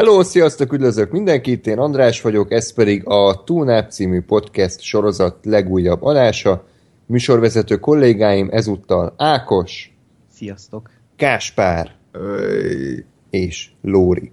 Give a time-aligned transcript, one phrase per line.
[0.00, 6.02] Hello, sziasztok, üdvözlök mindenkit, én András vagyok, ez pedig a Túnáp című podcast sorozat legújabb
[6.02, 6.64] adása.
[7.06, 9.92] Műsorvezető kollégáim ezúttal Ákos,
[10.32, 10.90] Sziasztok!
[11.16, 13.04] Káspár Öy.
[13.30, 14.32] és Lóri.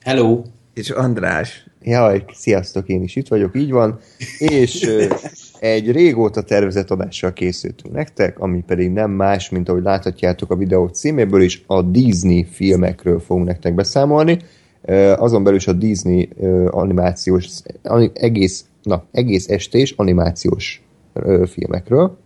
[0.00, 0.42] Hello!
[0.72, 1.66] És András.
[1.82, 3.98] Jaj, sziasztok, én is itt vagyok, így van.
[4.38, 4.90] És
[5.60, 10.86] egy régóta tervezett adással készültünk nektek, ami pedig nem más, mint ahogy láthatjátok a videó
[10.86, 14.38] címéből is, a Disney filmekről fogunk nektek beszámolni.
[15.16, 16.28] Azon belül is a Disney
[16.70, 17.48] animációs,
[17.82, 20.82] ani- egész, na, egész estés animációs
[21.46, 22.18] filmekről.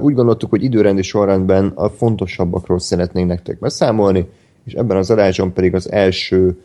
[0.00, 4.28] Úgy gondoltuk, hogy időrendi sorrendben a fontosabbakról szeretnénk nektek beszámolni,
[4.64, 6.58] és ebben az adásban pedig az első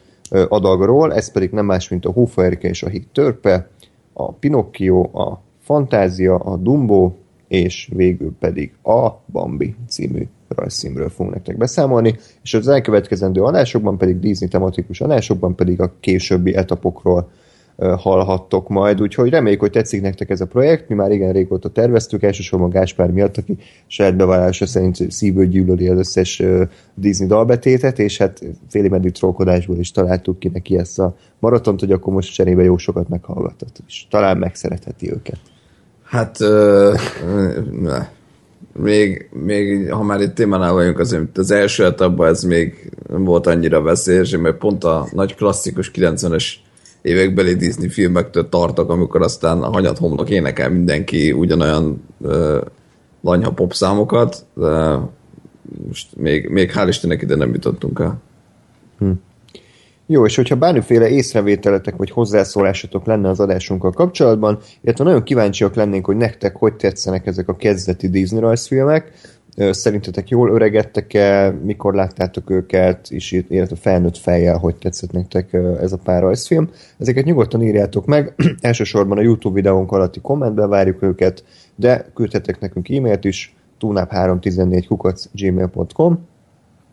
[0.48, 3.70] adagról, ez pedig nem más, mint a Hófaerke és a Híd Törpe,
[4.14, 7.12] a Pinocchio, a Fantázia, a Dumbo,
[7.48, 14.20] és végül pedig a Bambi című rajzszínről fogunk nektek beszámolni, és az elkövetkezendő adásokban pedig
[14.20, 17.30] Disney tematikus adásokban pedig a későbbi etapokról
[17.78, 22.24] hallhattok majd, úgyhogy reméljük, hogy tetszik nektek ez a projekt, mi már igen régóta terveztük,
[22.24, 26.44] elsősorban Gáspár miatt, aki saját bevallása szerint szívből gyűlöli az összes
[26.96, 31.92] Disney dalbetétet, és hát féli meddig trollkodásból is találtuk ki neki ezt a maratont, hogy
[31.92, 35.40] akkor most cserébe jó sokat meghallgatott, és talán megszeretheti őket.
[36.04, 36.94] Hát, ö,
[37.82, 38.08] ne.
[38.74, 43.48] Még, még, ha már itt témánál vagyunk, azért az első etapban ez még nem volt
[43.48, 46.46] annyira veszélyes, mert pont a nagy klasszikus 90-es
[47.02, 52.62] évekbeli Disney filmektől tartok, amikor aztán a hanyat homlok énekel mindenki ugyanolyan ö,
[53.22, 55.00] lanyha pop számokat, de
[55.88, 58.22] most még, még hál' Istennek ide nem jutottunk el.
[60.06, 66.06] Jó, és hogyha bármiféle észrevételetek vagy hozzászólásatok lenne az adásunkkal kapcsolatban, illetve nagyon kíváncsiak lennénk,
[66.06, 69.12] hogy nektek hogy tetszenek ezek a kezdeti Disney rajzfilmek,
[69.56, 75.98] szerintetek jól öregedtek-e, mikor láttátok őket, és illetve felnőtt fejjel, hogy tetszett nektek ez a
[76.04, 76.70] pár rajzfilm.
[76.98, 81.44] Ezeket nyugodtan írjátok meg, elsősorban a YouTube videónk alatti kommentben várjuk őket,
[81.76, 86.32] de küldhetek nekünk e-mailt is, tunap314 kukac gmail.com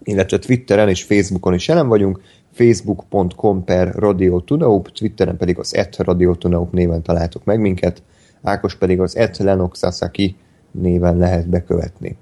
[0.02, 2.20] illetve Twitteren és Facebookon is jelen vagyunk,
[2.52, 8.02] facebook.com per Radio Tunaup, Twitteren pedig az et Radio Tunaup néven találtok meg minket,
[8.42, 10.36] Ákos pedig az et Lenok Sasaki
[10.70, 12.16] néven lehet bekövetni.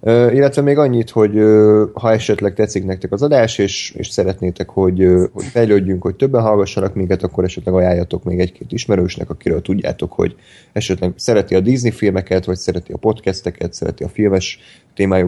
[0.00, 4.68] Ö, illetve még annyit, hogy ö, ha esetleg tetszik nektek az adás, és, és szeretnétek,
[4.68, 9.62] hogy, ö, hogy fejlődjünk, hogy többen hallgassanak minket, akkor esetleg ajánljatok még egy-két ismerősnek, akiről
[9.62, 10.36] tudjátok, hogy
[10.72, 14.58] esetleg szereti a Disney filmeket, vagy szereti a podcasteket, szereti a filmes
[14.94, 15.26] témájú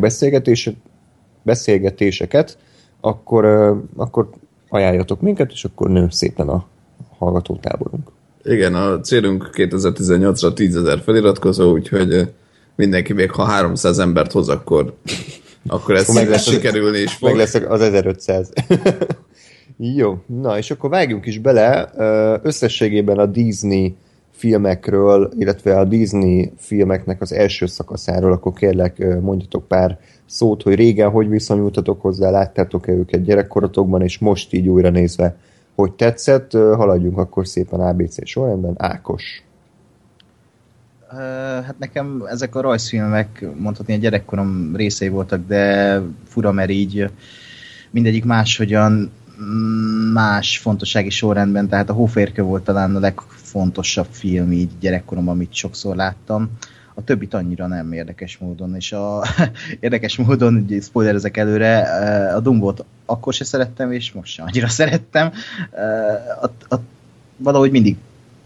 [1.42, 2.58] beszélgetéseket,
[3.00, 3.44] akkor,
[3.96, 4.28] akkor
[4.68, 6.66] ajánljatok minket, és akkor nő szépen a
[7.18, 8.08] hallgatótáborunk.
[8.42, 12.28] Igen, a célunk 2018-ra 10 ezer feliratkozó, úgyhogy
[12.76, 14.94] mindenki még ha 300 embert hoz, akkor,
[15.66, 17.28] akkor ez meg lesz sikerülni is fog.
[17.28, 18.52] Meg lesz az 1500.
[19.76, 21.90] Jó, na és akkor vágjunk is bele.
[22.42, 23.96] Összességében a Disney
[24.30, 29.98] filmekről, illetve a Disney filmeknek az első szakaszáról, akkor kérlek mondjatok pár
[30.30, 35.36] szót, hogy régen hogy viszonyultatok hozzá, láttátok-e őket gyerekkorotokban, és most így újra nézve,
[35.74, 36.52] hogy tetszett.
[36.52, 38.74] Haladjunk akkor szépen ABC sorrendben.
[38.78, 39.42] Ákos.
[41.64, 47.10] Hát nekem ezek a rajzfilmek mondhatni a gyerekkorom részei voltak, de fura, mert így
[47.90, 49.10] mindegyik máshogyan
[49.42, 55.52] mm, más fontossági sorrendben, tehát a Hóférke volt talán a legfontosabb film így gyerekkoromban, amit
[55.52, 56.50] sokszor láttam.
[57.00, 59.24] A többit annyira nem érdekes módon, és a
[59.80, 64.68] érdekes módon, ugye spoilerezek előre, ö, a Dumbot akkor se szerettem, és most sem annyira
[64.80, 65.32] szerettem.
[66.42, 66.80] A, a,
[67.36, 67.96] valahogy mindig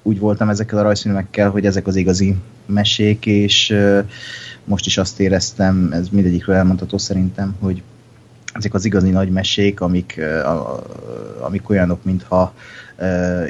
[0.02, 4.00] úgy voltam ezekkel a rajzfilmekkel, hogy ezek az igazi mesék, és ö,
[4.64, 7.82] most is azt éreztem, ez mindegyikről elmondható szerintem, hogy
[8.52, 10.82] ezek az igazi nagy mesék, amik, a-
[11.40, 12.54] amik olyanok, mintha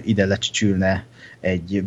[0.03, 1.05] ide lecsücsülne
[1.40, 1.84] egy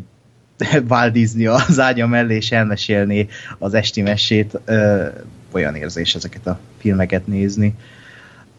[1.11, 3.27] Disney az ágya mellé, és elmesélné
[3.57, 4.59] az esti mesét.
[4.65, 5.05] Ö,
[5.51, 7.75] olyan érzés ezeket a filmeket nézni.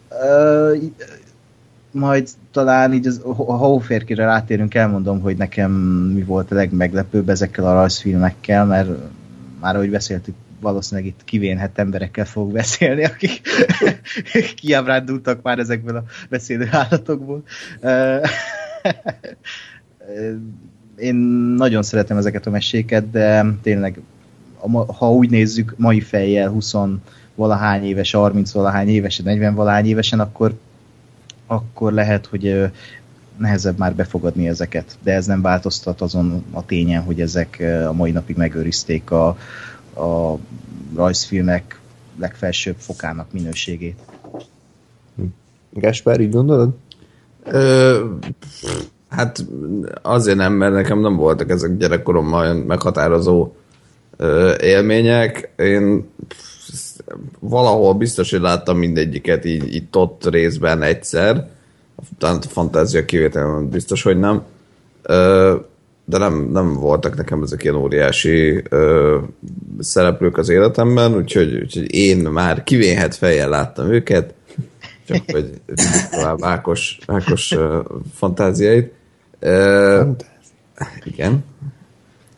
[0.09, 0.75] Ö,
[1.91, 5.71] majd talán így az, ha Hóférkire rátérünk, elmondom, hogy nekem
[6.13, 8.89] mi volt a legmeglepőbb ezekkel a rajzfilmekkel, mert
[9.59, 13.41] már ahogy beszéltük, valószínűleg itt kivénhet emberekkel fog beszélni, akik
[14.61, 17.43] kiábrándultak már ezekből a beszélő állatokból.
[20.99, 21.15] Én
[21.57, 24.01] nagyon szeretem ezeket a meséket, de tényleg,
[24.97, 26.73] ha úgy nézzük, mai fejjel 20
[27.35, 30.53] valahány éves, 30 valahány évesen, 40 valahány évesen, akkor
[31.49, 32.71] akkor lehet, hogy
[33.37, 38.11] nehezebb már befogadni ezeket, de ez nem változtat azon a tényen, hogy ezek a mai
[38.11, 39.27] napig megőrizték a,
[39.95, 40.37] a
[40.95, 41.79] rajzfilmek
[42.19, 43.99] legfelsőbb fokának minőségét.
[45.73, 46.77] Gáspár, így gondolod?
[47.43, 48.05] Ö,
[49.09, 49.45] hát
[50.01, 53.51] azért nem, mert nekem nem voltak ezek gyerekkoromban olyan meghatározó
[54.17, 55.49] ö, élmények.
[55.57, 56.09] Én
[57.39, 61.49] valahol biztos, hogy láttam mindegyiket így itt ott részben egyszer.
[62.17, 64.43] Talán a fantázia kivétel biztos, hogy nem.
[65.01, 65.55] Ö,
[66.05, 69.17] de nem, nem voltak nekem ezek ilyen óriási ö,
[69.79, 74.33] szereplők az életemben, úgyhogy, úgyhogy én már kivéhet fejjel láttam őket,
[75.09, 75.61] csak hogy
[76.11, 78.93] tovább Ákos, Ákos uh, fantáziait.
[79.41, 80.15] Uh,
[81.03, 81.43] igen.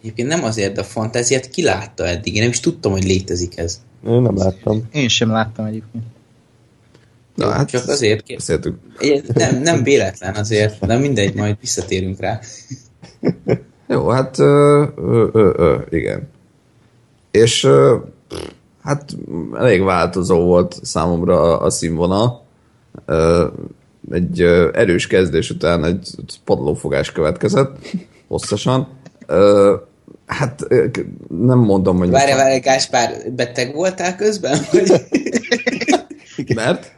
[0.01, 2.35] Egyébként nem azért, de a fantáziát ki látta eddig?
[2.35, 3.81] Én nem is tudtam, hogy létezik ez.
[4.07, 4.87] Én nem láttam.
[4.91, 6.03] Én sem láttam egyébként.
[7.35, 8.77] Na, hát Csak azért beszéltük.
[9.33, 12.39] Nem, nem véletlen azért, de mindegy, majd visszatérünk rá.
[13.87, 16.29] Jó, hát ö, ö, ö, ö, igen.
[17.31, 17.97] És ö,
[18.83, 19.15] hát
[19.53, 22.45] elég változó volt számomra a, a színvonal.
[23.05, 23.47] Ö,
[24.11, 24.41] egy
[24.73, 26.09] erős kezdés után egy
[26.45, 27.77] padlófogás következett,
[28.27, 28.87] hosszasan.
[29.27, 29.75] Ö,
[30.25, 30.67] hát
[31.27, 32.09] nem mondom, hogy...
[32.09, 34.57] Várj, várj, Gáspár, beteg voltál közben?
[34.71, 35.01] Vagy?
[36.55, 36.91] Mert?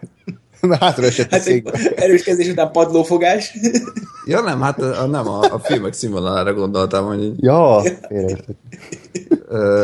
[0.79, 1.47] Hátra esett Hát
[1.95, 3.57] erős kezdés után padlófogás.
[4.25, 7.81] Ja nem, hát a, nem a, a filmek színvonalára gondoltam, hogy Ja,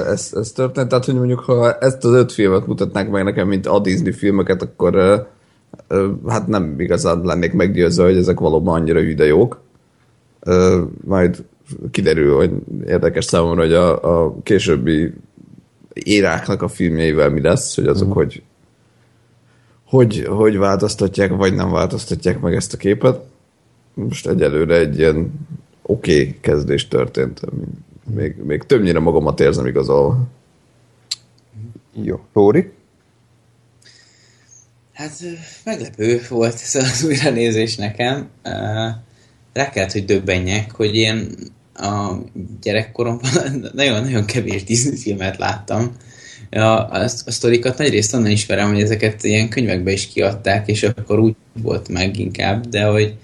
[0.08, 0.88] ez, ez történt.
[0.88, 4.62] Tehát, hogy mondjuk, ha ezt az öt filmet mutatnák meg nekem, mint a Disney filmeket,
[4.62, 4.96] akkor
[6.28, 9.62] hát nem igazán lennék meggyőzve, hogy ezek valóban annyira hüde jók.
[11.06, 11.44] Majd
[11.92, 12.52] kiderül, hogy
[12.86, 15.14] érdekes számomra, hogy a, a későbbi
[15.94, 18.44] éráknak a filmjeivel mi lesz, hogy azok hogy,
[19.86, 23.20] hogy, hogy változtatják, vagy nem változtatják meg ezt a képet.
[23.94, 25.48] Most egyelőre egy ilyen
[25.82, 27.42] oké okay kezdés történt.
[27.52, 27.64] ami
[28.16, 30.18] Még, még többnyire magamat érzem igazolva.
[31.94, 32.20] Jó.
[32.34, 32.72] Lóri?
[35.00, 35.20] Hát
[35.64, 38.30] meglepő volt ez az újranézés nekem.
[39.54, 41.30] Rá kellett, hogy döbbenjek, hogy én
[41.74, 42.14] a
[42.62, 43.32] gyerekkoromban
[43.74, 45.96] nagyon-nagyon kevés Disney filmet láttam.
[46.52, 51.20] A, a, a sztorikat nagyrészt onnan ismerem, hogy ezeket ilyen könyvekbe is kiadták, és akkor
[51.20, 53.16] úgy volt meg inkább, de hogy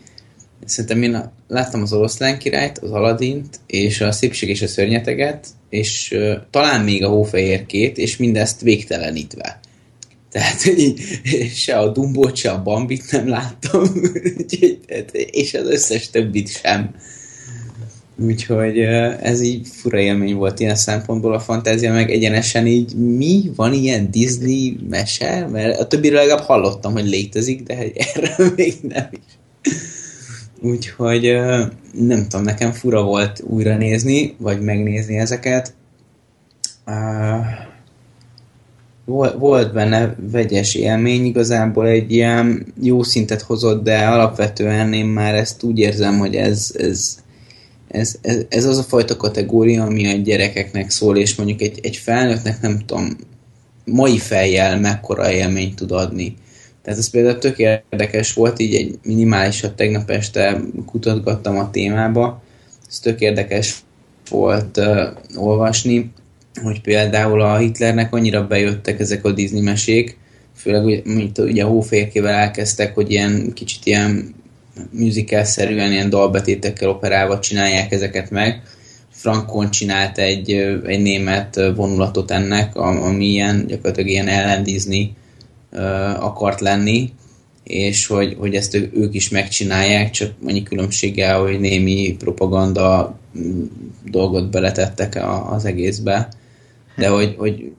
[0.65, 6.11] szerintem én láttam az oroszlán királyt, az Aladint, és a szépség és a szörnyeteget, és
[6.15, 9.59] uh, talán még a hófehérkét, és mindezt végtelenítve.
[10.35, 11.01] Tehát, hogy így,
[11.53, 13.83] se a Dumbót, se a Bambit nem láttam,
[15.31, 16.95] és az összes többit sem.
[18.17, 18.79] Úgyhogy
[19.21, 23.51] ez így fura élmény volt ilyen szempontból a fantázia, meg egyenesen így mi?
[23.55, 25.47] Van ilyen Disney mese?
[25.51, 27.77] Mert a többiről legalább hallottam, hogy létezik, de
[28.13, 29.71] erről még nem is.
[30.61, 31.21] Úgyhogy
[31.91, 35.73] nem tudom, nekem fura volt újra nézni, vagy megnézni ezeket.
[39.05, 45.35] Vol- volt benne vegyes élmény, igazából egy ilyen jó szintet hozott, de alapvetően én már
[45.35, 47.17] ezt úgy érzem, hogy ez, ez,
[47.87, 51.95] ez, ez, ez az a fajta kategória, ami a gyerekeknek szól, és mondjuk egy, egy
[51.95, 53.17] felnőttnek nem tudom,
[53.85, 56.35] mai fejjel mekkora élményt tud adni.
[56.83, 62.41] Tehát ez például tök érdekes volt, így egy minimálisat tegnap este kutatgattam a témába,
[62.89, 63.83] ez tök érdekes
[64.29, 66.11] volt uh, olvasni,
[66.63, 70.17] hogy például a Hitlernek annyira bejöttek ezek a Disney mesék,
[70.55, 74.35] főleg mint ugye a hóférkével elkezdtek, hogy ilyen kicsit ilyen
[74.91, 78.61] musical-szerűen ilyen dalbetétekkel operálva csinálják ezeket meg.
[79.09, 80.51] Frankon csinált egy,
[80.85, 85.13] egy német vonulatot ennek, am- ami ilyen, gyakorlatilag ilyen ellen Disney
[86.19, 87.13] akart lenni,
[87.63, 93.63] és hogy, hogy ezt ők is megcsinálják, csak annyi különbséggel, hogy némi propaganda mm,
[94.03, 95.19] dolgot beletettek
[95.49, 96.29] az egészbe.
[96.95, 97.71] De hogy, hogy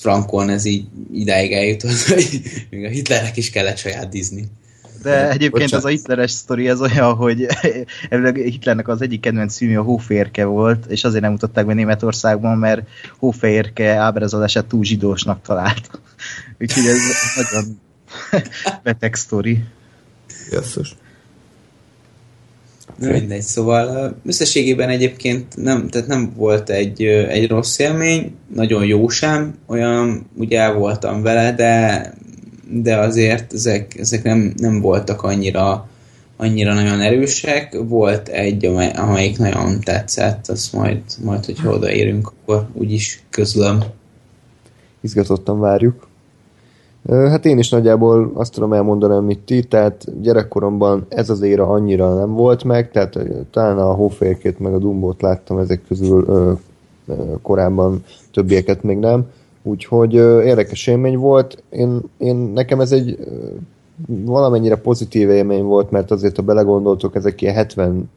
[0.00, 2.40] Frankon ez így idáig eljutott, hogy
[2.70, 4.44] még a Hitlernek is kellett saját Disney.
[5.02, 5.74] De egyébként Bocsánat.
[5.74, 7.46] az a hitleres sztori ez olyan, hogy
[8.34, 12.88] Hitlernek az egyik kedvenc filmje a Hóférke volt, és azért nem mutatták be Németországban, mert
[13.18, 15.90] Hóférke ábrázolását túl zsidósnak talált.
[16.60, 16.98] Úgyhogy ez
[17.36, 17.80] nagyon
[18.82, 19.64] beteg sztori.
[20.50, 20.96] Jesszus.
[22.98, 29.08] Na mindegy, szóval összességében egyébként nem, tehát nem volt egy, egy rossz élmény, nagyon jó
[29.08, 32.14] sem, olyan úgy el voltam vele, de,
[32.70, 35.88] de azért ezek, ezek nem, nem voltak annyira
[36.40, 37.76] annyira nagyon erősek.
[37.88, 43.82] Volt egy, amely, amelyik nagyon tetszett, azt majd, majd hogyha odaérünk, akkor úgyis közlöm.
[45.00, 46.09] Izgatottan várjuk.
[47.06, 51.66] Ö, Hát én is nagyjából azt tudom elmondani, amit ti, tehát gyerekkoromban ez az éra
[51.66, 56.24] annyira nem volt meg, tehát ö, talán a hófélkét meg a dumbót láttam ezek közül
[56.28, 56.52] ö,
[57.06, 59.26] ö, korábban, többieket még nem,
[59.62, 61.62] úgyhogy ö, érdekes élmény volt.
[61.70, 63.32] Én, én nekem ez egy ö,
[64.06, 67.66] valamennyire pozitív élmény volt, mert azért, ha belegondoltok, ezek ilyen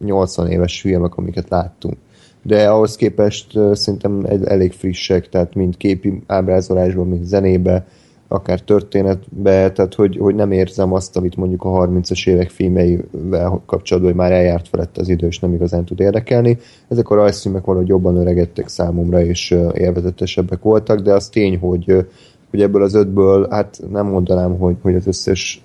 [0.08, 1.98] 70-80 éves filmek, amiket láttunk.
[2.42, 7.86] De ahhoz képest szerintem elég frissek, tehát mind képi ábrázolásban, mind zenébe,
[8.34, 14.12] akár történetbe, tehát hogy, hogy nem érzem azt, amit mondjuk a 30-as évek filmeivel kapcsolatban,
[14.12, 16.58] hogy már eljárt felett az idő, és nem igazán tud érdekelni.
[16.88, 22.06] Ezek a rajzfilmek valahogy jobban öregedtek számomra, és élvezetesebbek voltak, de az tény, hogy
[22.50, 25.64] hogy ebből az ötből, hát nem mondanám, hogy, hogy az összes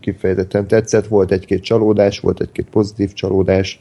[0.00, 3.80] kifejezetten tetszett, volt egy-két csalódás, volt egy-két pozitív csalódás,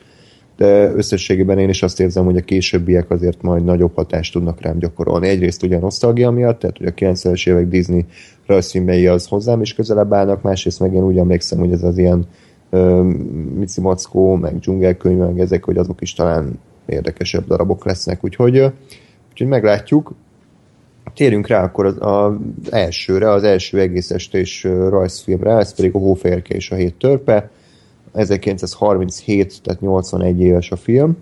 [0.57, 4.79] de összességében én is azt érzem, hogy a későbbiek azért majd nagyobb hatást tudnak rám
[4.79, 5.27] gyakorolni.
[5.27, 8.05] Egyrészt ugye nosztalgia miatt, tehát hogy a 90-es évek Disney
[8.45, 12.27] rajzfilmei az hozzám is közelebb állnak, másrészt meg én úgy emlékszem, hogy ez az ilyen
[12.69, 13.01] uh,
[13.55, 18.71] Mici Mackó, meg dzsungelkönyv, meg ezek, hogy azok is talán érdekesebb darabok lesznek, úgyhogy, uh,
[19.31, 20.13] úgyhogy meglátjuk.
[21.15, 22.33] Térjünk rá akkor az, az
[22.69, 27.49] elsőre, az első egész estés rajzfilmre, ez pedig a Hófehérke és a Hét Törpe.
[28.15, 31.17] 1937, tehát 81 éves a film,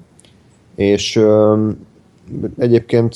[0.76, 1.22] és
[2.58, 3.16] egyébként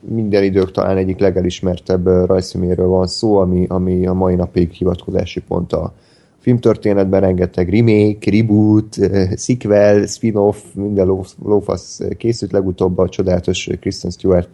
[0.00, 5.72] minden idők talán egyik legelismertebb rajzfilméről van szó, ami, ami a mai napig hivatkozási pont
[5.72, 5.94] a
[6.38, 8.96] filmtörténetben, rengeteg remake, reboot,
[9.36, 14.48] sequel, spin-off, minden lófasz készült, legutóbb a csodálatos Kristen Stewart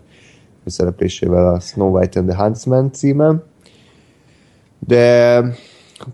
[0.66, 3.42] szereplésével a Snow White and the Huntsman címen.
[4.78, 5.40] De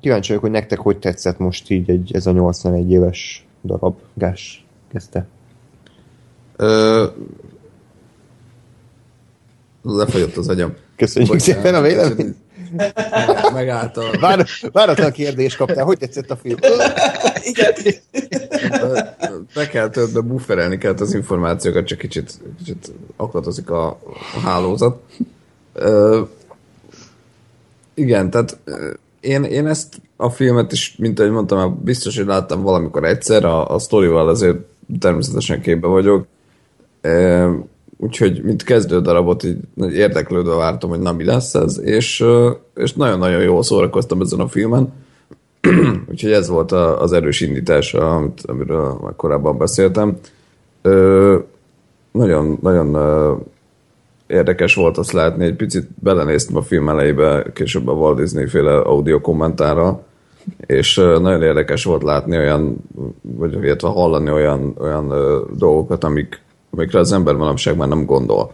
[0.00, 3.96] kíváncsi vagyok, hogy nektek hogy tetszett most így egy, ez a 81 éves darab.
[4.14, 5.26] Gás, kezdte.
[6.56, 7.06] Ö...
[9.82, 10.74] Lefagyott az agyam.
[10.96, 12.36] Köszönjük Bocsánat, szépen a véleményt.
[13.52, 14.18] Megállt a...
[14.20, 15.84] Vár, váratlan kérdést kaptál.
[15.84, 16.58] Hogy tetszett a film?
[17.42, 17.74] Igen.
[19.54, 23.86] Be kell többbe bufferelni kellett az információkat, csak kicsit, kicsit aklatozik a,
[24.34, 25.02] a hálózat.
[25.72, 26.20] Ö,
[27.94, 28.58] igen, tehát
[29.22, 33.68] én, én ezt a filmet is, mint ahogy mondtam, biztos, hogy láttam valamikor egyszer, a,
[33.68, 34.58] a sztorival azért
[34.98, 36.26] természetesen képbe vagyok.
[37.00, 37.48] E,
[37.96, 39.58] úgyhogy, mint kezdő darabot, így
[39.92, 42.24] érdeklődve vártam, hogy na mi lesz ez, és,
[42.74, 44.92] és nagyon-nagyon jól szórakoztam ezen a filmen.
[46.10, 50.16] úgyhogy ez volt a, az erős indítás, amit, amiről már korábban beszéltem.
[50.82, 51.38] Ö,
[52.12, 52.94] nagyon, nagyon
[54.32, 58.78] érdekes volt azt látni, egy picit belenéztem a film elejébe, később a Walt Disney féle
[58.78, 60.02] audio kommentára,
[60.66, 62.76] és nagyon érdekes volt látni olyan,
[63.22, 65.08] vagy illetve hallani olyan, olyan
[65.56, 68.52] dolgokat, amik, amikre az ember manapság már nem gondol.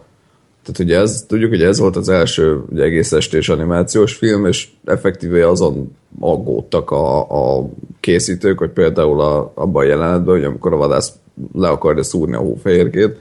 [0.63, 4.67] Tehát ugye ez, tudjuk, hogy ez volt az első ugye, egész estés animációs film, és
[4.85, 7.19] effektíve azon aggódtak a,
[7.57, 7.69] a
[7.99, 11.13] készítők, hogy például a, abban a jelenetben, hogy amikor a vadász
[11.53, 13.17] le akarja szúrni a hófehérkét,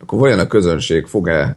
[0.00, 1.56] akkor vajon a közönség fog-e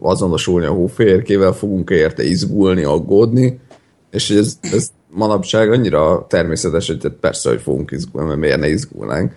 [0.00, 3.60] azonosulni a hófehérkével, fogunk érte izgulni, aggódni,
[4.10, 9.36] és ez, ez manapság annyira természetes, hogy persze, hogy fogunk izgulni, mert miért ne izgulnánk.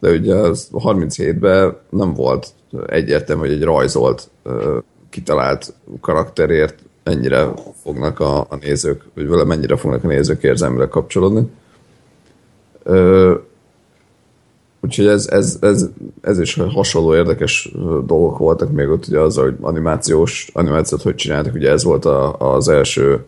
[0.00, 2.48] De ugye az 37-ben nem volt
[2.86, 4.30] egyértelmű, hogy egy rajzolt,
[5.10, 7.48] kitalált karakterért mennyire
[7.82, 11.50] fognak a, a nézők, vagy vele mennyire fognak a nézők érzelmileg kapcsolódni.
[14.80, 15.88] Úgyhogy ez, ez, ez,
[16.20, 17.72] ez is hasonló érdekes
[18.06, 22.36] dolgok voltak még ott ugye az, hogy animációs animációt hogy csináltak, ugye ez volt a,
[22.54, 23.24] az első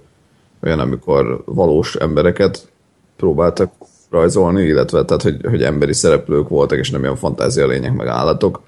[0.63, 2.69] olyan, amikor valós embereket
[3.17, 3.73] próbáltak
[4.11, 8.61] rajzolni, illetve tehát, hogy, hogy emberi szereplők voltak, és nem ilyen fantázia lények, meg állatok.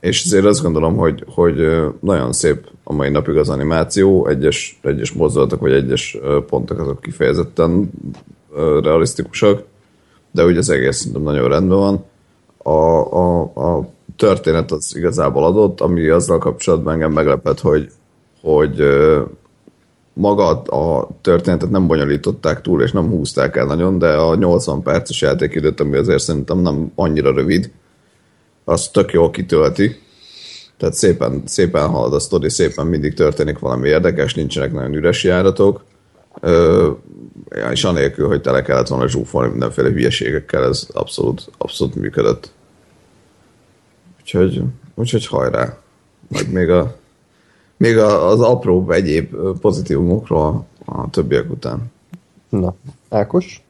[0.00, 1.56] És ezért azt gondolom, hogy, hogy
[2.00, 7.90] nagyon szép a mai napig az animáció, egyes, egyes mozdulatok, vagy egyes pontok azok kifejezetten
[8.82, 9.62] realisztikusak,
[10.36, 12.04] de úgy az egész szerintem nagyon rendben van.
[12.56, 12.70] A,
[13.16, 17.90] a, a történet az igazából adott, ami azzal kapcsolatban engem meglepett, hogy,
[18.40, 18.82] hogy
[20.12, 25.20] maga a történetet nem bonyolították túl, és nem húzták el nagyon, de a 80 perces
[25.20, 27.70] játékidőt, ami azért szerintem nem annyira rövid,
[28.64, 30.00] az tök jól kitölti.
[30.76, 35.84] Tehát szépen, szépen halad a sztori, szépen mindig történik valami érdekes, nincsenek nagyon üres járatok
[37.70, 42.52] és anélkül, hogy tele kellett volna zsúfolni mindenféle hülyeségekkel, ez abszolút, abszolút működött.
[44.20, 44.62] Úgyhogy,
[44.94, 45.78] úgyhogy hajrá.
[46.28, 46.96] Meg még, a,
[47.76, 51.92] még a, az apró egyéb pozitívumokról a többiek után.
[52.48, 52.74] Na,
[53.08, 53.60] Ákos?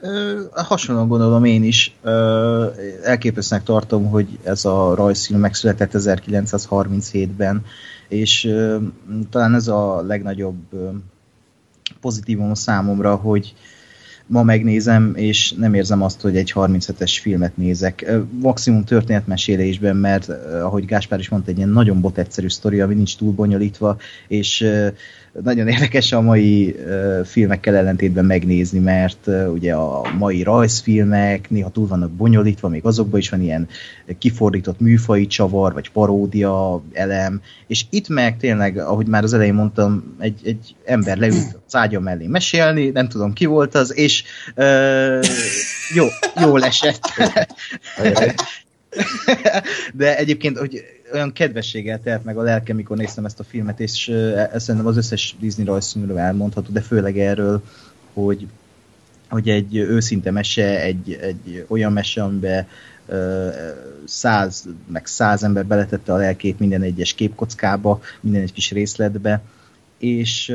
[0.00, 1.96] Ö, hasonlóan gondolom én is.
[2.02, 2.66] Ö,
[3.02, 7.64] elképesztőnek tartom, hogy ez a rajzfilm megszületett 1937-ben,
[8.08, 8.76] és ö,
[9.30, 10.56] talán ez a legnagyobb
[12.04, 13.54] pozitívum a számomra, hogy
[14.26, 18.10] ma megnézem, és nem érzem azt, hogy egy 37-es filmet nézek.
[18.40, 20.28] Maximum történetmesélésben, mert
[20.62, 23.96] ahogy Gáspár is mondta, egy ilyen nagyon bot egyszerű sztori, ami nincs túl bonyolítva,
[24.28, 24.66] és
[25.42, 31.70] nagyon érdekes a mai uh, filmekkel ellentétben megnézni, mert uh, ugye a mai rajzfilmek néha
[31.70, 33.68] túl vannak bonyolítva, még azokban is van ilyen
[34.18, 40.16] kifordított műfai csavar, vagy paródia elem, és itt meg tényleg, ahogy már az elején mondtam,
[40.18, 44.24] egy, egy ember leült az ágya mellé mesélni, nem tudom ki volt az, és
[44.56, 45.24] uh,
[45.94, 46.06] jó,
[46.40, 47.02] jól esett.
[49.94, 54.08] De egyébként, hogy olyan kedvességgel telt meg a lelkem, mikor néztem ezt a filmet, és
[54.08, 57.62] ezt szerintem az összes Disney rajzfilmről elmondható, de főleg erről,
[58.12, 58.46] hogy,
[59.28, 62.66] hogy egy őszinte mese, egy, egy olyan mese, amiben
[64.04, 69.42] száz, meg száz ember beletette a lelkét minden egyes képkockába, minden egy kis részletbe,
[69.98, 70.54] és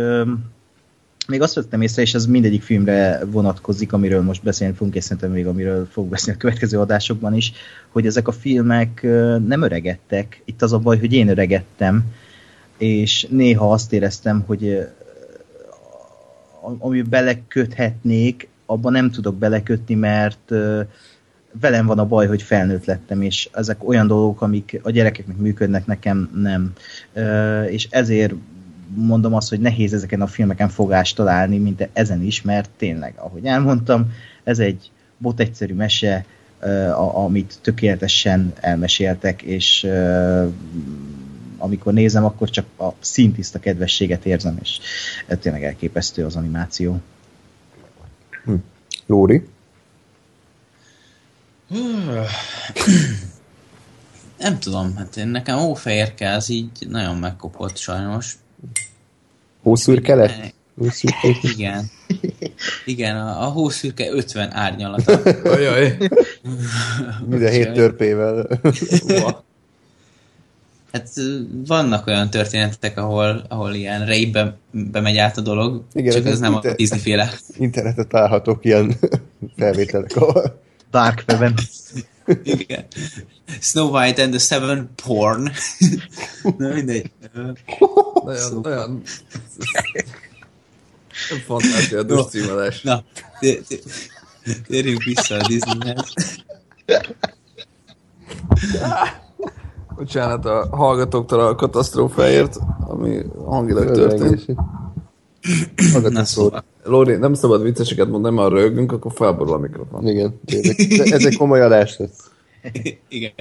[1.30, 5.32] még azt vettem észre, és ez mindegyik filmre vonatkozik, amiről most beszélni fogunk, és szerintem
[5.32, 7.52] még amiről fogunk beszélni a következő adásokban is,
[7.90, 9.02] hogy ezek a filmek
[9.48, 10.42] nem öregedtek.
[10.46, 12.04] Itt az a baj, hogy én öregettem,
[12.78, 14.88] és néha azt éreztem, hogy
[16.80, 20.52] ami beleköthetnék, abban nem tudok belekötni, mert
[21.60, 25.86] velem van a baj, hogy felnőtt lettem, és ezek olyan dolgok, amik a gyerekeknek működnek,
[25.86, 26.74] nekem nem.
[27.70, 28.34] És ezért
[28.96, 33.46] mondom azt, hogy nehéz ezeken a filmeken fogást találni, mint ezen is, mert tényleg, ahogy
[33.46, 36.26] elmondtam, ez egy bot egyszerű mese,
[37.14, 39.88] amit tökéletesen elmeséltek, és
[41.58, 44.80] amikor nézem, akkor csak a szintiszta kedvességet érzem, és
[45.40, 47.02] tényleg elképesztő az animáció.
[48.44, 48.54] Hm.
[49.06, 49.48] Lóri?
[54.38, 58.38] Nem tudom, hát én nekem ófehérke, az így nagyon megkopott sajnos.
[59.64, 60.54] Hószürke lett?
[60.78, 61.28] Hószürke.
[61.42, 61.86] Igen.
[62.86, 65.22] Igen, a, a hószürke 50 árnyalata.
[65.44, 65.98] Ajaj.
[67.28, 68.48] Minden hét törpével.
[70.92, 71.10] Hát
[71.68, 76.40] vannak olyan történetek, ahol, ahol ilyen rejbe bemegy át a dolog, Igen, csak ez, ez
[76.40, 77.34] nem inter- a Disney féle.
[77.58, 78.96] Internetet találhatók ilyen
[79.58, 80.62] felvételek, ahol...
[80.92, 81.26] Dark
[82.44, 82.86] Igen.
[83.60, 85.52] Snow White and the Seven Porn.
[86.58, 87.12] Na mindegy.
[88.62, 89.02] Nagyon...
[91.46, 92.24] Fantástikus no.
[92.24, 92.82] címadás.
[92.82, 93.04] Na,
[94.68, 96.14] térjünk vissza a Disneyhez.
[99.96, 104.46] Bocsánat a hallgatóktól a katasztrófáért, ami hangilag történt.
[106.10, 106.64] Na szóval.
[106.84, 110.08] Lóri, nem szabad vicceseket mondani, mert ha rögünk, akkor felborul a mikrofon.
[110.08, 110.40] Igen,
[111.12, 112.32] ez egy komoly adás lesz.
[113.10, 113.34] Igen.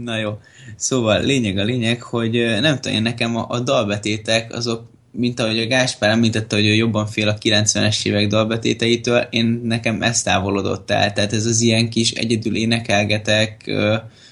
[0.00, 0.38] Na jó.
[0.76, 5.58] Szóval lényeg a lényeg, hogy nem tudom, én nekem a, a dalbetétek azok, mint ahogy
[5.58, 10.90] a Gáspár említette, hogy ő jobban fél a 90-es évek dalbetéteitől, én nekem ez távolodott
[10.90, 11.12] el.
[11.12, 13.70] Tehát ez az ilyen kis egyedül énekelgetek,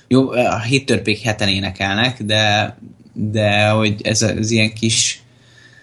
[0.09, 2.77] jó, a héttörpék heten énekelnek, de,
[3.13, 5.23] de hogy ez az ilyen kis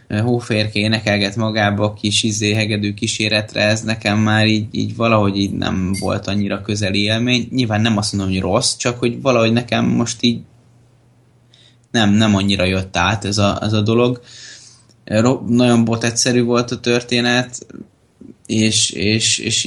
[0.08, 5.92] hóférke énekelget magába kis izé, hegedű kíséretre, ez nekem már így, így valahogy így nem
[6.00, 7.48] volt annyira közeli élmény.
[7.52, 10.40] Nyilván nem azt mondom, hogy rossz, csak hogy valahogy nekem most így
[11.92, 14.22] nem, nem annyira jött át ez a, ez a dolog.
[15.48, 17.66] Nagyon bot egyszerű volt a történet,
[18.46, 19.66] és, és, és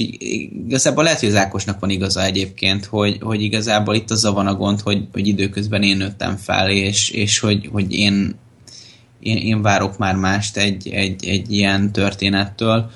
[0.67, 4.47] igazából lehet, hogy az Ákosnak van igaza egyébként, hogy, hogy igazából itt az a van
[4.47, 8.35] a gond, hogy, hogy időközben én nőttem fel, és, és hogy, hogy én
[9.21, 12.91] én, én várok már mást egy, egy, egy ilyen történettől.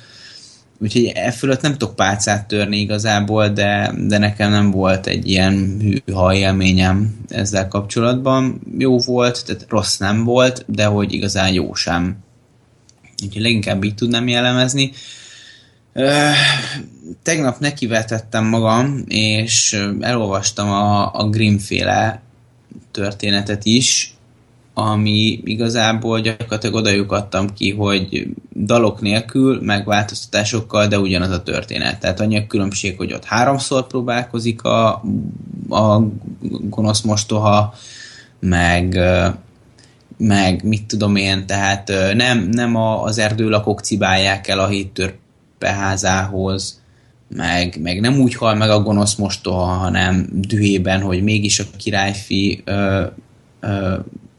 [0.79, 5.77] Úgyhogy e fölött nem tudok pálcát törni igazából, de, de nekem nem volt egy ilyen
[5.79, 8.61] hűha élményem ezzel kapcsolatban.
[8.77, 12.17] Jó volt, tehát rossz nem volt, de hogy igazán jó sem.
[13.23, 14.91] Úgyhogy leginkább így tudnám jellemezni.
[17.23, 22.21] Tegnap nekivetettem magam, és elolvastam a, a Grimmféle
[22.91, 24.14] történetet is,
[24.77, 31.99] ami igazából gyakorlatilag oda lyukadtam ki, hogy dalok nélkül, meg változtatásokkal, de ugyanaz a történet.
[31.99, 35.03] Tehát annyi a különbség, hogy ott háromszor próbálkozik a,
[35.69, 36.07] a
[36.69, 37.73] gonosz mostoha,
[38.39, 38.99] meg,
[40.17, 46.81] meg mit tudom én, tehát nem, nem az erdőlakok cibálják el a héttörpeházához,
[47.27, 52.61] meg, meg nem úgy hal meg a gonosz mostoha, hanem dühében, hogy mégis a királyfi
[52.65, 53.05] ö,
[53.59, 53.95] ö,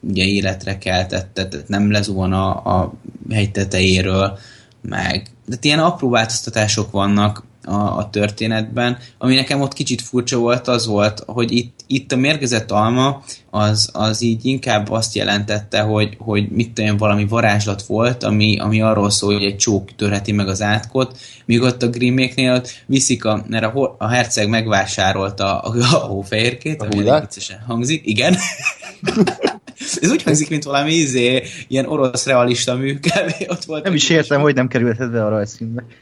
[0.09, 2.92] ugye életre keltett, tehát nem lezuhan a, a
[3.31, 4.38] hegy tetejéről,
[4.81, 8.99] meg de ilyen apró változtatások vannak, a, a történetben.
[9.19, 13.90] Ami nekem ott kicsit furcsa volt, az volt, hogy itt, itt a mérgezett alma az,
[13.92, 19.11] az így inkább azt jelentette, hogy, hogy mit tudom, valami varázslat volt, ami, ami arról
[19.11, 23.64] szól, hogy egy csók törheti meg az átkot, míg ott a Grimméknél viszik, a, mert
[23.64, 28.37] a, a herceg megvásárolta a, a, a hófehérkét, A ami viccesen hangzik, igen.
[30.01, 33.35] Ez úgy hangzik, mint valami izé, ilyen orosz realista mű, kb.
[33.53, 33.85] ott volt.
[33.85, 35.85] Nem is értem, hogy nem kerülhet be a rajzfilmbe.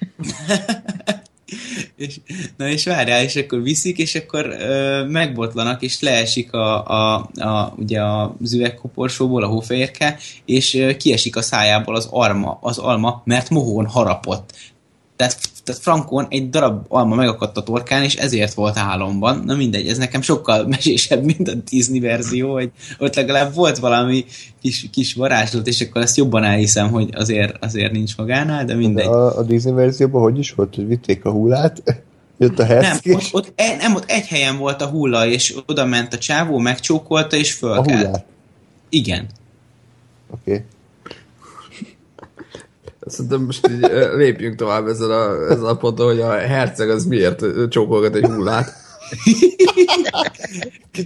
[1.96, 2.20] és,
[2.56, 7.74] na és várjál, és akkor viszik, és akkor ö, megbotlanak, és leesik a, a, a,
[7.76, 13.50] ugye az üvegkoporsóból a hófehérke, és ö, kiesik a szájából az, arma, az alma, mert
[13.50, 14.54] mohón harapott.
[15.16, 19.42] Tehát, tehát Frankon egy darab alma megakadt a torkán, és ezért volt álomban.
[19.44, 24.24] Na mindegy, ez nekem sokkal mesésebb, mint a Disney verzió, hogy ott legalább volt valami
[24.60, 29.06] kis, kis varázslat, és akkor ezt jobban elhiszem, hogy azért, azért nincs magánál, de mindegy.
[29.06, 31.82] A, a Disney verzióban hogy is volt, hogy vitték a hullát,
[32.38, 35.56] jött a Nem, herceg, ott, ott, e- nem, ott egy helyen volt a hulla, és
[35.66, 37.86] oda ment a csávó, megcsókolta, és a fölkelt.
[37.86, 38.24] hullát.
[38.88, 39.26] Igen.
[40.30, 40.50] Oké.
[40.50, 40.64] Okay.
[43.06, 47.68] Szerintem most így lépjünk tovább ezzel a, ezzel a ponton, hogy a herceg az miért
[47.68, 48.72] csókolgat egy hullát.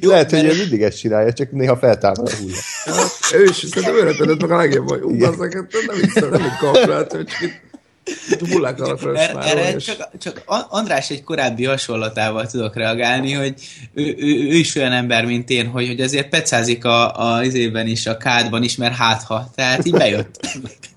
[0.01, 3.11] Lehet, hogy ő mindig ezt csinálja, csak néha feltámad a hullát.
[3.35, 6.57] Ő is, szerintem tenned meg a legjobb, hogy ú, az neked nem hiszem, nem egy
[6.61, 12.77] kalkulált, hogy csak itt, akarok Erre, erre és csak, csak András egy korábbi hasonlatával tudok
[12.77, 13.55] reagálni, hogy
[13.95, 17.87] ő, ő, ő is olyan ember, mint én, hogy, hogy azért pecázik a, a izében
[17.87, 19.51] is, a kádban is, mert hátha.
[19.55, 20.41] Tehát így bejött.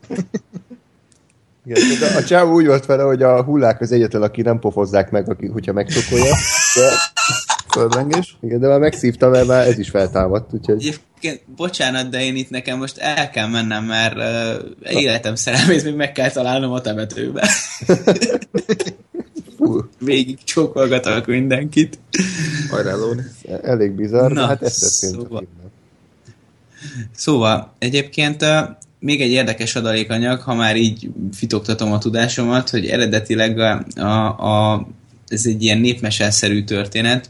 [1.65, 5.12] Igen, de a csávó úgy volt vele, hogy a hullák az egyetlen, aki nem pofozzák
[5.12, 6.36] meg, aki, hogyha megcsokolja.
[6.76, 6.91] De,
[7.71, 8.38] földrengés.
[8.41, 12.50] igen, de már megszívta, mert már ez is feltámadt, úgyhogy Egyébként, bocsánat, de én itt
[12.50, 17.50] nekem most el kell mennem, mert uh, életem szerelmét még meg kell találnom a temetőbe.
[20.00, 22.00] Végig csókolgatok mindenkit.
[22.69, 23.21] Hajrá, Lóni.
[23.63, 25.47] elég bizarr, de Na, hát ez történt szóval-.
[27.15, 28.50] Szóval, egyébként uh,
[29.02, 34.88] még egy érdekes adalékanyag, ha már így fitoktatom a tudásomat, hogy eredetileg a, a, a,
[35.28, 37.30] ez egy ilyen népmeselszerű történet,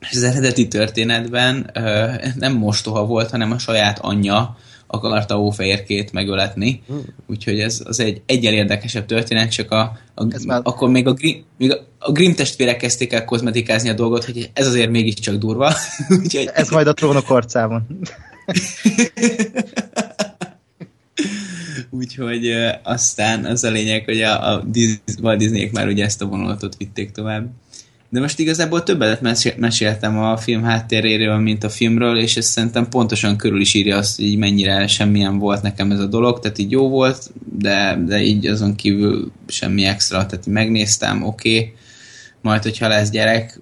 [0.00, 4.56] és az eredeti történetben uh, nem mostoha volt, hanem a saját anyja
[4.86, 6.82] akarta ófehérkét megöletni,
[7.26, 11.12] úgyhogy ez az egy egyel érdekesebb történet, csak a, a, Ez már- akkor még a,
[11.12, 15.34] Grimm, még a, a Grimm testvérek kezdték el kozmetikázni a dolgot, hogy ez azért mégiscsak
[15.34, 15.72] durva.
[16.22, 17.86] úgyhogy Ez majd a trónok arcában.
[21.90, 22.52] Úgyhogy
[22.82, 24.64] aztán az a lényeg, hogy a, a
[25.22, 27.50] Walt Disneyek már ugye ezt a vonulatot vitték tovább.
[28.08, 32.88] De most igazából többet mesél- meséltem a film háttéréről, mint a filmről, és ez szerintem
[32.88, 36.70] pontosan körül is írja azt, hogy mennyire semmilyen volt nekem ez a dolog, tehát így
[36.70, 41.74] jó volt, de, de így azon kívül semmi extra, tehát megnéztem, oké, okay.
[42.40, 43.60] majd hogyha lesz gyerek,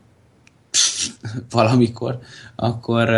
[1.51, 2.19] valamikor,
[2.57, 3.09] akkor,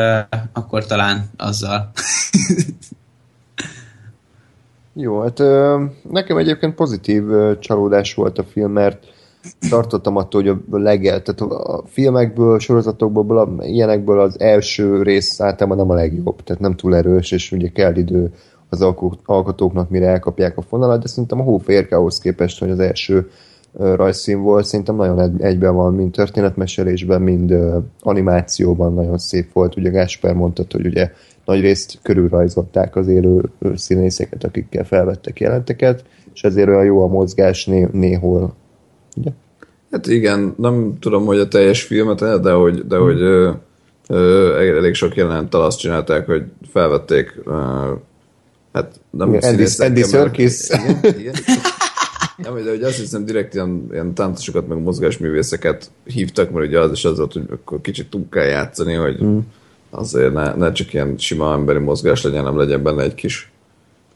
[0.53, 1.91] akkor talán azzal.
[4.99, 9.05] Jó, hát ö, nekem egyébként pozitív ö, csalódás volt a film, mert
[9.71, 15.77] tartottam attól, hogy a legel, tehát a filmekből, sorozatokból, a, ilyenekből az első rész általában
[15.79, 18.33] nem a legjobb, tehát nem túl erős, és ugye kell idő
[18.69, 22.79] az alko- alkotóknak, mire elkapják a fonalat, de szerintem a hóférke ahhoz képest, hogy az
[22.79, 23.31] első
[23.73, 27.55] rajzszín volt, szerintem nagyon egy- egyben van, mind történetmesélésben, mind
[28.03, 29.77] animációban nagyon szép volt.
[29.77, 31.11] Ugye Gásper mondta, hogy ugye
[31.47, 33.41] nagy részt körülrajzolták az élő
[33.75, 36.05] színészeket, akikkel felvettek jelenteket,
[36.35, 38.55] és ezért olyan jó a mozgás né- néhol.
[39.17, 39.31] Ugye?
[39.91, 43.51] Hát igen, nem tudom, hogy a teljes filmet, de hogy, de hogy ö,
[44.09, 47.93] ö, elég sok jelenettel azt csinálták, hogy felvették ö,
[48.73, 50.69] hát nem Igen, Andy- Andy Serkis.
[50.69, 51.35] Igen, igen.
[52.37, 56.93] Nem, de hogy azt hiszem direkt ilyen, ilyen táncosokat, meg mozgásművészeket hívtak, mert ugye az
[56.93, 59.39] is az volt, hogy akkor kicsit túl kell játszani, hogy mm.
[59.91, 63.51] Azért ne, ne csak ilyen sima emberi mozgás legyen, nem legyen benne egy kis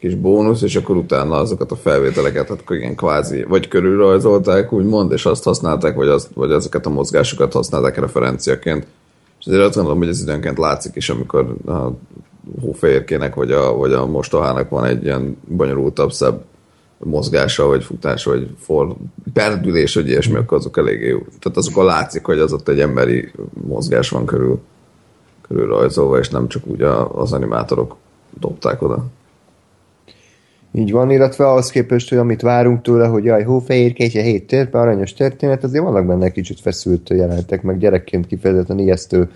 [0.01, 5.25] kis bónusz, és akkor utána azokat a felvételeket, hát igen, kvázi, vagy körülrajzolták, úgymond, és
[5.25, 8.87] azt használták, vagy, azt, vagy ezeket a mozgásokat használták referenciaként.
[9.39, 11.87] És azért azt gondolom, hogy ez időnként látszik is, amikor a
[12.61, 16.43] hófehérkének, vagy a, vagy a mostohának van egy ilyen bonyolultabb, szebb
[16.97, 18.95] mozgása, vagy futása, vagy for,
[19.33, 21.19] perdülés, vagy ilyesmi, akkor azok eléggé jó.
[21.19, 23.31] Tehát azokon látszik, hogy az ott egy emberi
[23.67, 24.61] mozgás van körül,
[25.51, 26.81] körülrajzolva, és nem csak úgy
[27.13, 27.95] az animátorok
[28.39, 29.05] dobták oda.
[30.73, 33.61] Így van, illetve ahhoz képest, hogy amit várunk tőle, hogy jaj, a
[33.99, 39.29] hét törpe, aranyos történet, azért vannak benne kicsit feszült jelentek, meg gyerekként kifejezetten ijesztő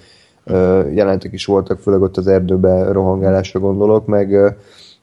[0.93, 4.56] jelentek is voltak, főleg ott az erdőbe rohangálásra gondolok, meg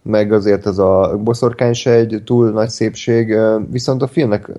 [0.02, 3.36] meg azért ez a boszorkány se egy túl nagy szépség,
[3.70, 4.50] viszont a filmnek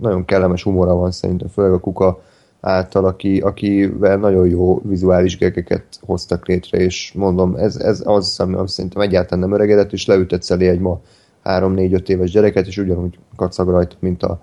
[0.00, 2.20] nagyon kellemes humora van szerintem, főleg a kuka
[2.64, 8.54] által, aki, akivel nagyon jó vizuális gegeket hoztak létre, és mondom, ez, ez az, ami,
[8.54, 11.00] ami szerintem egyáltalán nem öregedett, és leütött elé egy ma
[11.44, 14.40] 3-4-5 éves gyereket, és ugyanúgy kacag rajta, mint a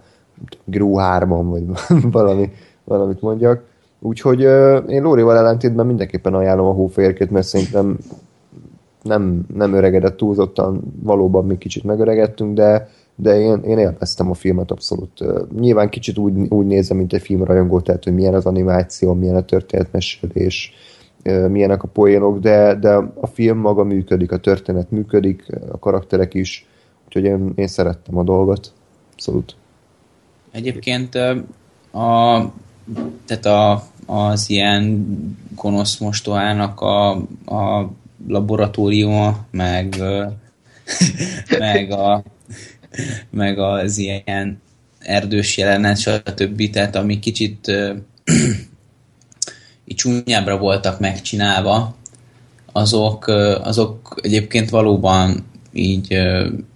[0.66, 1.64] Gru 3 vagy
[2.12, 2.52] valami,
[2.84, 3.64] valamit mondjak.
[4.00, 7.98] Úgyhogy uh, én Lórival ellentétben mindenképpen ajánlom a hófehérkét, mert szerintem
[9.02, 12.90] nem, nem öregedett túlzottan, valóban mi kicsit megöregettünk, de,
[13.22, 15.24] de én, én élveztem a filmet abszolút.
[15.60, 19.46] Nyilván kicsit úgy, úgy nézem, mint egy filmrajongó, tehát hogy milyen az animáció, milyen a
[19.46, 20.74] történetmesélés,
[21.48, 26.68] milyenek a poénok, de, de a film maga működik, a történet működik, a karakterek is,
[27.06, 28.74] úgyhogy én, én szerettem a dolgot.
[29.14, 29.56] Abszolút.
[30.52, 31.16] Egyébként
[31.92, 32.52] a,
[33.26, 35.06] tehát a, az ilyen
[35.56, 37.12] gonosz mostohának a,
[37.46, 37.90] a
[38.28, 39.96] laboratóriuma, meg,
[41.60, 42.24] meg, a
[43.30, 44.62] meg az ilyen
[45.00, 46.70] erdős jelenet, stb.
[46.70, 47.72] Tehát ami kicsit
[49.86, 51.96] így csúnyábbra voltak megcsinálva,
[52.72, 53.28] azok,
[53.64, 56.18] azok egyébként valóban így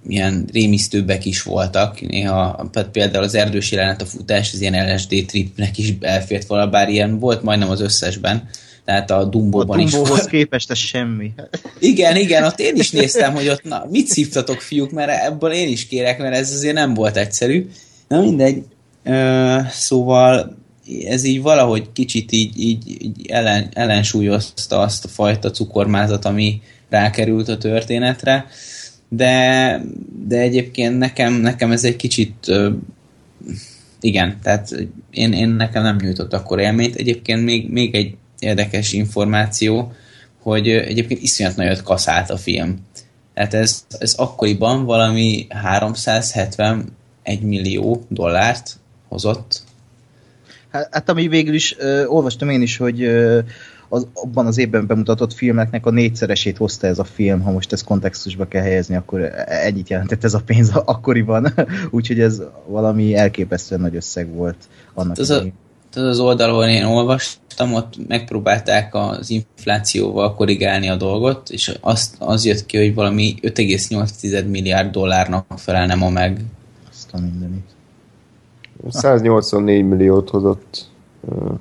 [0.08, 2.01] ilyen rémisztőbbek is voltak.
[2.01, 6.89] Néha például az erdős jelenet, a futás, az ilyen LSD tripnek is elfért volna, bár
[6.89, 8.49] ilyen volt majdnem az összesben
[8.86, 9.93] tehát a Dumbo-ban is.
[9.93, 11.32] A Dumbo-hoz képest ez semmi.
[11.80, 15.67] Igen, igen, ott én is néztem, hogy ott na, mit szívtatok fiúk, mert ebből én
[15.67, 17.69] is kérek, mert ez azért nem volt egyszerű.
[18.08, 18.63] Na mindegy,
[19.06, 20.58] uh, szóval
[21.06, 27.48] ez így valahogy kicsit így, így, így ellen, ellensúlyozta azt a fajta cukormázat, ami rákerült
[27.48, 28.48] a történetre,
[29.10, 29.82] de,
[30.28, 32.74] de egyébként nekem, nekem ez egy kicsit uh,
[34.02, 36.95] igen, tehát én, én nekem nem nyújtott akkor élményt.
[36.95, 39.91] Egyébként még, még egy érdekes információ,
[40.41, 42.86] hogy egyébként iszonyat nagyot kaszált a film.
[43.34, 46.86] Tehát ez, ez akkoriban valami 371
[47.41, 49.63] millió dollárt hozott.
[50.71, 53.39] Hát, hát ami végül is, ö, olvastam én is, hogy ö,
[53.89, 57.84] az, abban az évben bemutatott filmeknek a négyszeresét hozta ez a film, ha most ezt
[57.84, 61.54] kontextusba kell helyezni, akkor ennyit jelentett ez a pénz akkoriban,
[61.91, 64.58] úgyhogy ez valami elképesztően nagy összeg volt
[64.93, 65.43] annak ez a,
[65.95, 72.65] az oldalon én olvastam, ott megpróbálták az inflációval korrigálni a dolgot, és azt, az jött
[72.65, 76.41] ki, hogy valami 5,8 milliárd dollárnak felelne ma meg.
[76.89, 77.69] Azt a mindenit.
[78.89, 80.86] 184 milliót hozott
[81.21, 81.51] uh,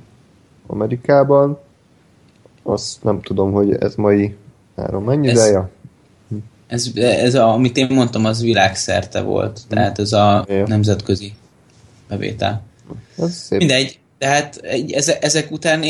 [0.66, 1.58] Amerikában.
[2.62, 4.36] Azt nem tudom, hogy ez mai
[4.76, 5.70] három mennyi, ez, de ja.
[6.66, 9.60] Ez, ez a, amit én mondtam, az világszerte volt.
[9.68, 11.32] Tehát ez a nemzetközi
[12.08, 12.62] bevétel.
[13.16, 13.58] Ez szép.
[13.58, 14.60] Mindegy, tehát
[15.20, 15.82] ezek után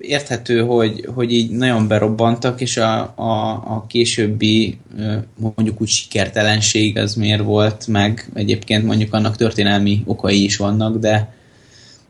[0.00, 4.78] érthető, hogy, hogy így nagyon berobbantak, és a, a, a későbbi
[5.36, 11.34] mondjuk úgy sikertelenség az miért volt, meg egyébként mondjuk annak történelmi okai is vannak, de,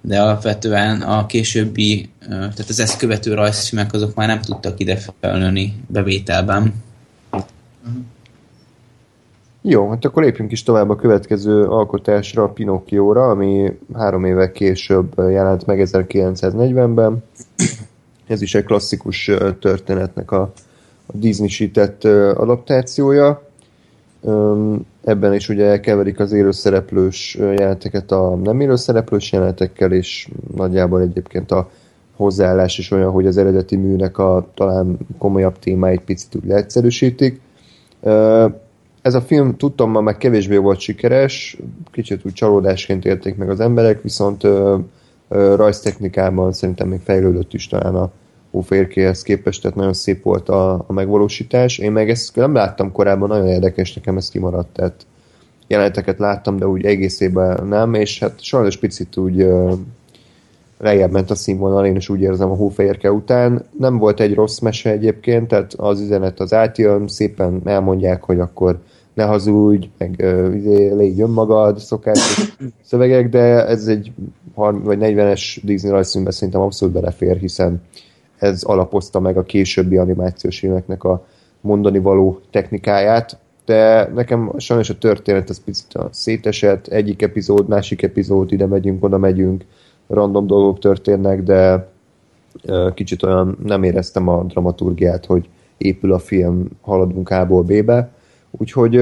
[0.01, 5.75] de alapvetően a későbbi, tehát az ezt követő rajzfilmek azok már nem tudtak ide felnőni
[5.87, 6.75] bevételben.
[9.63, 15.13] Jó, hát akkor lépjünk is tovább a következő alkotásra, a Pinocchióra, ami három évvel később
[15.17, 17.25] jelent meg 1940-ben.
[18.27, 20.41] Ez is egy klasszikus történetnek a,
[21.07, 23.43] a Disney-sített adaptációja.
[25.05, 31.71] Ebben is ugye elkeverik az élőszereplős jeleneteket a nem élőszereplős jelenetekkel, és nagyjából egyébként a
[32.17, 37.41] hozzáállás is olyan, hogy az eredeti műnek a talán komolyabb témáit picit úgy leegyszerűsítik
[39.03, 41.57] ez a film tudtam ma meg kevésbé volt sikeres,
[41.91, 44.79] kicsit úgy csalódásként érték meg az emberek, viszont ö,
[45.29, 48.11] ö, rajztechnikában szerintem még fejlődött is talán a
[48.51, 51.79] hóférkéhez képest, tehát nagyon szép volt a, a megvalósítás.
[51.79, 55.07] Én meg ezt nem láttam korábban, nagyon érdekes, nekem ez kimaradt, tehát
[55.67, 59.73] jeleneteket láttam, de úgy egészében nem, és hát sajnos picit úgy ö,
[60.81, 63.65] lejjebb ment a színvonal, én is úgy érzem a hófehérke után.
[63.79, 68.79] Nem volt egy rossz mese egyébként, tehát az üzenet az átjön, szépen elmondják, hogy akkor
[69.15, 72.57] ne hazudj, meg uh, légy önmagad, szokásos
[72.91, 74.13] szövegek, de ez egy
[74.55, 77.83] vagy 40-es Disney rajzfilmben szerintem abszolút belefér, hiszen
[78.39, 81.27] ez alapozta meg a későbbi animációs filmeknek a
[81.61, 88.53] mondani való technikáját, de nekem sajnos a történet ez picit szétesett, egyik epizód, másik epizód,
[88.53, 89.65] ide megyünk, oda megyünk,
[90.11, 91.89] random dolgok történnek, de
[92.95, 98.11] kicsit olyan nem éreztem a dramaturgiát, hogy épül a film, haladunk A-ból B-be,
[98.51, 99.01] úgyhogy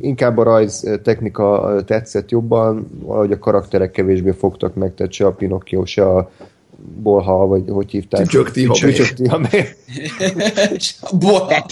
[0.00, 5.32] inkább a rajz technika tetszett jobban, valahogy a karakterek kevésbé fogtak meg, tehát se a
[5.32, 6.30] Pinocchio, se a
[7.02, 8.22] Bolha, vagy hogy hívták?
[8.22, 8.78] Tücsök Tihamé.
[8.80, 9.68] Tücsök Tihamé.
[11.20, 11.66] Bolha.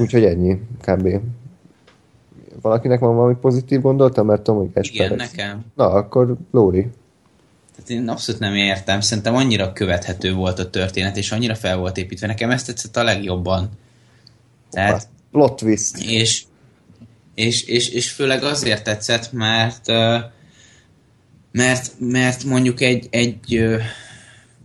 [0.00, 1.08] Úgyhogy ennyi, kb.
[2.62, 5.30] Valakinek van valami pozitív gondolata, mert tudom, hogy Igen, Esperec.
[5.30, 5.64] nekem.
[5.74, 6.88] Na, akkor Lóri.
[7.76, 9.00] Tehát én abszolút nem értem.
[9.00, 12.26] Szerintem annyira követhető volt a történet, és annyira fel volt építve.
[12.26, 13.68] Nekem ezt tetszett a legjobban.
[14.70, 15.98] Tehát, Plot twist.
[15.98, 16.44] és,
[17.34, 19.86] és, és, és főleg azért tetszett, mert
[21.52, 23.64] mert, mert mondjuk egy, egy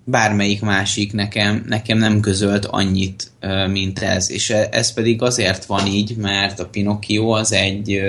[0.09, 3.31] bármelyik másik nekem, nekem nem közölt annyit,
[3.71, 4.31] mint ez.
[4.31, 8.01] És e- ez pedig azért van így, mert a Pinocchio az egy,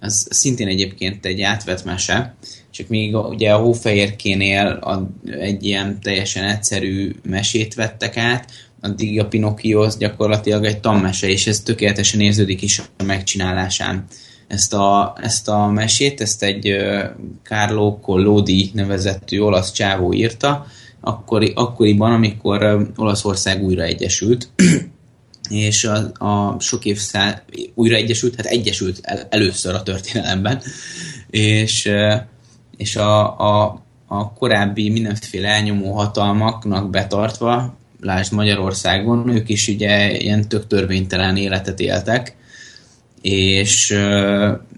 [0.00, 2.34] az szintén egyébként egy átvett mese,
[2.70, 4.98] csak még ugye a Hófehérkénél
[5.40, 11.46] egy ilyen teljesen egyszerű mesét vettek át, addig a Pinocchio az gyakorlatilag egy tanmese, és
[11.46, 14.04] ez tökéletesen érződik is a megcsinálásán.
[14.46, 16.76] Ezt a, ezt a mesét, ezt egy
[17.42, 20.66] Carlo Collodi nevezettű olasz csávó írta,
[21.00, 24.48] akkori, akkoriban, amikor Olaszország újra egyesült,
[25.48, 27.42] és a, a sok évszál
[27.74, 30.62] újra egyesült, hát egyesült el, először a történelemben,
[31.30, 31.90] és,
[32.76, 40.48] és a, a, a korábbi mindenféle elnyomó hatalmaknak betartva, lásd Magyarországon, ők is ugye ilyen
[40.48, 42.36] tök törvénytelen életet éltek,
[43.22, 43.98] és,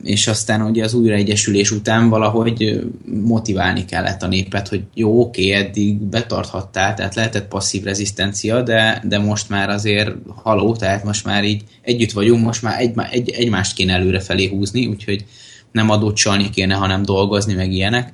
[0.03, 2.81] és aztán ugye az újraegyesülés után valahogy
[3.25, 9.19] motiválni kellett a népet, hogy jó, oké, eddig betarthattál, tehát lehetett passzív rezisztencia, de, de
[9.19, 10.11] most már azért
[10.43, 14.87] haló, tehát most már így együtt vagyunk, most már egy, egy, egymást kéne előrefelé húzni,
[14.87, 15.25] úgyhogy
[15.73, 18.13] nem adót csalni kéne, hanem dolgozni, meg ilyenek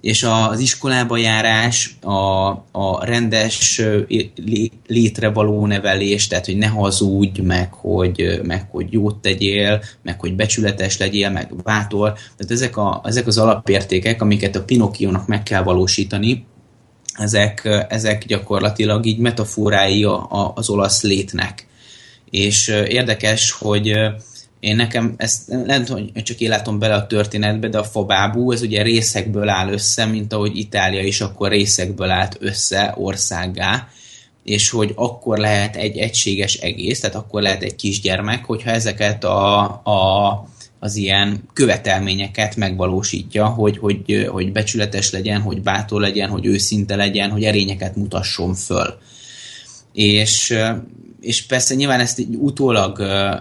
[0.00, 4.00] és az iskolába járás, a, a rendes ö,
[4.36, 10.20] lé- létre való nevelés, tehát hogy ne hazudj, meg hogy, meg hogy jót tegyél, meg
[10.20, 12.12] hogy becsületes legyél, meg bátor.
[12.12, 16.46] Tehát ezek, a, ezek az alapértékek, amiket a Pinokkiónak meg kell valósítani,
[17.14, 21.66] ezek, ezek gyakorlatilag így metaforái a, a, az olasz létnek.
[22.30, 23.92] És érdekes, hogy
[24.66, 28.52] én nekem ezt nem tudom, hogy csak én látom bele a történetbe, de a fabábú,
[28.52, 33.88] ez ugye részekből áll össze, mint ahogy Itália is akkor részekből állt össze országgá,
[34.44, 39.60] és hogy akkor lehet egy egységes egész, tehát akkor lehet egy kisgyermek, hogyha ezeket a,
[39.84, 40.48] a,
[40.78, 47.30] az ilyen követelményeket megvalósítja, hogy, hogy, hogy becsületes legyen, hogy bátor legyen, hogy őszinte legyen,
[47.30, 48.98] hogy erényeket mutasson föl.
[49.92, 50.54] És,
[51.26, 52.98] és persze nyilván ezt így utólag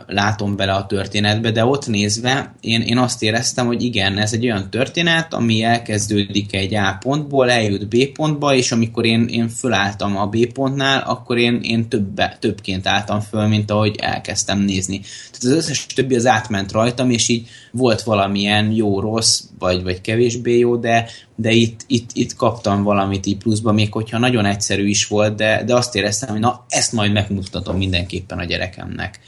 [0.08, 4.46] látom bele a történetbe, de ott nézve én, én azt éreztem, hogy igen, ez egy
[4.46, 10.18] olyan történet, ami elkezdődik egy A pontból, eljut B pontba, és amikor én, én fölálltam
[10.18, 15.02] a B pontnál, akkor én, én többe, többként álltam föl, mint ahogy elkezdtem nézni.
[15.38, 20.58] Tehát az összes többi az átment rajtam, és így volt valamilyen jó-rossz, vagy, vagy kevésbé
[20.58, 25.08] jó, de, de itt, itt, itt kaptam valamit így pluszba, még hogyha nagyon egyszerű is
[25.08, 29.20] volt, de, de azt éreztem, hogy na, ezt majd megmutatom mindenképpen a gyerekemnek.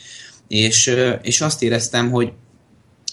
[0.48, 2.32] És, és azt éreztem, hogy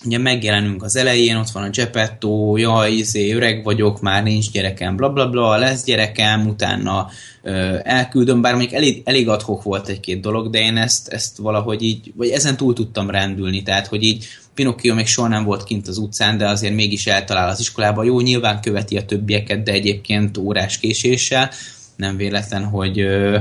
[0.04, 4.96] ugye megjelenünk az elején, ott van a Geppetto, jaj, izé, öreg vagyok, már nincs gyerekem,
[4.96, 7.08] bla bla bla, lesz gyerekem, utána
[7.42, 11.82] ö, elküldöm, bár még elég, elég adhok volt egy-két dolog, de én ezt, ezt valahogy
[11.82, 15.88] így, vagy ezen túl tudtam rendülni, tehát hogy így Pinocchio még soha nem volt kint
[15.88, 18.04] az utcán, de azért mégis eltalál az iskolába.
[18.04, 21.50] Jó, nyilván követi a többieket, de egyébként órás késéssel.
[21.96, 23.38] Nem véletlen, hogy ö,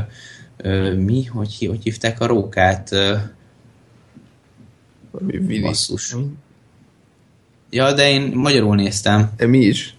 [0.57, 2.91] ö, mi, hogy, hogy hívták a rókát?
[2.91, 3.15] Ö,
[5.61, 6.15] basszus.
[7.73, 9.31] Ja, de én magyarul néztem.
[9.37, 9.95] De mi is?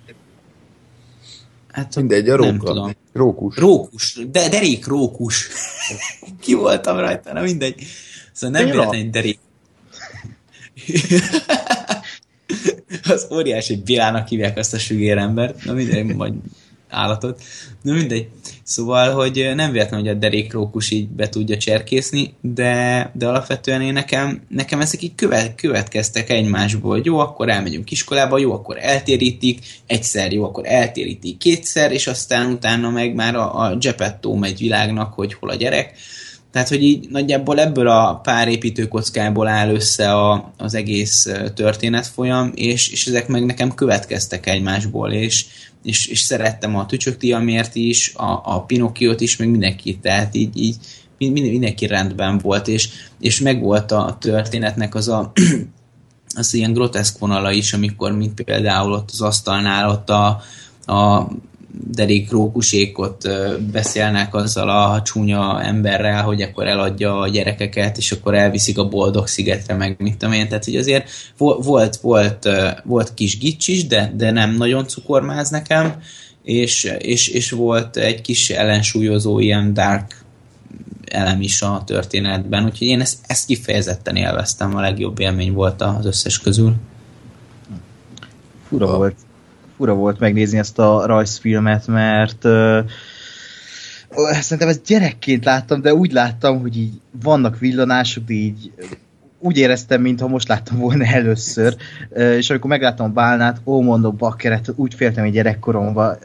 [1.71, 2.67] Hát Mindegy, a nem róka.
[2.67, 2.93] tudom.
[3.13, 3.57] Rókus.
[3.57, 5.49] Rókus, de Derék Rókus.
[6.41, 7.83] Ki voltam rajta, na mindegy.
[8.33, 8.79] Szóval nem Béla.
[8.81, 9.39] véletlen, hogy Derék.
[13.15, 16.33] az óriási Bélának hívják azt a sügérembert, na mindegy, vagy
[16.89, 17.43] állatot.
[17.83, 18.29] Na mindegy.
[18.65, 23.83] Szóval, hogy nem véletlen, hogy a derék rókus így be tudja cserkészni, de, de alapvetően
[23.83, 28.77] én nekem, nekem ezek így követ, következtek egymásból, hogy jó, akkor elmegyünk iskolába, jó, akkor
[28.81, 34.59] eltérítik, egyszer, jó, akkor eltérítik kétszer, és aztán utána meg már a, a Geppetto megy
[34.59, 35.95] világnak, hogy hol a gyerek.
[36.55, 42.53] Tehát, hogy így nagyjából ebből a pár építőkockából áll össze a, az egész ö, történetfolyam,
[42.55, 45.47] és, és ezek meg nekem következtek egymásból, és,
[45.83, 50.61] és, és szerettem a Tücsök Tiamért is, a, a Pinokkiót is, meg mindenkit, tehát így,
[50.61, 50.77] így
[51.19, 52.89] mind, mindenki rendben volt, és,
[53.21, 55.33] és megvolt a történetnek az a
[56.37, 60.43] az ilyen groteszk vonala is, amikor mint például ott az asztalnál ott a,
[60.93, 61.29] a
[61.91, 68.13] derék rókusék ott ö, beszélnek azzal a csúnya emberrel, hogy akkor eladja a gyerekeket, és
[68.13, 70.49] akkor elviszik a boldog szigetre, meg mit tudom én.
[70.49, 72.49] Tehát, hogy azért vo- volt, volt,
[72.85, 76.03] volt kis gics is, de, de nem nagyon cukormáz nekem,
[76.43, 80.25] és, és, és volt egy kis ellensúlyozó ilyen dark
[81.05, 86.07] elem is a történetben, úgyhogy én ezt, ezt kifejezetten élveztem, a legjobb élmény volt az
[86.07, 86.75] összes közül.
[88.69, 89.17] Fura volt.
[89.77, 92.79] Fura volt megnézni ezt a rajzfilmet, mert uh,
[94.41, 98.73] szerintem ezt gyerekként láttam, de úgy láttam, hogy így vannak villanások, de így
[99.39, 101.77] úgy éreztem, mintha most láttam volna először,
[102.15, 106.17] és amikor megláttam a bálnát, ó, mondom, bakkeret, úgy féltem egy gyerekkoromba,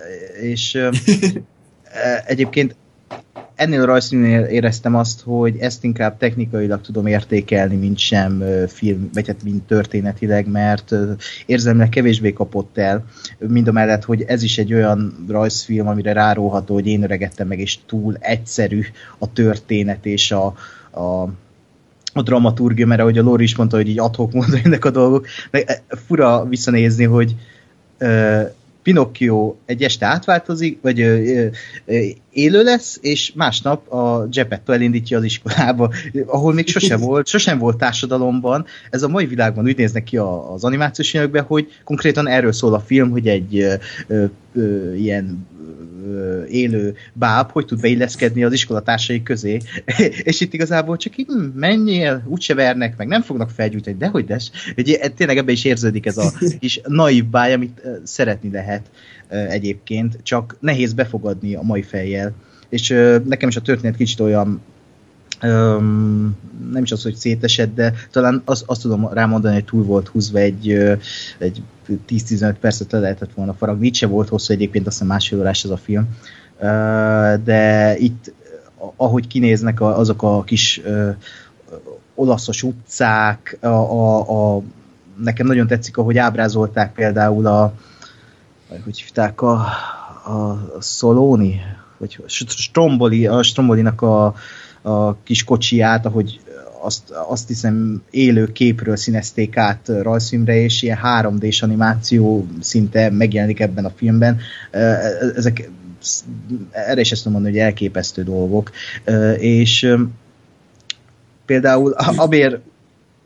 [0.41, 0.78] és
[2.26, 2.76] egyébként
[3.60, 9.28] ennél a rajzfilmnél éreztem azt, hogy ezt inkább technikailag tudom értékelni, mint sem film, vagy
[9.28, 10.95] hát mint történetileg, mert
[11.45, 13.05] érzelmileg kevésbé kapott el,
[13.38, 17.60] mind a mellett, hogy ez is egy olyan rajzfilm, amire ráróható, hogy én öregettem meg,
[17.60, 18.82] és túl egyszerű
[19.18, 20.45] a történet és a,
[21.01, 21.30] a
[22.14, 25.26] a dramaturgia, mert ahogy a Lori is mondta, hogy így adhok módon jönnek a dolgok,
[25.51, 27.36] meg fura visszanézni, hogy
[28.84, 31.48] Pinocchio egy este átváltozik, vagy ö,
[31.86, 32.00] ö,
[32.32, 35.94] élő lesz, és másnap a Geppetto elindítja az iskolába,
[36.26, 38.66] ahol még sose volt, sosem volt társadalomban.
[38.90, 42.80] Ez a mai világban úgy néznek ki az animációs anyagban, hogy konkrétan erről szól a
[42.80, 43.58] film, hogy egy
[44.08, 45.48] ö, ö, ilyen
[46.50, 49.58] élő báb, hogy tud beilleszkedni az iskolatársai közé,
[50.30, 54.26] és itt igazából csak így hm, menjél, úgyse vernek, meg nem fognak felgyújtani, de hogy
[54.26, 54.52] des.
[54.78, 58.89] Ugye, tényleg ebben is érződik ez a kis naív báj, amit szeretni lehet
[59.30, 62.34] egyébként, csak nehéz befogadni a mai fejjel.
[62.70, 62.89] És
[63.26, 64.62] nekem is a történet kicsit olyan
[65.44, 66.38] Um,
[66.72, 70.38] nem is az, hogy szétesett, de talán azt, azt tudom rámondani, hogy túl volt húzva
[70.38, 70.72] egy,
[71.38, 71.62] egy
[72.10, 73.88] 10-15 percet le lehetett volna faragni.
[73.88, 76.08] Itt se volt hosszú egyébként, azt hiszem másfél órás ez a film.
[76.56, 78.34] Uh, de itt,
[78.96, 81.16] ahogy kinéznek a, azok a kis uh,
[82.16, 84.62] olaszos utcák, a, a, a,
[85.24, 87.74] nekem nagyon tetszik, ahogy ábrázolták például a
[88.84, 89.54] hogy hívták a,
[90.26, 91.62] a Szolóni,
[91.98, 94.34] vagy Stromboli, a Strombolinak a,
[94.82, 96.40] a kis kocsiját, ahogy
[96.82, 103.86] azt, azt hiszem élő képről színezték át rajzfilmre, és ilyen 3D-s animáció szinte megjelenik ebben
[103.86, 104.40] a filmben.
[105.36, 105.70] Ezek
[106.72, 108.72] erre is ezt mondani, hogy elképesztő dolgok.
[109.38, 109.96] És
[111.46, 112.58] például abért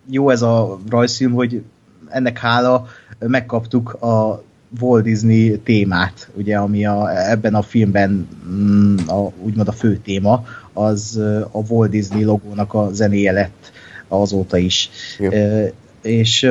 [0.09, 1.63] jó ez a rajzfilm, hogy
[2.09, 2.87] ennek hála
[3.19, 4.43] megkaptuk a
[4.79, 10.45] Walt Disney témát, ugye, ami a, ebben a filmben mm, a, úgymond a fő téma,
[10.73, 11.17] az
[11.51, 13.71] a Walt Disney logónak a zenéje lett
[14.07, 14.89] azóta is.
[15.19, 15.71] E,
[16.01, 16.43] és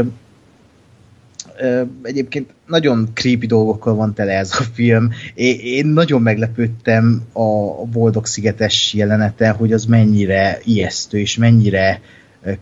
[1.56, 5.10] e, egyébként nagyon creepy dolgokkal van tele ez a film.
[5.34, 12.00] Én, én nagyon meglepődtem a Boldog szigetes jelenete, hogy az mennyire ijesztő, és mennyire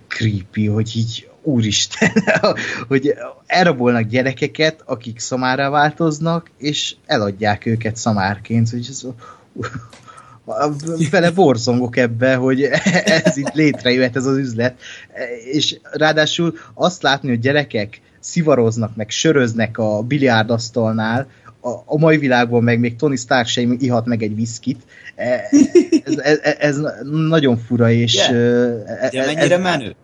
[0.08, 2.10] creepy, hogy így úristen,
[2.88, 3.14] hogy
[3.46, 9.04] elrabolnak gyerekeket, akik szamárá változnak, és eladják őket szamárként, hogy ez
[11.10, 12.62] vele borzongok ebbe, hogy
[13.24, 14.80] ez itt létrejöhet ez az üzlet,
[15.52, 21.26] és ráadásul azt látni, hogy gyerekek szivaroznak, meg söröznek a biliárdasztalnál,
[21.60, 24.82] a, a mai világban meg még Tony Stark sem ihat meg egy viszkit.
[26.04, 26.80] Ez, ez, ez
[27.28, 28.14] nagyon fura, és...
[28.14, 29.10] Yeah.
[29.10, 29.94] De mennyire ez, menő?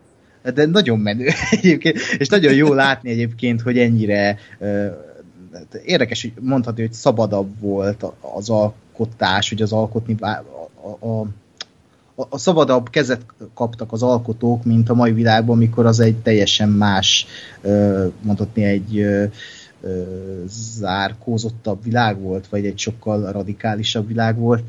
[0.54, 4.38] De nagyon menő egyébként, és nagyon jó látni egyébként, hogy ennyire
[5.84, 8.04] érdekes, hogy mondhatni, hogy szabadabb volt
[8.36, 10.26] az alkotás, hogy az alkotni a,
[10.98, 16.16] a, a, a szabadabb kezet kaptak az alkotók, mint a mai világban, mikor az egy
[16.16, 17.26] teljesen más,
[18.20, 19.06] mondhatni egy
[20.78, 24.62] zárkózottabb világ volt, vagy egy sokkal radikálisabb világ volt.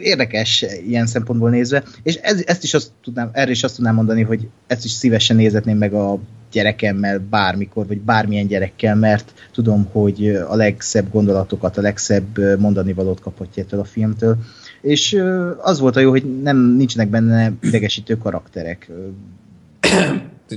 [0.00, 4.22] Érdekes ilyen szempontból nézve, és ez, ezt is azt tudnám, erre is azt tudnám mondani,
[4.22, 6.18] hogy ezt is szívesen nézetném meg a
[6.52, 13.20] gyerekemmel bármikor, vagy bármilyen gyerekkel, mert tudom, hogy a legszebb gondolatokat, a legszebb mondani valót
[13.20, 14.36] kaphatja ettől a filmtől.
[14.80, 15.22] És
[15.58, 18.90] az volt a jó, hogy nem nincsenek benne idegesítő karakterek.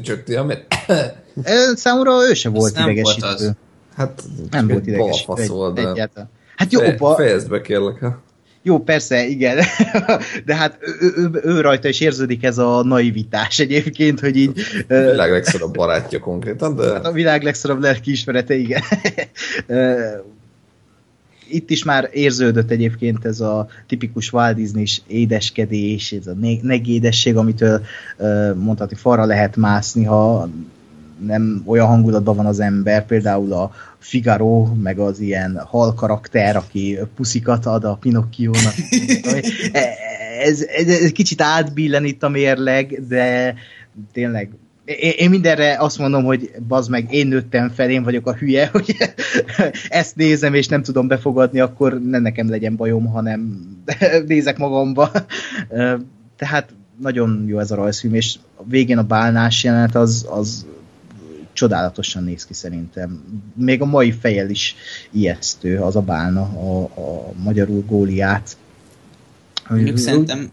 [0.02, 0.66] Csak ti, amit...
[1.76, 3.28] Számomra ő se volt nem idegesítő.
[3.28, 3.54] Volt az.
[3.96, 5.42] Hát nem volt idegesítő.
[5.42, 5.90] Egy, de...
[5.90, 6.30] Egyáltalán.
[6.56, 7.16] Hát jó, Fe, ba...
[7.16, 8.22] Fejezd be, kérlek, ha.
[8.64, 9.58] Jó, persze, igen,
[10.46, 14.60] de hát ő, ő, ő rajta is érződik ez a naivitás egyébként, hogy így...
[14.88, 16.94] A világ legszorabb barátja konkrétan, de...
[16.94, 18.82] Hát a világ legszorabb lelkiismerete, igen.
[21.54, 27.82] Itt is már érződött egyébként ez a tipikus Walt disney édeskedés, ez a negédesség, amitől
[28.56, 30.50] mondhatni falra lehet mászni, ha
[31.26, 36.98] nem olyan hangulatban van az ember, például a Figaro, meg az ilyen hal karakter, aki
[37.16, 38.74] puszikat ad a Pinocchio-nak.
[40.42, 43.56] ez, ez, ez kicsit átbillen itt a mérleg, de
[44.14, 44.50] tényleg
[44.86, 48.68] én, én mindenre azt mondom, hogy bazd meg, én nőttem fel, én vagyok a hülye,
[48.72, 48.96] hogy
[49.90, 53.60] ezt nézem, és nem tudom befogadni, akkor ne nekem legyen bajom, hanem
[54.28, 55.12] nézek magamba.
[56.36, 56.70] Tehát
[57.02, 60.66] nagyon jó ez a rajzfilm, és a végén a bálnás jelenet az, az
[61.62, 63.24] csodálatosan néz ki szerintem.
[63.56, 64.76] Még a mai fejjel is
[65.12, 68.58] ijesztő az a bálna, a, a magyarul góliát.
[69.70, 70.52] Mondjuk szerintem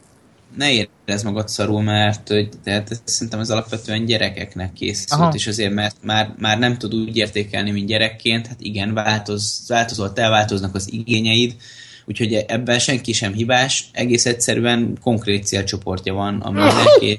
[0.56, 2.34] ne érezd magad szarul, mert
[2.64, 5.32] tehát szerintem ez alapvetően gyerekeknek készült, Aha.
[5.34, 10.12] és azért, mert már, már nem tud úgy értékelni, mint gyerekként, hát igen, változ, változol,
[10.12, 11.56] te változnak az igényeid,
[12.04, 16.61] úgyhogy ebben senki sem hibás, egész egyszerűen konkrét célcsoportja van, ami
[17.11, 17.18] és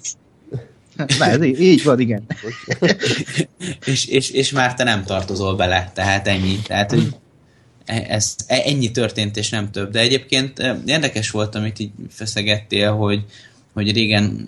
[1.20, 2.24] Na, ez így, így van, igen.
[3.86, 6.60] és, és, és már te nem tartozol bele, tehát ennyi.
[6.64, 7.16] Tehát, hogy
[7.86, 9.92] ez, e, ennyi történt, és nem több.
[9.92, 13.26] De egyébként e, érdekes volt, amit így feszegettél, hogy,
[13.74, 14.48] hogy régen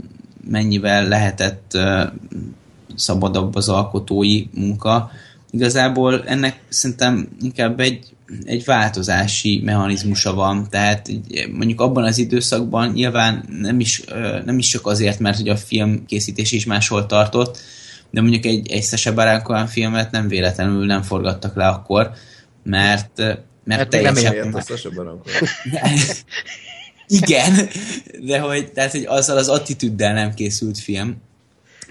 [0.50, 2.14] mennyivel lehetett e,
[2.96, 5.12] szabadabb az alkotói munka.
[5.52, 8.06] Igazából ennek szerintem inkább egy,
[8.46, 11.10] egy változási mechanizmusa van, tehát
[11.52, 14.04] mondjuk abban az időszakban nyilván nem is,
[14.46, 17.60] nem is csak azért, mert hogy a film készítés is máshol tartott,
[18.10, 22.12] de mondjuk egy, egy Sese Baránkolyan filmet nem véletlenül nem forgattak le akkor,
[22.64, 24.36] mert, mert, mert teljesen...
[24.36, 24.90] Nem a Sase
[27.08, 27.70] Igen,
[28.26, 31.22] de hogy, tehát, hogy azzal az attitűddel nem készült film,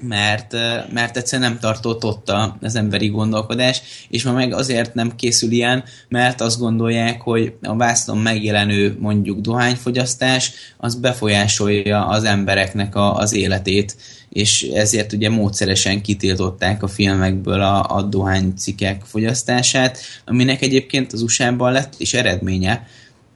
[0.01, 0.53] mert,
[0.93, 5.85] mert egyszerűen nem tartott ott az emberi gondolkodás, és ma meg azért nem készül ilyen,
[6.09, 13.33] mert azt gondolják, hogy a vászlon megjelenő mondjuk dohányfogyasztás, az befolyásolja az embereknek a, az
[13.33, 13.97] életét,
[14.29, 21.73] és ezért ugye módszeresen kitiltották a filmekből a, a dohánycikek fogyasztását, aminek egyébként az USA-ban
[21.73, 22.87] lett is eredménye.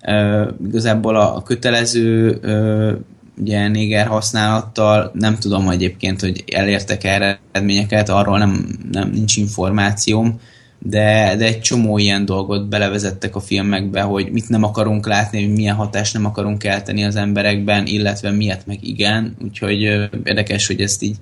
[0.07, 2.93] Uh, igazából a, a kötelező uh,
[3.41, 10.41] ugye néger használattal, nem tudom egyébként, hogy elértek erre eredményeket, arról nem, nem nincs információm,
[10.79, 15.55] de, de egy csomó ilyen dolgot belevezettek a filmekbe, hogy mit nem akarunk látni, hogy
[15.55, 19.81] milyen hatást nem akarunk kelteni az emberekben, illetve miért meg igen, úgyhogy
[20.25, 21.17] érdekes, hogy ezt így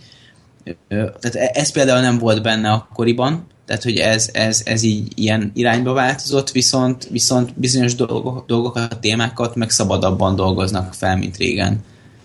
[0.89, 5.51] tehát e, ez például nem volt benne akkoriban, tehát hogy ez, ez, ez így ilyen
[5.55, 11.85] irányba változott, viszont, viszont bizonyos dolgok, dolgokat, témákat meg szabadabban dolgoznak fel, mint régen.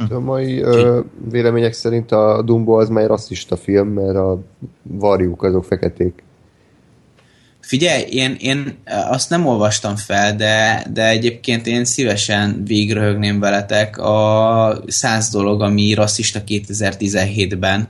[0.09, 0.99] A mai ö,
[1.31, 4.41] vélemények szerint a Dumbo az már rasszista film, mert a
[4.81, 6.23] varjuk azok feketék.
[7.59, 8.77] Figyelj, én, én
[9.09, 13.97] azt nem olvastam fel, de, de egyébként én szívesen végröhögném veletek.
[13.97, 17.87] A száz dolog, ami rasszista 2017-ben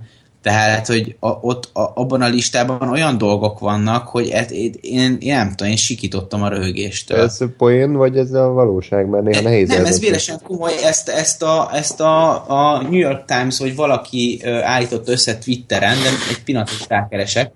[0.48, 5.18] tehát, hogy a, ott a, abban a listában olyan dolgok vannak, hogy et, én, én,
[5.20, 7.20] én nem tudom, én sikítottam a röhögéstől.
[7.20, 9.08] Ez poén, vagy ez a valóság?
[9.08, 13.26] Mert néha nehéz Nem, ez vélesen komoly, ezt, ezt, a, ezt a, a New York
[13.26, 17.52] Times, vagy valaki állított össze Twitteren, de egy pillanatot rákeresek.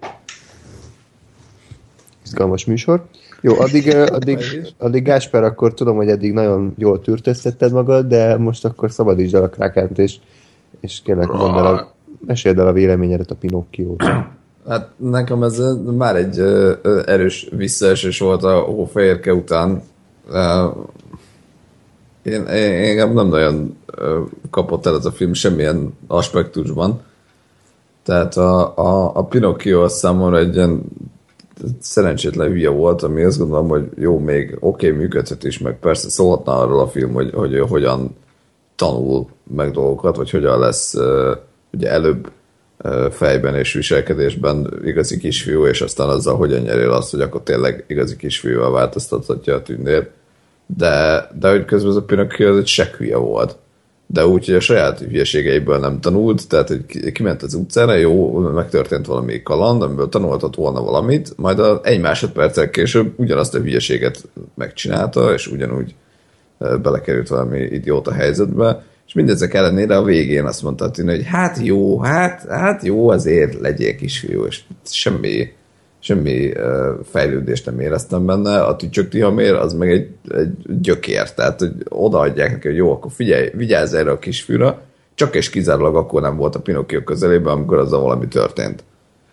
[2.26, 3.06] Izgalmas műsor.
[3.42, 4.40] Jó, addig, addig,
[4.78, 9.44] addig Gásper, akkor tudom, hogy eddig nagyon jól tűrtöztetted magad, de most akkor szabadítsd el
[9.44, 10.16] a krákánt, és,
[10.80, 11.91] és kérlek mondd el a
[12.26, 14.04] Meséld el a véleményedet a Pinocchio-t.
[14.68, 15.62] Hát nekem ez
[15.98, 16.40] már egy
[17.06, 19.82] erős visszaesés volt a Hófehérke után.
[22.24, 23.78] Én, én, én nem nagyon
[24.50, 27.02] kapott el ez a film semmilyen aspektusban.
[28.04, 30.84] Tehát a, a, a Pinocchio az számomra egy ilyen
[31.80, 36.10] szerencsétlen hülye volt, ami azt gondolom, hogy jó, még oké, okay, működhet is, meg persze
[36.10, 38.16] szólhatna arról a film, hogy, hogy hogyan
[38.76, 41.38] tanul meg dolgokat, vagy hogyan lesz uh,
[41.72, 42.32] ugye előbb
[43.12, 48.16] fejben és viselkedésben igazi kisfiú, és aztán azzal hogyan nyerél azt, hogy akkor tényleg igazi
[48.16, 50.10] kisfiúval változtathatja a tündér.
[50.78, 53.56] De, de hogy közben az a Pinocchio az egy sekhülye volt.
[54.06, 59.06] De úgy, hogy a saját hülyeségeiből nem tanult, tehát hogy kiment az utcára, jó, megtörtént
[59.06, 64.24] valami kaland, amiből tanulhatott volna valamit, majd a, egy másodperccel később ugyanazt a hülyeséget
[64.56, 65.96] megcsinálta, és ugyanúgy
[66.82, 71.60] belekerült valami idióta helyzetbe, és mindezek ellenére a végén azt mondta a tűnő, hogy hát
[71.64, 75.52] jó, hát, hát jó, azért legyél kisfiú, és semmi,
[76.00, 76.52] semmi
[77.04, 78.64] fejlődést nem éreztem benne.
[78.64, 80.52] A tücsök tihamér az meg egy, egy
[80.82, 84.82] gyökér, tehát hogy odaadják neki, hogy jó, akkor figyelj, vigyázz erre a kisfiúra,
[85.16, 88.84] csak és kizárólag akkor nem volt a Pinocchio közelében, amikor az a valami történt.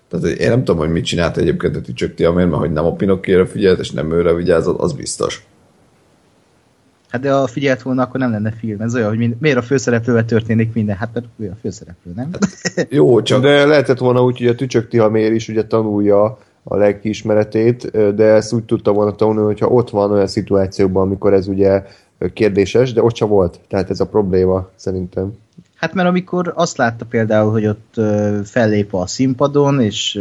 [0.09, 2.93] Tehát én nem tudom, hogy mit csinált egyébként a tücsök tihamér, mert hogy nem a
[2.93, 5.47] Pinocchio-ra figyelt, és nem őre vigyázott, az biztos.
[7.09, 8.81] Hát de ha figyelt volna, akkor nem lenne film.
[8.81, 10.97] Ez olyan, hogy mind, miért a főszereplővel történik minden?
[10.97, 12.31] Hát mert ő a főszereplő, nem?
[12.89, 17.91] Jó, csak de lehetett volna úgy, hogy a Tücsök Tihamér is ugye tanulja a legkismeretét,
[18.15, 21.85] de ezt úgy tudta volna tanulni, hogyha ott van olyan szituációban, amikor ez ugye
[22.33, 23.61] kérdéses, de ott sem volt.
[23.69, 25.33] Tehát ez a probléma szerintem.
[25.75, 27.95] Hát mert amikor azt látta például, hogy ott
[28.45, 30.21] fellép a színpadon, és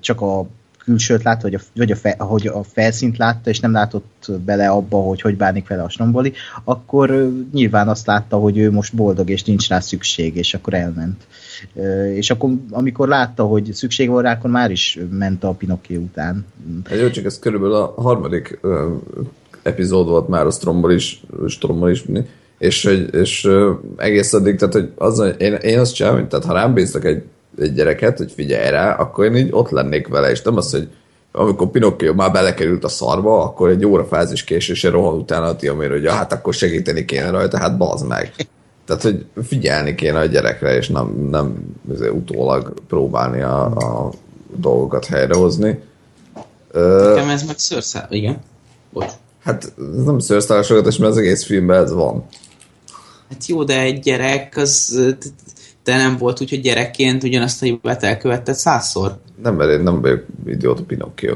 [0.00, 0.46] csak a
[0.84, 4.68] külsőt látta, vagy, a, vagy a, fe, hogy a felszínt látta, és nem látott bele
[4.68, 6.32] abba, hogy hogy bánik vele a stromboli,
[6.64, 11.26] akkor nyilván azt látta, hogy ő most boldog, és nincs rá szükség, és akkor elment.
[12.14, 16.46] És akkor, amikor látta, hogy szükség van rá, akkor már is ment a Pinocchio után.
[16.84, 18.94] Hát jó, csak ez körülbelül a harmadik ö,
[19.62, 22.04] epizód volt már a Strombol is, Strombol is
[22.58, 26.74] és, és ö, egész addig, tehát hogy az, én, én azt csinálom, tehát ha rám
[26.74, 27.22] bíztak egy
[27.58, 30.88] egy gyereket, hogy figyelj rá, akkor én így ott lennék vele, és nem az, hogy
[31.32, 35.90] amikor Pinocchio már belekerült a szarba, akkor egy óra fázis késésre rohan utána a Tiamir,
[35.90, 38.32] hogy ja, hát akkor segíteni kéne rajta, hát bazd meg.
[38.86, 41.76] Tehát, hogy figyelni kéne a gyerekre, és nem, nem
[42.12, 44.12] utólag próbálni a, a
[44.56, 45.78] dolgokat helyrehozni.
[46.72, 48.06] Nekem ez meg szőrszál...
[48.10, 48.38] Igen.
[48.92, 49.12] Bocs.
[49.44, 49.64] Hát
[49.96, 52.26] ez nem szőrszálasogatás, mert az egész filmben ez van.
[53.28, 55.00] Hát jó, de egy gyerek az
[55.90, 59.18] te nem volt úgy, hogy gyerekként ugyanazt a hibát elkövetted százszor?
[59.42, 61.34] Nem, mert én nem vagyok idióta Pinocchio.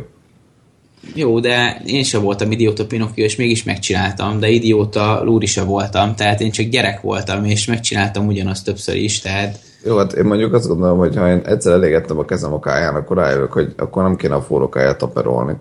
[1.14, 6.14] Jó, de én sem voltam idióta Pinocchio, és mégis megcsináltam, de idióta Lúri sem voltam,
[6.14, 9.58] tehát én csak gyerek voltam, és megcsináltam ugyanazt többször is, tehát...
[9.84, 12.94] Jó, hát én mondjuk azt gondolom, hogy ha én egyszer elégettem a kezem a káján,
[12.94, 15.54] akkor rájövök, hogy akkor nem kéne a forró káját taperolni.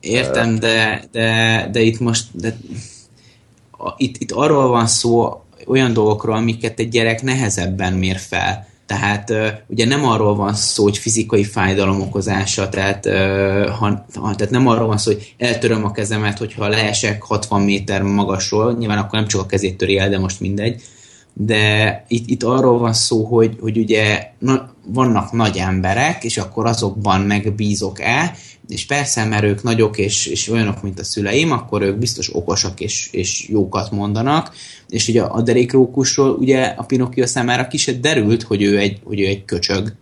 [0.00, 2.56] Értem, de, de, de itt most de,
[3.78, 8.66] a, itt, itt arról van szó, olyan dolgokról, amiket egy gyerek nehezebben mér fel.
[8.86, 9.32] Tehát
[9.66, 13.06] ugye nem arról van szó, hogy fizikai fájdalom okozása, tehát,
[13.78, 18.72] ha, tehát nem arról van szó, hogy eltöröm a kezemet, hogyha leesek 60 méter magasról,
[18.78, 20.82] nyilván akkor nem csak a kezét töri el, de most mindegy,
[21.32, 26.66] de itt, itt arról van szó, hogy, hogy ugye na, vannak nagy emberek, és akkor
[26.66, 28.32] azokban megbízok el,
[28.68, 32.80] és persze, mert ők nagyok és, és olyanok, mint a szüleim, akkor ők biztos okosak
[32.80, 34.54] és, és jókat mondanak,
[34.88, 39.26] és ugye a derékrókusról ugye a Pinocchio számára kicsit derült, hogy ő egy, hogy ő
[39.26, 39.92] egy köcsög,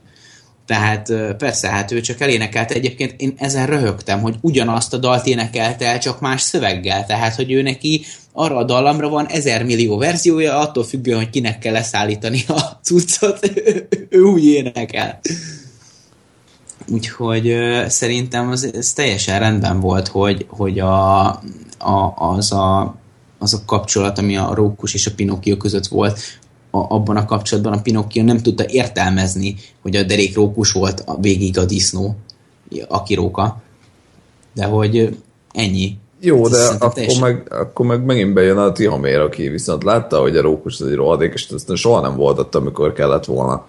[0.67, 2.71] tehát persze, hát ő csak elénekelt.
[2.71, 7.07] Egyébként én ezen röhögtem, hogy ugyanazt a dalt énekelte el, csak más szöveggel.
[7.07, 11.59] Tehát, hogy ő neki arra a dallamra van ezer millió verziója, attól függően, hogy kinek
[11.59, 13.51] kell leszállítani a cuccot,
[14.09, 15.21] ő úgy énekel.
[16.89, 17.57] Úgyhogy
[17.87, 21.27] szerintem az, ez teljesen rendben volt, hogy, hogy a,
[21.79, 22.95] a, az, a,
[23.39, 26.21] az a kapcsolat, ami a Rókus és a Pinocchio között volt,
[26.71, 31.21] a, abban a kapcsolatban a Pinocchio nem tudta értelmezni, hogy a derék Rókus volt a
[31.21, 32.17] végig a disznó,
[32.89, 33.63] a kiróka.
[34.55, 35.19] De hogy
[35.53, 35.97] ennyi.
[36.21, 37.21] Jó, de akkor teljesen...
[37.21, 41.33] meg, akkor meg megint bejön a Tihamér, aki viszont látta, hogy a Rókus egy rohadék,
[41.33, 43.67] és ezt soha nem volt ott, amikor kellett volna.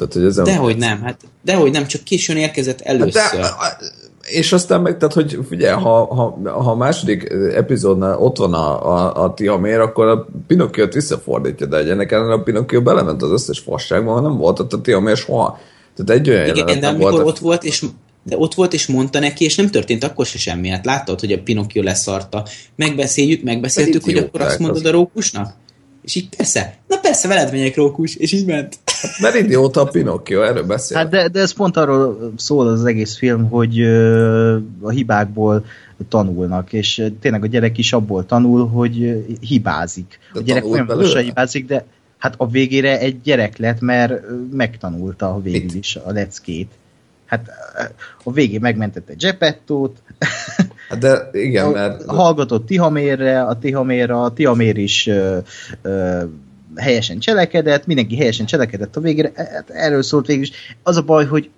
[0.00, 0.44] Tehát, hogy ezen...
[0.44, 3.12] Dehogy nem, hát dehogy nem, csak későn érkezett először.
[3.12, 3.56] De,
[4.22, 8.92] és aztán meg, tehát, hogy figyelj, ha, ha, ha a második epizódnál ott van a,
[8.92, 13.58] a, a Tiamér, akkor a pinocchio visszafordítja, de ennek ellen a Pinocchio belement az összes
[13.58, 15.58] fasságban, nem volt ott a Tiamér soha.
[15.96, 17.84] Tehát egy olyan Igen, de amikor volt, ott volt, és
[18.22, 20.68] de ott volt, és mondta neki, és nem történt akkor se semmi.
[20.68, 22.46] Hát láttad, hogy a Pinocchio leszarta.
[22.76, 25.54] Megbeszéljük, megbeszéltük, hogy akkor azt mondod a rókusnak?
[26.02, 28.78] És így persze, na persze, veled megyek Rókus, és így ment.
[28.84, 30.96] Hát, mert idióta a Pinocchio, erről beszél.
[30.96, 33.80] Hát de, de ez pont arról szól az egész film, hogy
[34.80, 35.64] a hibákból
[36.08, 40.18] tanulnak, és tényleg a gyerek is abból tanul, hogy hibázik.
[40.32, 41.84] De a gyerek folyamatosan hibázik, de
[42.18, 44.22] hát a végére egy gyerek lett, mert
[44.52, 46.70] megtanulta a végül is a leckét.
[47.26, 47.50] Hát
[48.22, 50.02] a végén megmentette Geppettót,
[50.90, 52.04] Hát de igen, a, mert...
[52.06, 55.38] Hallgatott Tihamérre, a Tihamérre, a Tihamér is ö,
[55.82, 56.22] ö,
[56.76, 60.50] helyesen cselekedett, mindenki helyesen cselekedett a végére, hát erről szólt végül is.
[60.82, 61.50] Az a baj, hogy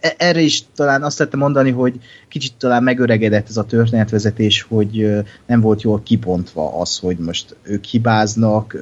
[0.00, 5.10] e, erre is talán azt lehetne mondani, hogy kicsit talán megöregedett ez a történetvezetés, hogy
[5.46, 8.76] nem volt jól kipontva az, hogy most ők hibáznak,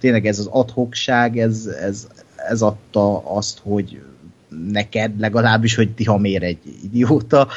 [0.00, 2.06] tényleg ez az adhokság, ez, ez,
[2.48, 4.00] ez adta azt, hogy
[4.70, 7.48] neked legalábbis, hogy Tihamér egy idióta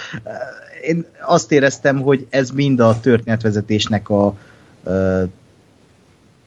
[0.92, 4.38] én azt éreztem, hogy ez mind a történetvezetésnek a
[4.84, 5.24] ö,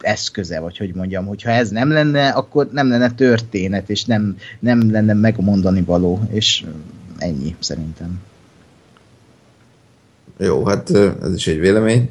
[0.01, 4.91] eszköze, vagy hogy mondjam, hogyha ez nem lenne, akkor nem lenne történet, és nem, nem
[4.91, 6.65] lenne megmondani való, és
[7.19, 8.21] ennyi szerintem.
[10.39, 10.91] Jó, hát
[11.23, 12.11] ez is egy vélemény.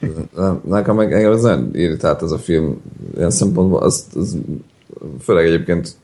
[0.64, 2.80] Nekem meg engem az nagyon irritált ez a film
[3.16, 4.36] ilyen szempontból, az, az
[5.22, 5.96] főleg egyébként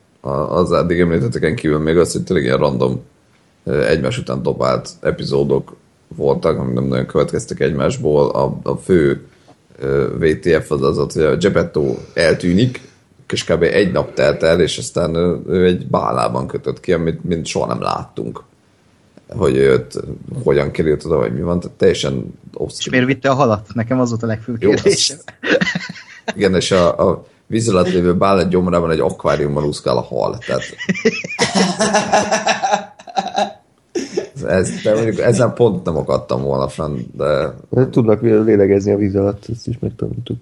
[0.49, 3.01] az eddig említetteken kívül még az, hogy tényleg ilyen random
[3.67, 5.77] egymás után dobált epizódok
[6.17, 8.31] voltak, ami nem nagyon következtek egymásból.
[8.31, 9.27] A, a fő
[10.19, 12.81] VTF az az, hogy a Geppetto eltűnik,
[13.33, 13.63] és kb.
[13.63, 15.15] egy nap telt el, és aztán
[15.49, 18.43] ő egy bálában kötött ki, amit mint soha nem láttunk.
[19.29, 19.95] Hogy őt
[20.43, 22.79] hogyan került oda, vagy mi van, tehát teljesen osztó.
[22.79, 23.69] És miért vitte a halat?
[23.75, 25.17] Nekem az volt a legfőbb kérdés.
[26.35, 30.39] Igen, és a, a víz alatt lévő bál gyomrában egy akváriumban úszkál a hal.
[30.39, 30.63] Tehát...
[34.47, 37.55] Ez, de mondjuk ezen pont nem akadtam volna fenn, de...
[37.71, 40.37] de tudnak lélegezni a víz alatt, ezt is megtanultuk.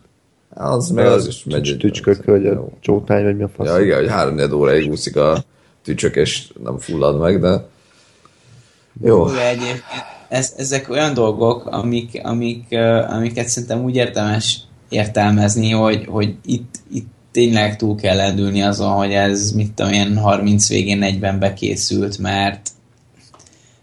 [0.55, 1.77] Az meg az is megy.
[1.79, 3.67] Tücskök, vagy a csótány, vagy mi a fasz.
[3.67, 5.45] Ja, igen, hogy három óráig úszik a
[5.83, 7.67] tücsök, és nem fullad meg, de...
[9.03, 9.29] Jó.
[9.29, 9.83] Egyébként
[10.29, 12.67] ez, ezek olyan dolgok, amik, amik,
[13.09, 19.13] amiket szerintem úgy érdemes értelmezni, hogy, hogy itt, itt tényleg túl kell lendülni azon, hogy
[19.13, 22.69] ez mit tudom én 30 végén 40 bekészült, mert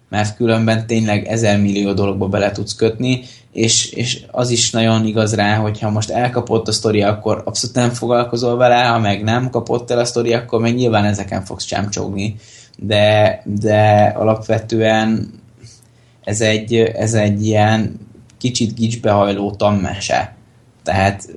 [0.09, 3.21] mert különben tényleg ezer millió dologba bele tudsz kötni,
[3.51, 7.89] és, és az is nagyon igaz rá, hogyha most elkapott a sztori, akkor abszolút nem
[7.89, 12.35] foglalkozol vele, ha meg nem kapott el a sztori, akkor meg nyilván ezeken fogsz csámcsogni.
[12.77, 15.33] De, de alapvetően
[16.23, 17.99] ez egy, ez egy ilyen
[18.37, 20.35] kicsit gicsbehajló tammese.
[20.83, 21.27] Tehát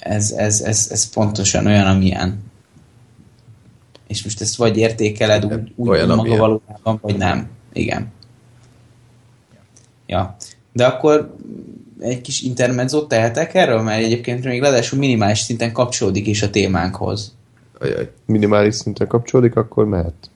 [0.00, 2.42] ez, ez, ez, ez pontosan olyan, amilyen.
[4.06, 7.48] És most ezt vagy értékeled úgy, úgy olyan, maga valójában, vagy nem.
[7.72, 8.12] Igen.
[10.06, 10.36] Ja.
[10.72, 11.36] De akkor
[11.98, 17.34] egy kis intermedzót tehetek erről, mert egyébként még leadásul minimális szinten kapcsolódik is a témánkhoz.
[17.78, 18.10] Ajaj.
[18.26, 20.30] Minimális szinten kapcsolódik, akkor mehet.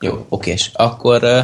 [0.00, 0.70] Jó, okés.
[0.74, 1.38] Akkor uh,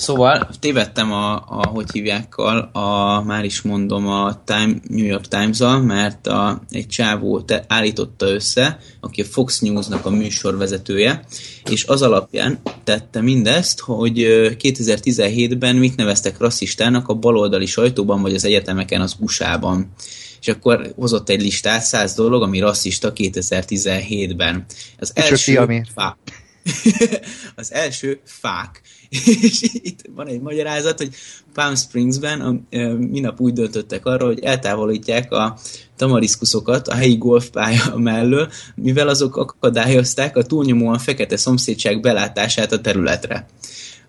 [0.00, 5.80] Szóval tévedtem a, a hogy hívjákkal, a, már is mondom, a Time, New York Times-al,
[5.80, 11.24] mert a, egy csávó te, állította össze, aki a Fox News-nak a műsorvezetője,
[11.70, 14.14] és az alapján tette mindezt, hogy
[14.58, 19.92] 2017-ben mit neveztek rasszistának a baloldali sajtóban, vagy az egyetemeken az USA-ban
[20.40, 24.64] és akkor hozott egy listát, száz dolog, ami rasszista 2017-ben.
[24.98, 26.16] Az első, fá...
[27.56, 28.80] az első fák.
[29.40, 31.14] és itt van egy magyarázat, hogy
[31.52, 35.58] Palm Springsben a, a, minap úgy döntöttek arra, hogy eltávolítják a
[35.96, 43.48] tamariszkuszokat a helyi golfpálya mellől, mivel azok akadályozták a túlnyomóan fekete szomszédság belátását a területre.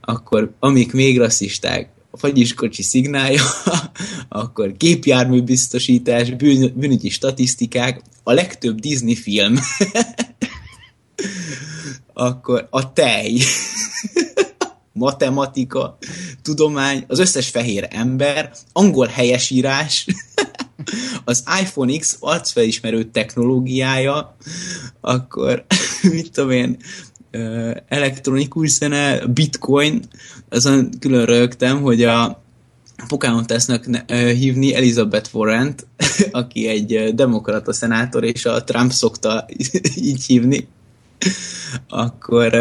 [0.02, 3.44] Akkor amik még rasszisták, a fagyiskocsi szignálja,
[4.30, 9.56] akkor képjárműbiztosítás, bűn, bűnügyi statisztikák, a legtöbb Disney film,
[12.22, 13.38] akkor a tej,
[14.94, 15.98] matematika,
[16.42, 20.06] tudomány, az összes fehér ember, angol helyesírás,
[21.26, 24.36] az iPhone X arcfelismerő technológiája,
[25.02, 25.66] akkor
[26.14, 26.78] mit tudom én,
[27.88, 30.02] elektronikus zene, bitcoin,
[30.50, 32.44] azon külön rögtem, hogy a
[33.08, 35.76] Pocahontasnak hívni Elizabeth warren
[36.32, 39.46] aki egy demokrata szenátor, és a Trump szokta
[39.96, 40.68] így hívni
[41.90, 42.52] akkor,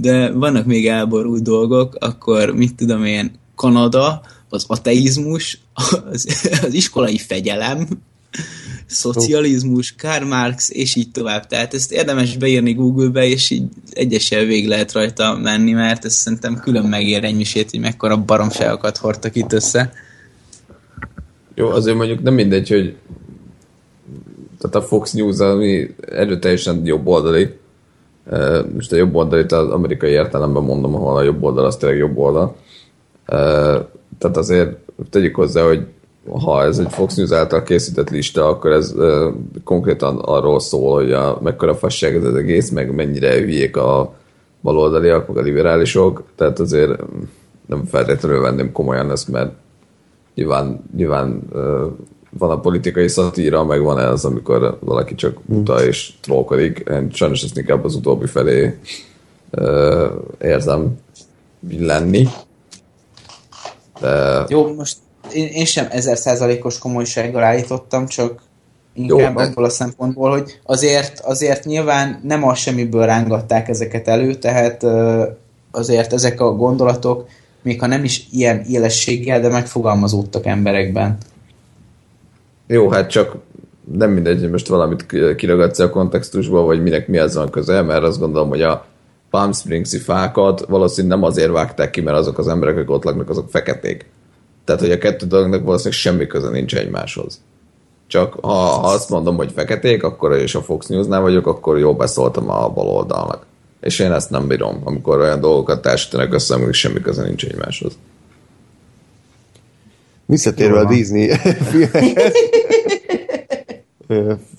[0.00, 7.18] de vannak még elborult dolgok, akkor mit tudom én, Kanada, az ateizmus, az, az iskolai
[7.18, 7.88] fegyelem,
[8.86, 11.46] szocializmus, Karl Marx, és így tovább.
[11.46, 16.60] Tehát ezt érdemes beírni Google-be, és így egyesel végig lehet rajta menni, mert ez szerintem
[16.60, 19.92] külön megér egy misét, hogy mekkora baromságokat hordtak itt össze.
[21.54, 22.96] Jó, azért mondjuk nem mindegy, hogy
[24.58, 27.58] tehát a Fox News, ami erőteljesen jobb oldali,
[28.74, 32.18] most a jobb oldalt az amerikai értelemben mondom, ahol a jobb oldal az tényleg jobb
[32.18, 32.54] oldal.
[34.18, 34.76] Tehát azért
[35.10, 35.86] tegyük hozzá, hogy
[36.42, 38.94] ha ez egy Fox News által készített lista, akkor ez
[39.64, 44.14] konkrétan arról szól, hogy a, mekkora fasság ez az egész, meg mennyire hülyék a
[44.62, 47.00] baloldaliak, meg a liberálisok, tehát azért
[47.66, 49.52] nem feltétlenül venném komolyan ezt, mert
[50.34, 51.42] nyilván, nyilván
[52.38, 56.82] van a politikai szatíra, meg van ez, amikor valaki csak buta és trollkodik.
[56.90, 58.78] Én sajnos ezt inkább az utóbbi felé
[59.50, 60.06] uh,
[60.40, 60.98] érzem
[61.78, 62.28] lenni.
[64.00, 64.44] De...
[64.48, 64.96] Jó, most
[65.32, 68.42] én, én sem ezer százalékos komolysággal állítottam, csak
[68.92, 74.34] inkább Jó, abból a szempontból, hogy azért, azért nyilván nem a semmiből rángatták ezeket elő,
[74.34, 74.86] tehát
[75.70, 77.28] azért ezek a gondolatok,
[77.62, 81.18] még ha nem is ilyen élességgel, de megfogalmazódtak emberekben.
[82.72, 83.36] Jó, hát csak
[83.92, 85.06] nem mindegy, hogy most valamit
[85.36, 88.84] kiragadsz a kontextusból, vagy minek mi az van köze, mert azt gondolom, hogy a
[89.30, 93.30] Palm Springs-i fákat valószínűleg nem azért vágták ki, mert azok az emberek, akik ott laknak,
[93.30, 94.10] azok feketék.
[94.64, 97.40] Tehát, hogy a kettő dolognak valószínűleg semmi köze nincs egymáshoz.
[98.06, 101.94] Csak ha, ha azt mondom, hogy feketék, akkor és a Fox News-nál vagyok, akkor jól
[101.94, 103.46] beszóltam a baloldalnak.
[103.80, 107.98] És én ezt nem bírom, amikor olyan dolgokat társítanak össze, amik semmi köze nincs egymáshoz.
[110.30, 111.28] Visszatérve a Disney
[111.70, 112.32] filmekhez,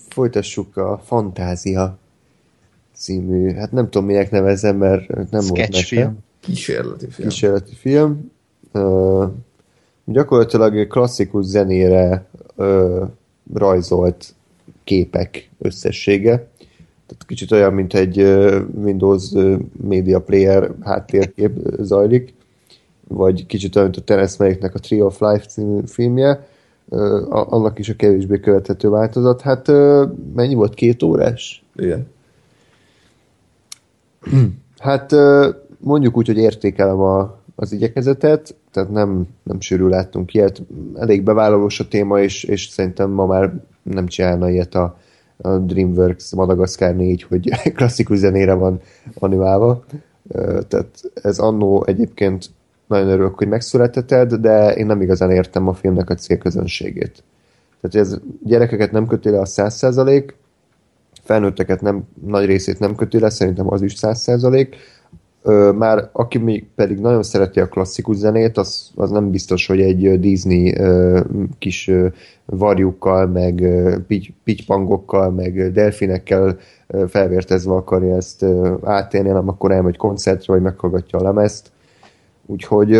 [0.09, 1.97] folytassuk a Fantázia
[2.93, 6.17] című, hát nem tudom minek nevezem, mert nem Sketch volt film.
[6.39, 7.27] Kísérleti film.
[7.27, 8.31] Kísérleti film.
[8.73, 9.29] Uh,
[10.05, 13.07] gyakorlatilag klasszikus zenére uh,
[13.53, 14.33] rajzolt
[14.83, 16.31] képek összessége.
[17.07, 18.21] Tehát kicsit olyan, mint egy
[18.75, 19.29] Windows
[19.87, 22.33] Media Player háttérkép zajlik,
[23.13, 26.47] vagy kicsit olyan, mint a Terence Malicknek a Tree of Life című filmje,
[27.29, 29.41] annak is a kevésbé követhető változat.
[29.41, 29.67] Hát
[30.33, 30.73] mennyi volt?
[30.73, 31.63] Két órás?
[31.75, 32.07] Igen.
[34.77, 35.15] Hát
[35.77, 40.61] mondjuk úgy, hogy értékelem a, az igyekezetet, tehát nem, nem sűrű láttunk ilyet.
[40.95, 43.53] Elég bevállalós a téma, és, és szerintem ma már
[43.83, 44.97] nem csinálna ilyet a,
[45.37, 48.81] a DreamWorks Madagascar 4, hogy klasszikus zenére van
[49.13, 49.83] animálva.
[50.67, 52.49] Tehát ez annó egyébként
[52.91, 57.23] nagyon örülök, hogy megszületett, de én nem igazán értem a filmnek a célközönségét.
[57.81, 60.33] Tehát ez gyerekeket nem köti le a 100%,
[61.23, 64.67] felnőtteket nem, nagy részét nem köti le, szerintem az is 100%.
[65.43, 69.81] Ö, már aki még pedig nagyon szereti a klasszikus zenét, az, az nem biztos, hogy
[69.81, 71.19] egy Disney ö,
[71.59, 72.07] kis ö,
[72.45, 76.57] varjukkal, meg ö, pitty- pitypangokkal, meg delfinekkel
[77.07, 78.45] felvértezve akarja ezt
[78.83, 81.70] átélni, hanem akkor elmegy koncertre, vagy meghallgatja a lemezt.
[82.51, 82.99] Úgyhogy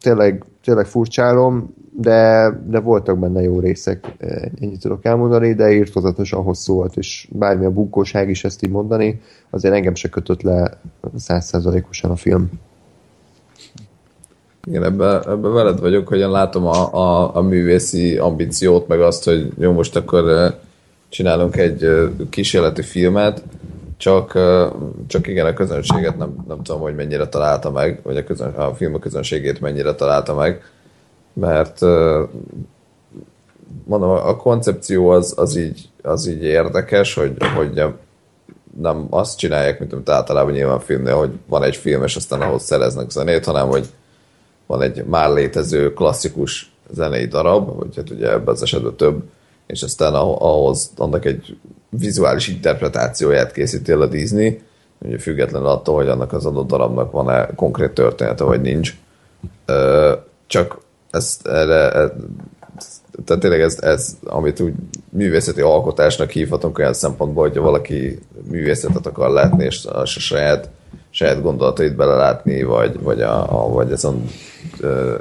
[0.00, 4.16] tényleg, tényleg furcsálom, de, de voltak benne jó részek,
[4.60, 9.20] ennyit tudok elmondani, de írtozatosan hosszú volt, és bármi a bunkóság is ezt így mondani,
[9.50, 10.80] azért engem se kötött le
[11.16, 12.50] százszázalékosan a film.
[14.64, 19.24] Igen, ebben ebbe veled vagyok, hogy én látom a, a, a művészi ambíciót, meg azt,
[19.24, 20.54] hogy jó, most akkor
[21.08, 21.88] csinálunk egy
[22.30, 23.42] kísérleti filmet,
[23.98, 24.32] csak,
[25.06, 28.74] csak igen, a közönséget nem, nem tudom, hogy mennyire találta meg, vagy a, közön, a
[28.74, 30.62] film a közönségét mennyire találta meg,
[31.32, 31.80] mert
[33.84, 37.82] mondom, a koncepció az, az, így, az így érdekes, hogy, hogy
[38.80, 42.62] nem azt csinálják, mint amit általában nyilván filmnél, hogy van egy film, és aztán ahhoz
[42.62, 43.86] szereznek zenét, hanem hogy
[44.66, 49.22] van egy már létező klasszikus zenei darab, vagy hát ugye ebben az esetben több,
[49.68, 51.56] és aztán ah- ahhoz annak egy
[51.90, 54.60] vizuális interpretációját készíti el a Disney,
[54.98, 58.96] ugye függetlenül attól, hogy annak az adott darabnak van-e konkrét története, vagy nincs.
[60.46, 62.12] Csak ezt erre, e-
[63.24, 64.72] tehát tényleg ez, ez, amit úgy
[65.08, 68.18] művészeti alkotásnak hívhatunk olyan szempontból, hogyha valaki
[68.50, 70.70] művészetet akar látni, és a, saját,
[71.10, 74.24] saját gondolatait belelátni, vagy, vagy, a, a, vagy ezen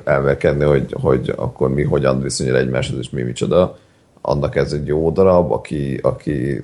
[0.04, 3.78] elmerkedni, hogy, hogy akkor mi hogyan viszonyul egymáshoz, és mi micsoda,
[4.22, 6.63] annak ez egy jó darab, aki, aki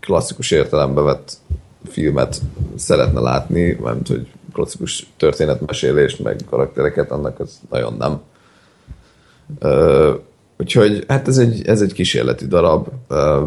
[0.00, 1.32] klasszikus értelembe vett
[1.84, 2.40] filmet
[2.76, 8.20] szeretne látni, mert hogy klasszikus történetmesélést, meg karaktereket, annak ez nagyon nem.
[9.58, 10.14] Ö,
[10.58, 13.44] úgyhogy hát ez egy, ez egy kísérleti darab, Ö,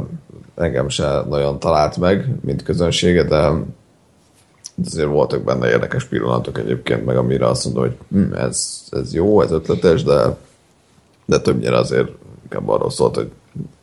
[0.56, 3.52] engem se nagyon talált meg, mint közönsége, de
[4.86, 9.42] azért voltak benne érdekes pillanatok egyébként, meg amire azt mondom, hogy hm, ez, ez jó,
[9.42, 10.38] ez ötletes, de,
[11.26, 12.10] de többnyire azért
[12.52, 13.32] inkább arról szólt, hogy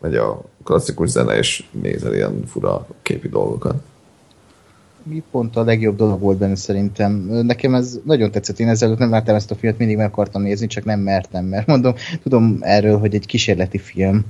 [0.01, 3.83] megy a klasszikus zene, és nézel ilyen fura képi dolgokat.
[5.03, 7.13] Mi pont a legjobb dolog volt benne szerintem.
[7.43, 8.59] Nekem ez nagyon tetszett.
[8.59, 11.67] Én ezelőtt nem láttam ezt a filmet, mindig meg akartam nézni, csak nem mertem, mert
[11.67, 14.25] mondom, tudom erről, hogy egy kísérleti film.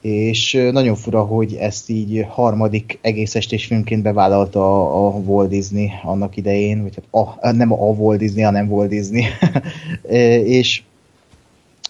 [0.00, 5.90] És nagyon fura, hogy ezt így harmadik egész estés filmként bevállalta a, a Walt Disney
[6.02, 9.24] annak idején, vagy hát a, nem a Walt Disney, hanem Walt Disney.
[10.58, 10.82] És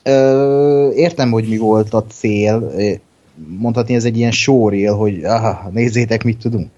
[0.06, 2.72] Ö, értem, hogy mi volt a cél,
[3.58, 6.70] mondhatni ez egy ilyen showreel, hogy aha, nézzétek, mit tudunk.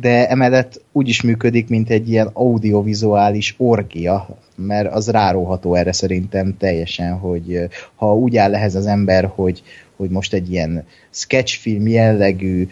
[0.00, 6.56] De emellett úgy is működik, mint egy ilyen audiovizuális orgia, mert az ráróható erre szerintem
[6.58, 9.62] teljesen, hogy ha úgy áll ehhez az ember, hogy,
[9.96, 12.68] hogy most egy ilyen sketchfilm jellegű,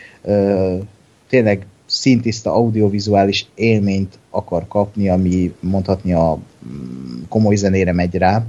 [1.29, 8.45] tényleg szintiszta audiovizuális élményt akar kapni, ami mondhatni a mm, komoly zenére megy rá,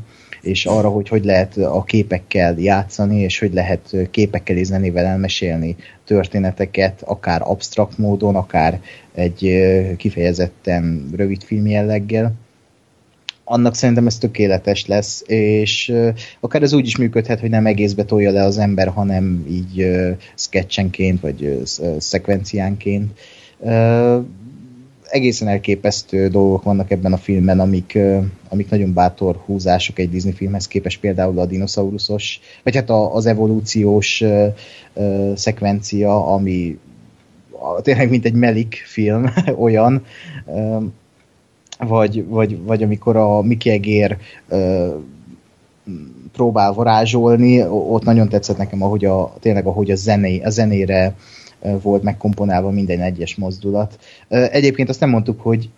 [0.45, 5.75] és arra, hogy hogy lehet a képekkel játszani, és hogy lehet képekkel és zenével elmesélni
[6.05, 8.81] történeteket, akár absztrakt módon, akár
[9.13, 9.65] egy
[9.97, 12.33] kifejezetten rövid film jelleggel.
[13.43, 15.93] Annak szerintem ez tökéletes lesz, és
[16.39, 20.11] akár ez úgy is működhet, hogy nem egészbe tolja le az ember, hanem így ö,
[20.35, 21.61] sketchenként, vagy
[21.97, 23.19] szekvenciánként.
[25.09, 27.97] Egészen elképesztő dolgok vannak ebben a filmben, amik,
[28.49, 34.23] amik nagyon bátor húzások egy Disney filmhez képest, például a dinoszauruszos, vagy hát az evolúciós
[35.35, 36.77] szekvencia, ami
[37.81, 39.33] tényleg mint egy Melik film,
[39.65, 40.05] olyan,
[41.79, 44.17] vagy, vagy, vagy amikor a Mickey Egér
[46.33, 51.15] próbál varázsolni, ott nagyon tetszett nekem, ahogy a, tényleg ahogy a, zené, a zenére
[51.81, 53.99] volt megkomponálva minden egyes mozdulat.
[54.27, 55.69] Egyébként azt nem mondtuk, hogy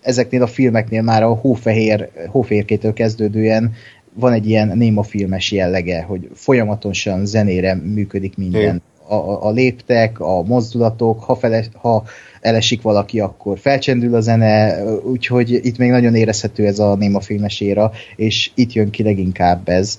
[0.00, 3.72] ezeknél a filmeknél már a hófehér, hófehérkétől kezdődően
[4.12, 8.82] van egy ilyen némafilmes jellege, hogy folyamatosan zenére működik minden.
[9.08, 12.04] A, a, a léptek, a mozdulatok, ha, fele, ha
[12.40, 17.92] elesik valaki, akkor felcsendül a zene, úgyhogy itt még nagyon érezhető ez a némafilmes éra,
[18.16, 19.98] és itt jön ki leginkább ez.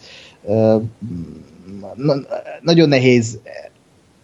[1.96, 2.16] Na,
[2.62, 3.40] nagyon nehéz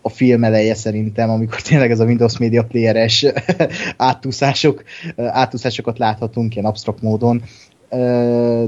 [0.05, 3.25] a film eleje szerintem, amikor tényleg ez a Windows Media Player-es
[3.97, 4.83] átúszások,
[5.15, 7.43] átúszásokat láthatunk ilyen absztrakt módon,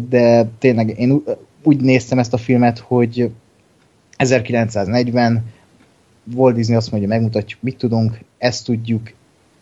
[0.09, 1.23] de tényleg én
[1.63, 3.31] úgy néztem ezt a filmet, hogy
[4.15, 5.43] 1940
[6.35, 9.11] Walt Disney azt mondja, megmutatjuk, mit tudunk, ezt tudjuk,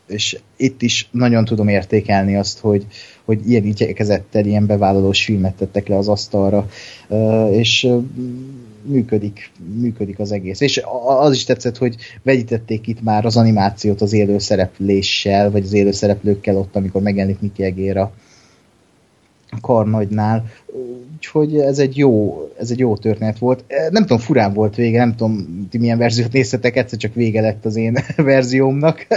[0.08, 2.86] és itt is nagyon tudom értékelni azt, hogy,
[3.26, 6.68] hogy ilyen igyekezettel, ilyen bevállalós filmet tettek le az asztalra,
[7.52, 7.88] és
[8.86, 10.62] működik, működik az egész.
[10.62, 10.82] És
[11.20, 15.92] az is tetszett, hogy vegyítették itt már az animációt az élő szerepléssel, vagy az élő
[15.92, 18.12] szereplőkkel ott, amikor megjelenik Miki Egér a
[19.62, 20.46] Karnagynál.
[21.16, 23.64] Úgyhogy ez egy jó, ez egy jó történet volt.
[23.90, 27.66] Nem tudom, furán volt vége, nem tudom, ti milyen verziót néztetek, egyszer csak vége lett
[27.66, 29.08] az én verziómnak.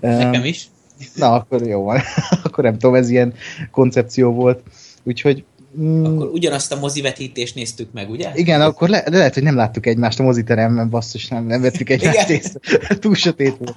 [0.00, 0.68] Nekem is.
[1.14, 2.00] Na, akkor jó van.
[2.44, 3.34] akkor nem tudom, ez ilyen
[3.70, 4.62] koncepció volt.
[5.02, 5.44] Úgyhogy
[5.80, 6.04] Mm.
[6.04, 8.30] Akkor ugyanazt a mozivetítést néztük meg, ugye?
[8.34, 11.90] Igen, akkor le, de lehet, hogy nem láttuk egymást a moziteremben, basszus, nem, nem vettük
[11.90, 12.60] egymást észre.
[13.00, 13.76] Túl sötét volt.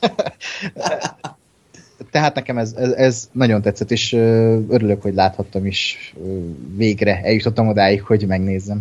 [2.10, 4.12] Tehát nekem ez, ez, ez nagyon tetszett, és
[4.68, 6.14] örülök, hogy láthattam is
[6.76, 7.20] végre.
[7.24, 8.80] Eljutottam odáig, hogy megnézzem.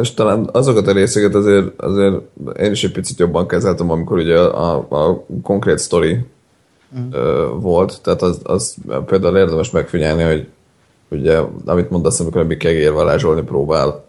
[0.00, 2.14] És talán azokat a részeket azért, azért
[2.60, 6.18] én is egy picit jobban kezeltem, amikor ugye a, a, a konkrét sztori
[6.98, 7.10] mm.
[7.60, 10.48] volt, tehát az, az például érdemes megfigyelni, hogy
[11.08, 14.04] ugye, amit mondasz, amikor a Mikegér varázsolni próbál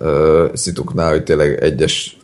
[0.00, 2.18] uh, szituknál, hogy tényleg egyes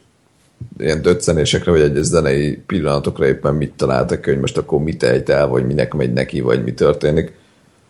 [0.78, 5.46] ilyen döccenésekre, vagy egyes zenei pillanatokra éppen mit találtak, hogy most akkor mit ejt el,
[5.46, 7.32] vagy minek megy neki, vagy mi történik.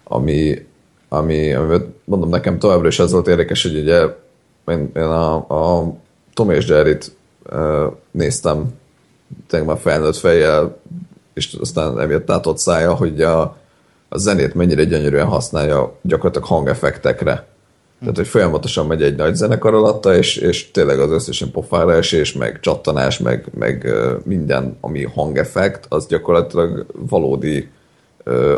[0.04, 0.66] Ami,
[1.08, 4.00] ami, ami mondom nekem továbbra is az volt érdekes, hogy ugye
[4.66, 5.94] én, én a, a
[6.34, 7.12] Tom és Jerry-t
[7.50, 8.74] uh, néztem
[9.46, 10.76] tényleg már felnőtt fejjel,
[11.34, 13.56] és aztán emiatt látott szája, hogy a,
[14.12, 17.46] a zenét mennyire gyönyörűen használja gyakorlatilag hangeffektekre.
[18.00, 22.32] Tehát, hogy folyamatosan megy egy nagy zenekar alatta, és, és tényleg az összesen pofára esés,
[22.32, 23.92] meg csattanás, meg, meg
[24.24, 27.68] minden, ami hangeffekt, az gyakorlatilag valódi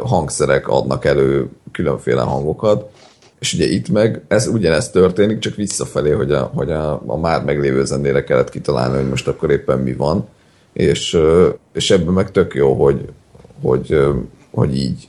[0.03, 2.91] hangszerek adnak elő különféle hangokat.
[3.39, 7.45] És ugye itt meg ez ugyanezt történik, csak visszafelé, hogy a, hogy a, a már
[7.45, 10.29] meglévő zenére kellett kitalálni, hogy most akkor éppen mi van.
[10.73, 11.19] És,
[11.73, 13.09] és ebben meg tök jó, hogy,
[13.63, 13.99] hogy,
[14.55, 15.09] hogy így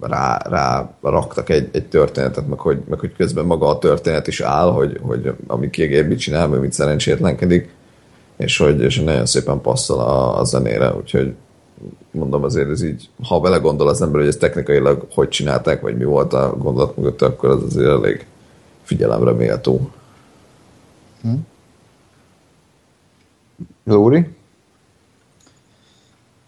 [0.00, 4.40] rá, rá raktak egy, egy történetet, meg hogy, meg hogy közben maga a történet is
[4.40, 7.74] áll, hogy, hogy ami kiegér mit csinál, meg mit szerencsétlenkedik,
[8.36, 11.34] és hogy, és nagyon szépen passzol a, a zenére, úgyhogy
[12.10, 16.04] mondom azért ez így, ha belegondol az ember, hogy ezt technikailag hogy csinálták, vagy mi
[16.04, 18.26] volt a gondolat mögött, akkor az azért elég
[18.82, 19.90] figyelemre méltó.
[21.22, 21.34] Hm?
[23.84, 24.36] Lóri?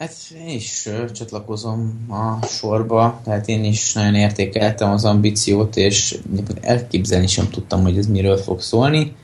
[0.01, 0.15] Hát
[0.47, 6.19] én is csatlakozom a sorba, tehát én is nagyon értékeltem az ambíciót, és
[6.61, 9.15] elképzelni sem tudtam, hogy ez miről fog szólni.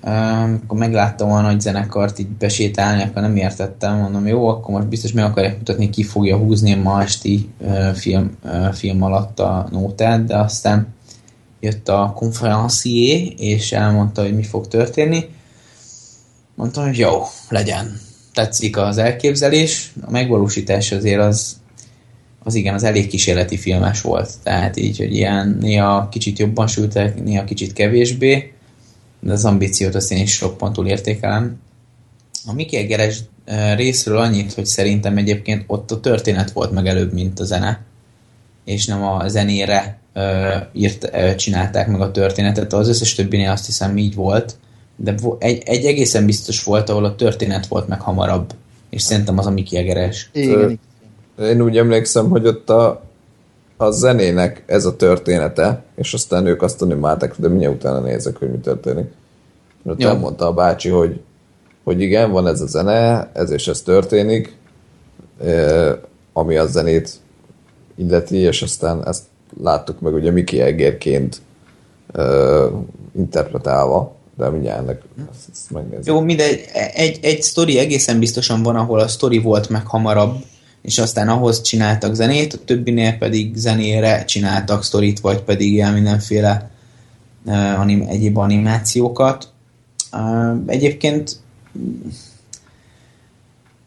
[0.00, 5.12] Amikor megláttam a nagy zenekart így besétálni, akkor nem értettem, mondom, jó, akkor most biztos
[5.12, 7.50] meg akarják mutatni, ki fogja húzni ma esti
[7.94, 8.36] film,
[8.72, 10.94] film alatt a nótát, de aztán
[11.60, 15.28] jött a konferencié, és elmondta, hogy mi fog történni.
[16.54, 21.60] Mondtam, hogy jó, legyen tetszik az elképzelés, a megvalósítás azért az,
[22.42, 24.30] az igen, az elég kísérleti filmes volt.
[24.42, 28.52] Tehát így, hogy ilyen néha kicsit jobban sültek, néha kicsit kevésbé,
[29.20, 31.60] de az ambíciót azt én is sok pontul értékelem.
[32.46, 33.18] A Mickey Egeres
[33.76, 37.80] részről annyit, hogy szerintem egyébként ott a történet volt meg előbb, mint a zene,
[38.64, 39.98] és nem a zenére
[40.72, 42.72] írt, csinálták meg a történetet.
[42.72, 44.56] Az összes többinél azt hiszem így volt,
[45.02, 48.54] de egy, egy egészen biztos volt, ahol a történet volt meg hamarabb,
[48.90, 50.30] és szerintem az a Miki Egeres.
[50.32, 50.80] Igen.
[51.38, 53.02] Én úgy emlékszem, hogy ott a,
[53.76, 58.50] a zenének ez a története, és aztán ők azt animálták, de mindjárt utána nézek, hogy
[58.50, 59.10] mi történik.
[59.84, 61.20] Ott elmondta a bácsi, hogy,
[61.84, 64.56] hogy igen, van ez a zene, ez és ez történik,
[66.32, 67.10] ami a zenét
[67.96, 69.22] illeti, és aztán ezt
[69.60, 71.40] láttuk meg ugye Miki Egerként
[73.16, 75.02] interpretálva de mindjárt ennek
[75.32, 75.48] ezt,
[75.96, 76.06] ezt.
[76.06, 76.64] Jó, mindegy,
[76.94, 80.44] egy, egy sztori egészen biztosan van, ahol a sztori volt meg hamarabb,
[80.82, 86.70] és aztán ahhoz csináltak zenét, a többinél pedig zenére csináltak sztorit, vagy pedig ilyen mindenféle
[87.44, 89.48] uh, anim, egyéb animációkat.
[90.12, 91.40] Uh, egyébként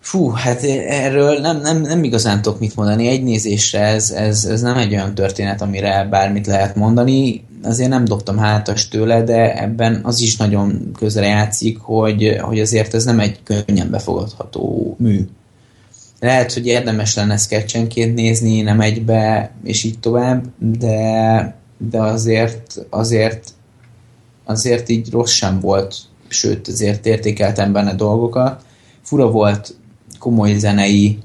[0.06, 3.08] Fú, hát erről nem, nem, nem igazán tudok mit mondani.
[3.08, 7.46] Egy nézésre ez, ez, ez nem egy olyan történet, amire bármit lehet mondani.
[7.66, 12.94] Azért nem dobtam hátas tőle, de ebben az is nagyon közre játszik, hogy, hogy azért
[12.94, 15.28] ez nem egy könnyen befogadható mű.
[16.20, 23.50] Lehet, hogy érdemes lenne sketchenként nézni, nem egybe, és így tovább, de, de azért, azért,
[24.44, 25.96] azért így rossz sem volt,
[26.28, 28.64] sőt, azért értékeltem benne dolgokat.
[29.02, 29.76] Fura volt
[30.20, 31.18] komoly zenei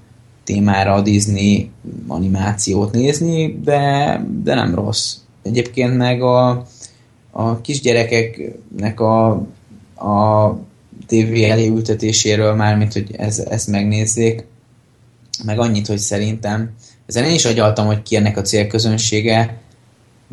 [0.45, 1.70] témára a Disney
[2.07, 5.16] animációt nézni, de, de nem rossz.
[5.43, 6.66] Egyébként meg a,
[7.30, 9.30] a kisgyerekeknek a,
[9.95, 10.49] a
[11.07, 14.45] TV elé ültetéséről, mármint, hogy ez, ezt megnézzék,
[15.45, 16.74] meg annyit, hogy szerintem
[17.07, 19.59] ezen én is agyaltam, hogy ki ennek a célközönsége,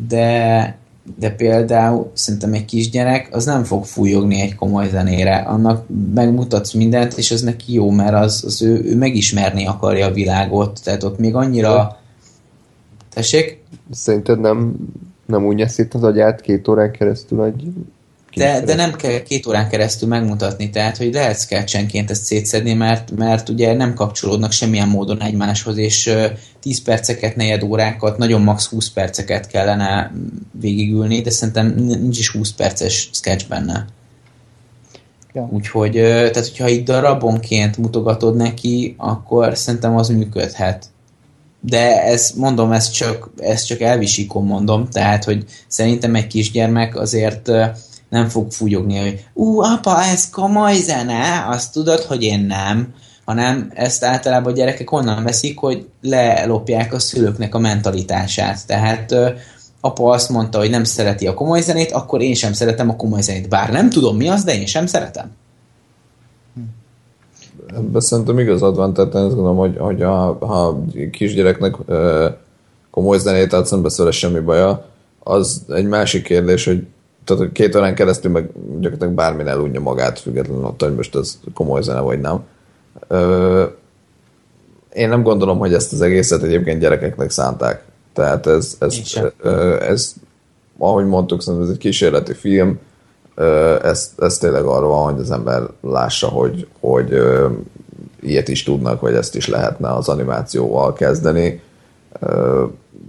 [0.08, 0.76] de,
[1.18, 5.36] de például szerintem egy kisgyerek az nem fog fújogni egy komoly zenére.
[5.36, 10.12] Annak megmutatsz mindent, és ez neki jó, mert az, az ő, ő megismerni akarja a
[10.12, 10.80] világot.
[10.84, 12.00] Tehát ott még annyira...
[13.14, 13.57] Tessék?
[13.90, 14.76] Szerinted nem,
[15.26, 17.72] nem úgy nyeszít az agyát két órán keresztül egy
[18.38, 23.10] de, de nem kell két órán keresztül megmutatni, tehát hogy lehet sketchenként ezt szétszedni, mert,
[23.16, 26.14] mert ugye nem kapcsolódnak semmilyen módon egymáshoz, és
[26.60, 30.12] 10 perceket, negyed órákat, nagyon max 20 perceket kellene
[30.60, 33.86] végigülni, de szerintem nincs is 20 perces sketch benne.
[35.32, 35.48] Ja.
[35.52, 40.86] Úgyhogy, tehát hogyha itt darabonként mutogatod neki, akkor szerintem az működhet.
[41.60, 47.50] De ez, mondom, ez csak, ez csak elvisikon mondom, tehát, hogy szerintem egy kisgyermek azért
[48.08, 52.94] nem fog fújogni, hogy ú, apa, ez komoly zene, azt tudod, hogy én nem,
[53.24, 58.66] hanem ezt általában a gyerekek onnan veszik, hogy lelopják a szülőknek a mentalitását.
[58.66, 59.14] Tehát
[59.80, 63.20] apa azt mondta, hogy nem szereti a komoly zenét, akkor én sem szeretem a komoly
[63.20, 63.48] zenét.
[63.48, 65.30] Bár nem tudom mi az, de én sem szeretem.
[67.76, 71.76] Ebben szerintem igazad van, tehát én azt gondolom, hogy, hogy a, ha kisgyereknek
[72.90, 74.84] komoly zenét adsz, nem semmi baja,
[75.18, 76.86] az egy másik kérdés, hogy
[77.24, 78.50] tehát hogy két órán keresztül meg
[78.80, 82.44] gyakorlatilag bármin elunja magát, függetlenül attól, hogy most ez komoly zene vagy nem.
[83.08, 83.64] Ö,
[84.92, 87.84] én nem gondolom, hogy ezt az egészet egyébként gyerekeknek szánták.
[88.12, 89.00] Tehát ez, ez,
[89.40, 90.14] ö, ez
[90.78, 92.78] ahogy mondtuk, szerintem ez egy kísérleti film,
[93.82, 97.22] ez, ez tényleg arra van, hogy az ember lássa, hogy, hogy
[98.20, 101.62] ilyet is tudnak, vagy ezt is lehetne az animációval kezdeni.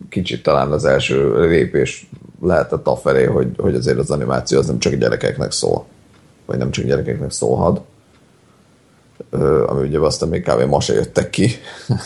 [0.10, 2.10] Kicsit talán az első lépés
[2.42, 5.86] lehetett afelé, hogy, hogy azért az animáció az nem csak gyerekeknek szól,
[6.46, 7.82] vagy nem csak gyerekeknek szólhat,
[9.68, 10.62] ami ugye aztán még kb.
[10.62, 11.52] ma se jöttek ki.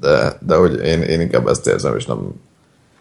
[0.00, 2.32] de, de hogy én, én inkább ezt érzem, és nem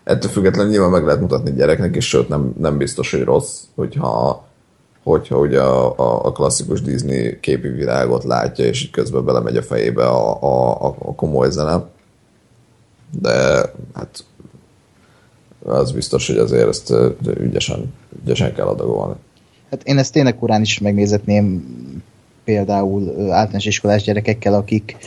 [0.04, 4.50] ettől függetlenül nyilván meg lehet mutatni gyereknek, és sőt nem, nem biztos, hogy rossz, hogyha
[5.04, 9.64] hogyha ugye a, a, a klasszikus Disney képi világot látja, és így közben belemegy a
[9.64, 11.84] fejébe a, a, a komoly zene.
[13.20, 13.62] De
[13.94, 14.24] hát
[15.64, 16.94] az biztos, hogy azért ezt
[17.40, 17.94] ügyesen,
[18.24, 19.16] ügyesen kell adagolni.
[19.70, 21.66] Hát én ezt tényleg korán is megnézetném
[22.44, 24.98] például általános iskolás gyerekekkel, akik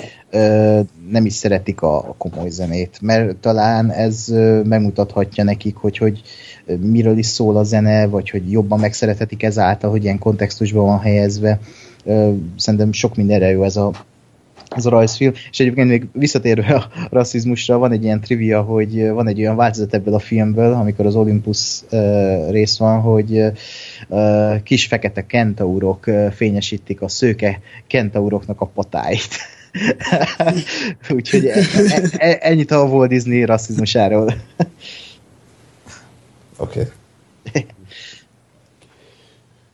[1.11, 4.26] nem is szeretik a, a komoly zenét, mert talán ez
[4.64, 6.22] megmutathatja nekik, hogy, hogy
[6.80, 11.61] miről is szól a zene, vagy hogy jobban megszerethetik ezáltal, hogy ilyen kontextusban van helyezve.
[12.57, 13.93] Szerintem sok mindenre jó ez a
[14.76, 19.28] ez a rajzfilm, és egyébként még visszatérve a rasszizmusra, van egy ilyen trivia, hogy van
[19.28, 23.45] egy olyan változat ebből a filmből, amikor az Olympus uh, rész van, hogy
[24.62, 29.28] kis fekete kentaurok fényesítik a szőke kentauroknak a patáit.
[31.14, 31.58] Úgyhogy e,
[31.88, 34.34] e, e, ennyit a Walt Disney rasszizmusáról.
[36.56, 36.88] Oké.
[37.48, 37.66] Okay.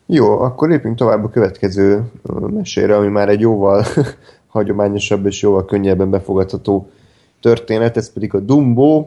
[0.06, 2.02] Jó, akkor lépjünk tovább a következő
[2.50, 3.84] mesére, ami már egy jóval
[4.46, 6.90] hagyományosabb és jóval könnyebben befogadható
[7.40, 9.06] történet, ez pedig a Dumbo,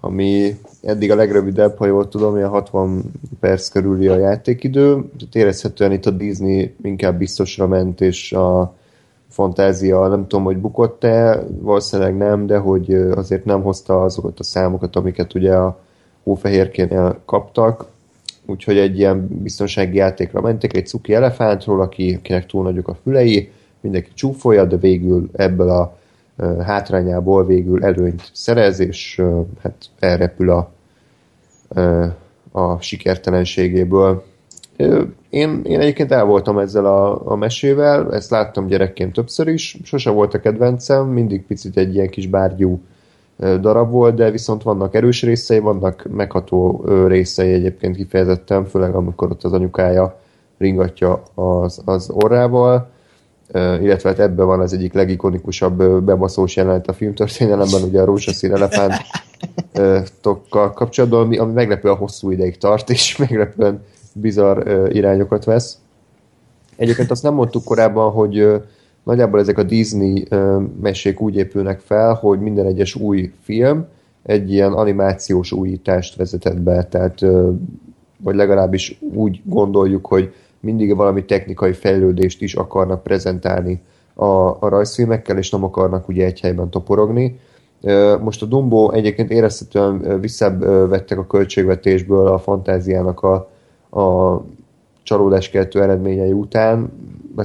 [0.00, 3.02] ami eddig a legrövidebb, ha jól tudom, a 60
[3.40, 4.92] perc körüli a játékidő.
[4.92, 8.74] Tehát érezhetően itt a Disney inkább biztosra ment, és a
[9.34, 14.96] fantázia, nem tudom, hogy bukott-e, valószínűleg nem, de hogy azért nem hozta azokat a számokat,
[14.96, 15.78] amiket ugye a
[16.22, 17.86] Hófehérkénél kaptak.
[18.46, 23.50] Úgyhogy egy ilyen biztonsági játékra mentek, egy cuki elefántról, aki, akinek túl nagyok a fülei,
[23.80, 25.96] mindenki csúfolja, de végül ebből a
[26.62, 29.22] hátrányából végül előnyt szerez, és
[29.62, 30.70] hát elrepül a,
[32.52, 34.24] a sikertelenségéből.
[35.30, 40.10] Én, én egyébként el voltam ezzel a, a mesével, ezt láttam gyerekként többször is, sose
[40.10, 42.80] volt a kedvencem, mindig picit egy ilyen kis bárgyú
[43.36, 49.44] darab volt, de viszont vannak erős részei, vannak megható részei egyébként kifejezetten, főleg amikor ott
[49.44, 50.20] az anyukája
[50.58, 52.90] ringatja az, az orrával.
[53.54, 58.94] Illetve hát ebben van az egyik legikonikusabb bebaszós jelenet a filmtörténelemben, ugye a rózsaszín elefánt
[60.20, 63.82] tokkal kapcsolatban, ami, ami meglepően hosszú ideig tart, és meglepően
[64.14, 65.78] bizarr irányokat vesz.
[66.76, 68.62] Egyébként azt nem mondtuk korábban, hogy
[69.02, 70.28] nagyjából ezek a Disney
[70.80, 73.86] mesék úgy épülnek fel, hogy minden egyes új film
[74.22, 77.20] egy ilyen animációs újítást vezetett be, tehát
[78.22, 83.80] vagy legalábbis úgy gondoljuk, hogy mindig valami technikai fejlődést is akarnak prezentálni
[84.14, 87.38] a, a rajzfilmekkel, és nem akarnak ugye egy helyben toporogni.
[88.20, 93.50] Most a Dumbo egyébként érezhetően visszavettek a költségvetésből a fantáziának a,
[93.94, 94.40] a
[95.02, 96.92] csalódáskeltő eredményei után.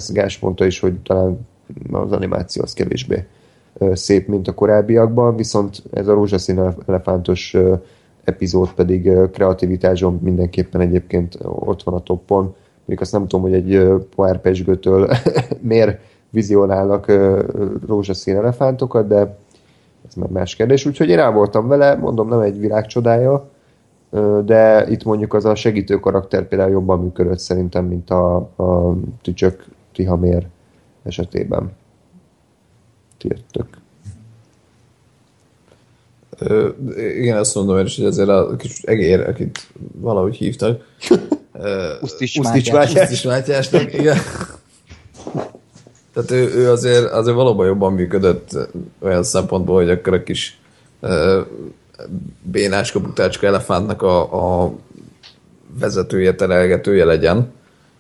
[0.09, 1.47] Gás mondta is, hogy talán
[1.91, 3.25] az animáció az kevésbé
[3.93, 7.55] szép, mint a korábbiakban, viszont ez a rózsaszín elefántos
[8.23, 12.55] epizód pedig kreativitáson mindenképpen egyébként ott van a toppon.
[12.85, 15.09] Még azt nem tudom, hogy egy Poár Pesgőtől
[15.61, 15.99] miért
[16.29, 17.11] vizionálnak
[17.87, 19.37] rózsaszín elefántokat, de
[20.07, 20.85] ez már más kérdés.
[20.85, 23.49] Úgyhogy én rá voltam vele, mondom, nem egy világ csodája,
[24.45, 29.65] de itt mondjuk az a segítő karakter például jobban működött szerintem, mint a, a tücsök
[29.93, 30.47] Tihamér
[31.03, 31.71] esetében.
[33.17, 33.67] Tiértök.
[36.95, 40.85] igen, azt mondom én is, hogy ezért a kis egér, akit valahogy hívtak.
[42.01, 44.17] Usztis Mátyásnak, igen.
[46.13, 48.57] Tehát ő, ő azért, azért valóban jobban működött
[48.99, 50.59] olyan szempontból, hogy akkor a kis
[52.41, 54.73] bénáska, butácska elefántnak a, a
[55.79, 57.51] vezetője, terelgetője legyen.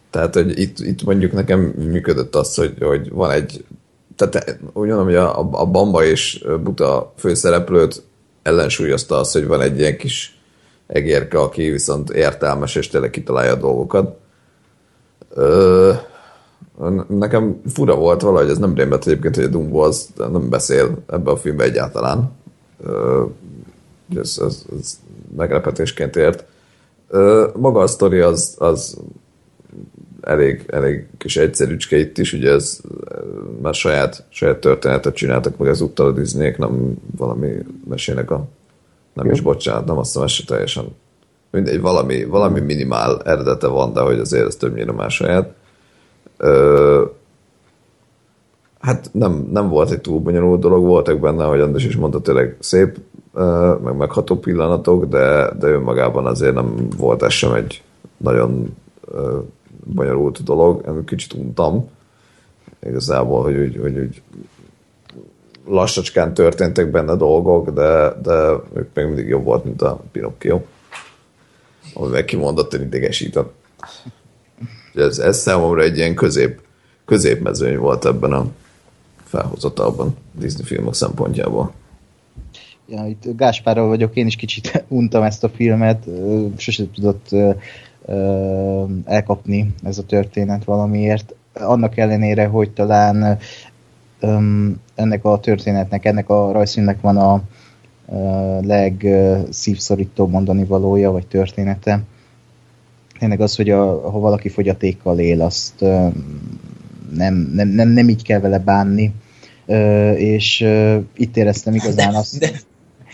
[0.09, 3.65] Tehát, hogy itt, itt mondjuk nekem működött az, hogy, hogy van egy
[4.19, 8.03] tehát úgy mondom, hogy a, a Bamba és Buta főszereplőt
[8.43, 10.39] ellensúlyozta az, hogy van egy ilyen kis
[10.87, 14.17] egérke, aki viszont értelmes és tényleg kitalálja a dolgokat.
[15.33, 15.93] Ö,
[17.07, 21.31] nekem fura volt valahogy, ez nem rémlett egyébként, hogy a Dumbo az nem beszél ebbe
[21.31, 22.31] a filmbe egyáltalán.
[22.83, 23.25] Ö,
[24.15, 24.99] ez, ez, ez
[25.35, 26.45] meglepetésként ért.
[27.55, 28.97] Maga a sztori az, az
[30.21, 32.79] elég, elég kis egyszerűcske itt is, ugye ez
[33.61, 37.51] már saját, saját történetet csináltak meg ezúttal a disney nem valami
[37.89, 38.47] mesének a
[39.13, 39.31] nem Jó.
[39.31, 40.95] is bocsánat, nem azt hiszem, ez teljesen
[41.51, 45.53] mindegy, valami, valami minimál eredete van, de hogy azért ez többnyire más saját.
[46.37, 47.05] Ö,
[48.79, 52.57] hát nem, nem volt egy túl bonyolult dolog, voltak benne, ahogy András is mondta, tényleg
[52.59, 52.97] szép,
[53.83, 57.83] meg megható pillanatok, de, de önmagában azért nem volt ez sem egy
[58.17, 58.77] nagyon
[59.83, 61.89] bonyolult dolog, én kicsit untam
[62.85, 64.21] igazából, hogy úgy, hogy úgy
[65.65, 70.61] lassacskán történtek benne dolgok, de, de még mindig jobb volt, mint a Pinocchio,
[71.93, 73.53] ami meg kimondottan idegesített.
[74.93, 76.61] Ez, ez számomra egy ilyen közép,
[77.05, 78.45] középmezőny volt ebben a
[79.29, 81.71] felhozatalban Disney filmek szempontjából.
[82.87, 86.05] Ja, itt Gáspárral vagyok, én is kicsit untam ezt a filmet,
[86.57, 87.29] sose tudott
[89.05, 91.35] elkapni ez a történet valamiért.
[91.53, 93.37] Annak ellenére, hogy talán
[94.95, 97.41] ennek a történetnek, ennek a rajzfilmnek van a
[98.61, 102.03] legszívszorító mondani valója, vagy története.
[103.19, 105.85] Ennek az, hogy a, ha valaki fogyatékkal él, azt
[107.13, 109.11] nem, nem, nem, nem így kell vele bánni,
[110.15, 110.65] és
[111.17, 112.39] itt éreztem igazán azt...
[112.39, 112.51] De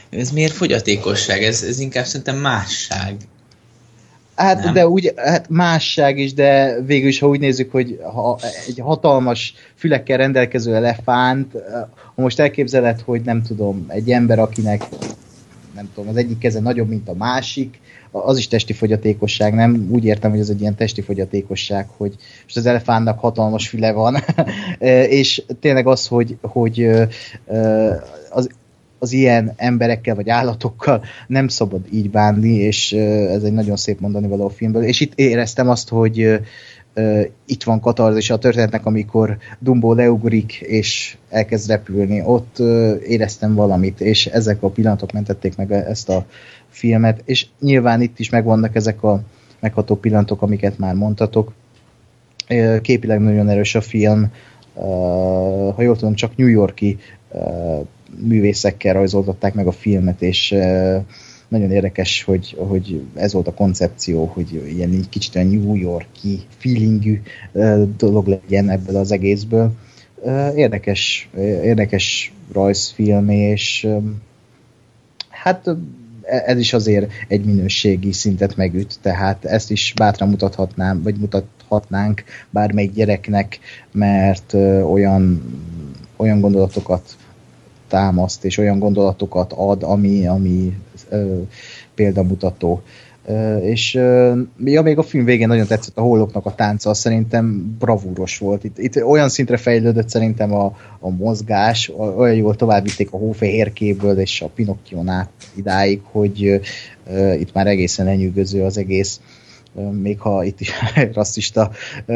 [0.09, 1.43] ez miért fogyatékosság?
[1.43, 3.15] Ez, ez inkább szerintem másság.
[4.35, 4.73] Hát, nem?
[4.73, 9.53] de úgy, hát másság is, de végül is, ha úgy nézzük, hogy ha egy hatalmas
[9.75, 11.53] fülekkel rendelkező elefánt,
[12.15, 14.83] ha most elképzeled, hogy nem tudom, egy ember, akinek
[15.75, 17.79] nem tudom, az egyik keze nagyobb, mint a másik,
[18.23, 19.87] az is testi fogyatékosság, nem?
[19.91, 24.17] Úgy értem, hogy ez egy ilyen testi fogyatékosság, hogy most az elefántnak hatalmas füle van,
[25.19, 26.89] és tényleg az, hogy, hogy
[28.29, 28.49] az,
[28.99, 34.27] az ilyen emberekkel vagy állatokkal nem szabad így bánni, és ez egy nagyon szép mondani
[34.27, 34.83] való filmből.
[34.83, 36.39] És itt éreztem azt, hogy
[37.45, 42.21] itt van katarzis a történetnek, amikor Dumbo leugrik és elkezd repülni.
[42.25, 42.59] Ott
[43.07, 46.25] éreztem valamit, és ezek a pillanatok mentették meg ezt a
[46.75, 49.23] filmet, és nyilván itt is megvannak ezek a
[49.59, 51.53] megható pillanatok, amiket már mondtatok.
[52.81, 54.31] Képileg nagyon erős a film,
[55.75, 56.97] ha jól tudom, csak New Yorki
[58.23, 60.49] művészekkel rajzoltatták meg a filmet, és
[61.47, 66.39] nagyon érdekes, hogy, hogy ez volt a koncepció, hogy ilyen egy kicsit olyan New Yorki
[66.57, 67.21] feelingű
[67.97, 69.71] dolog legyen ebből az egészből.
[70.55, 71.29] Érdekes,
[71.63, 73.87] érdekes rajzfilm, és
[75.29, 75.69] hát
[76.25, 82.93] ez is azért egy minőségi szintet megüt, tehát ezt is bátran mutathatnám, vagy mutathatnánk bármelyik
[82.93, 83.59] gyereknek,
[83.91, 84.53] mert
[84.83, 85.43] olyan,
[86.15, 87.15] olyan gondolatokat
[87.87, 90.77] támaszt, és olyan gondolatokat ad, ami, ami
[91.09, 91.41] ö,
[91.95, 92.81] példamutató.
[93.61, 93.93] És
[94.63, 98.63] ja, még a film végén nagyon tetszett a holloknak a tánca, szerintem bravúros volt.
[98.63, 100.65] Itt, itt olyan szintre fejlődött szerintem a,
[100.99, 106.61] a mozgás, olyan jól továbbvitték a hófehérkéből és a Pinocchion át idáig, hogy
[107.07, 109.19] ö, itt már egészen lenyűgöző az egész
[109.91, 110.71] még ha itt is
[111.13, 111.71] rasszista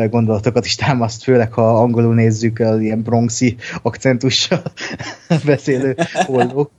[0.09, 4.61] gondolatokat is támaszt, főleg ha angolul nézzük az ilyen bronxi akcentussal
[5.45, 5.95] beszélő
[6.27, 6.71] oldók.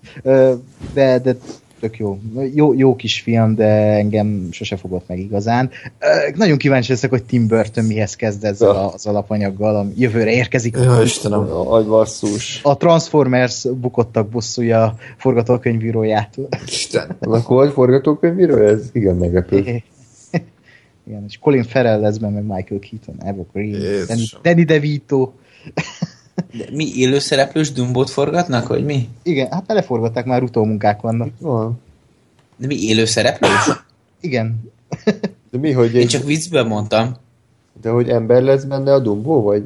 [0.93, 1.36] De, de
[1.81, 2.19] tök jó.
[2.55, 2.74] jó.
[2.74, 3.66] Jó kis film, de
[3.97, 5.70] engem sose fogott meg igazán.
[6.35, 8.89] Nagyon kíváncsi leszek, hogy Tim Burton mihez kezd ezzel ja.
[8.89, 10.77] az alapanyaggal, ami jövőre érkezik.
[10.77, 11.51] Ja, Istenem.
[11.51, 12.61] Agyvasszus.
[12.62, 16.36] A Transformers bukottak bosszúja a forgatókönyvíróját.
[16.66, 17.16] Isten.
[17.20, 18.57] Akkor vagy forgatókönyvíró?
[18.57, 19.82] Ez igen meglepő.
[21.07, 24.24] Igen, és Colin Farrell lesz benne, meg Michael Keaton, Eva Green, Danny.
[24.43, 25.32] Danny DeVito.
[26.52, 29.08] De mi élőszereplős Dumbót forgatnak, vagy mi?
[29.22, 31.28] Igen, hát beleforgatták, már utómunkák vannak.
[31.38, 31.80] Van.
[32.56, 33.70] De mi élőszereplős?
[34.20, 34.60] Igen.
[35.50, 37.16] De mi, hogy, Én egy, csak viccben mondtam.
[37.82, 39.62] de hogy ember lesz benne a Dumbo, vagy?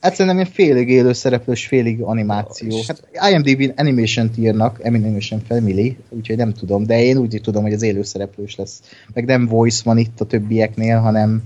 [0.00, 2.78] Hát szerintem ilyen félig élő szereplős, félig animáció.
[2.86, 7.82] Hát IMDb Animation írnak, Animation Family, úgyhogy nem tudom, de én úgy tudom, hogy az
[7.82, 8.80] élő szereplős lesz.
[9.14, 11.42] Meg nem voice van itt a többieknél, hanem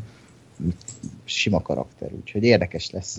[1.25, 3.19] sima karakter, úgyhogy érdekes lesz.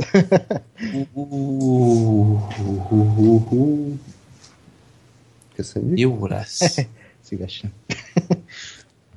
[5.55, 5.99] Köszönjük.
[5.99, 6.75] Jó lesz.
[7.27, 7.73] Szívesen.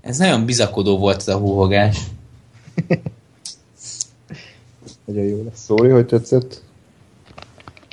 [0.01, 1.99] Ez nagyon bizakodó volt ez a húhogás.
[5.05, 5.65] Nagyon jó lesz.
[5.65, 6.63] Szóri, hogy tetszett?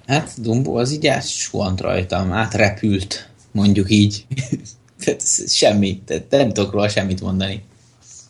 [0.05, 4.26] Hát Dumbo az így átsuhant rajtam, átrepült, mondjuk így.
[4.99, 7.63] Tehát semmi, tehát nem tudok róla semmit mondani.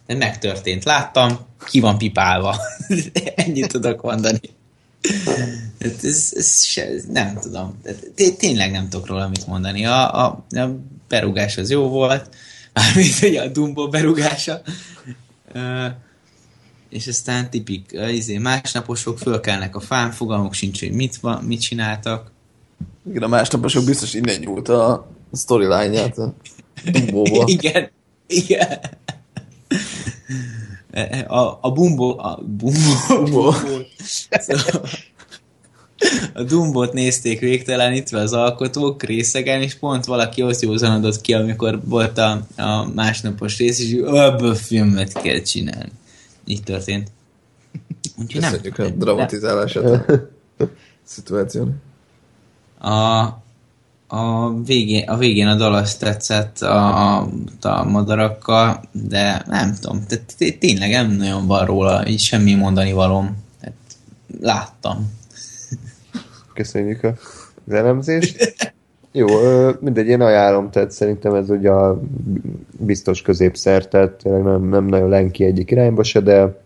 [0.06, 2.58] De megtörtént, láttam, ki van pipálva.
[3.36, 4.40] Ennyit tudok mondani.
[5.78, 7.82] Tehát ez, ez, se, nem tudom.
[8.16, 9.86] Té- Tényleg nem tudok róla mit mondani.
[9.86, 12.30] A, a, a berugás az jó volt,
[12.74, 14.62] mármint a Dumbo berugása.
[15.54, 15.86] Ö,
[16.90, 22.32] és aztán tipik, izé, másnaposok fölkelnek a fán, fogalmuk sincs, hogy mit, van, mit csináltak.
[23.10, 26.34] Igen, a másnaposok biztos innen nyúlt a storyline-ját a
[26.92, 27.44] Dumbóba.
[27.58, 27.90] igen,
[28.28, 28.80] igen.
[31.28, 33.54] A, a bumbo, a bumbo, Bumbo.
[34.30, 34.90] Szóval
[36.34, 42.18] a Dumbot nézték végtelenítve az alkotók részegen, és pont valaki ott józanodott ki, amikor volt
[42.18, 45.92] a, a másnapos rész, és ebből filmet kell csinálni.
[46.46, 47.12] Így történt.
[48.18, 48.52] Úgyhogy nem.
[48.52, 50.10] Köszönjük a dramatizálását
[50.60, 50.64] a
[51.04, 51.82] szituáción.
[52.80, 53.26] A,
[54.16, 57.18] a, végén, a végén a dal azt tetszett a,
[57.62, 60.04] a, madarakkal, de nem tudom,
[60.60, 63.38] tényleg nem nagyon van róla így semmi mondani valóm.
[63.60, 63.76] Tehát
[64.42, 65.12] láttam.
[66.54, 67.14] Köszönjük a-
[67.70, 68.56] elemzést.
[69.12, 69.28] Jó,
[69.80, 72.02] mindegy, én ajánlom, tehát szerintem ez ugye a
[72.80, 76.62] biztos középszer, tehát nem, nem nagyon lenki egyik irányba se, de,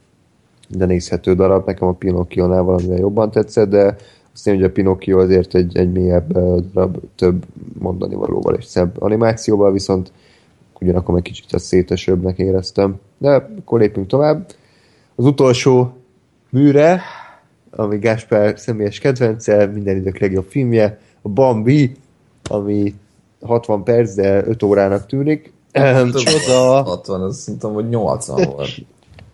[0.67, 1.65] de nézhető darab.
[1.65, 3.95] Nekem a Pinocchio-nál valamivel jobban tetszett, de
[4.39, 6.31] azt én, hogy a Pinocchio azért egy, egy mélyebb
[6.73, 7.45] darab, több
[7.79, 10.11] mondani valóval és szebb animációval, viszont
[10.79, 12.99] ugyanakkor egy kicsit ezt szétesőbbnek éreztem.
[13.17, 14.51] De akkor lépünk tovább.
[15.15, 15.93] Az utolsó
[16.49, 17.01] műre,
[17.71, 21.95] ami Gáspár személyes kedvence, minden idők legjobb filmje, a Bambi,
[22.43, 22.95] ami
[23.41, 25.53] 60 perc, de 5 órának tűnik.
[25.71, 26.83] Ehm, Csoda.
[26.83, 28.69] 60, az szerintem, hogy 80 volt.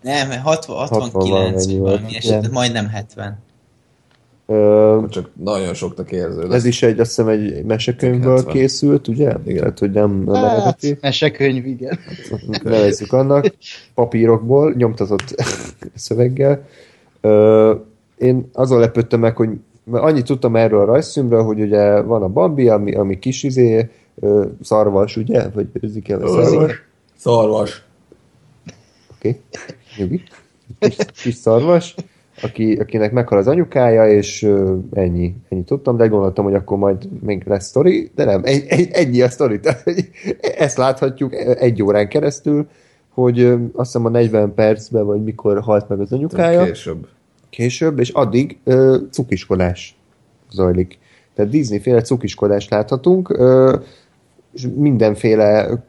[0.02, 2.00] Nem, 60, 60 69 valamennyi vagy volt.
[2.00, 3.44] valami eset, majdnem 70.
[4.48, 6.54] Ö, Csak nagyon soknak érződött.
[6.54, 8.54] ez is egy, azt hiszem, egy mesekönyvből 70.
[8.54, 9.34] készült, ugye?
[9.46, 9.60] Igen.
[9.60, 10.98] Tehát, hogy nem, nem Hát, eredeti.
[11.02, 12.00] mesekönyv, igen.
[12.64, 13.46] Nevezzük annak.
[13.94, 15.36] Papírokból, nyomtatott
[15.96, 16.68] szöveggel.
[17.22, 17.74] Ö,
[18.18, 19.50] én azon lepődtem meg, hogy
[19.92, 23.90] annyit tudtam erről a rajzfilmről, hogy ugye van a Bambi, ami, ami kis izé,
[24.62, 25.50] szarvas, ugye?
[25.50, 26.84] Vagy őzik el a szarvas.
[27.18, 27.86] Szarvas.
[29.18, 29.42] Oké, okay.
[29.98, 30.22] nyugi.
[30.80, 31.96] Kis, kis szarvas,
[32.42, 37.10] aki, akinek meghal az anyukája, és ö, ennyi, ennyi tudtam, de gondoltam, hogy akkor majd
[37.22, 39.60] még lesz sztori, de nem, egy, egy, ennyi a sztori.
[39.64, 39.84] Tehát,
[40.58, 42.68] ezt láthatjuk egy órán keresztül,
[43.10, 47.08] hogy ö, azt hiszem a 40 percben, vagy mikor halt meg az anyukája, Később.
[47.50, 49.98] később, és addig ö, cukiskodás
[50.52, 50.98] zajlik.
[51.34, 53.76] Tehát Disney-féle cukiskodást láthatunk, ö,
[54.54, 55.84] és mindenféle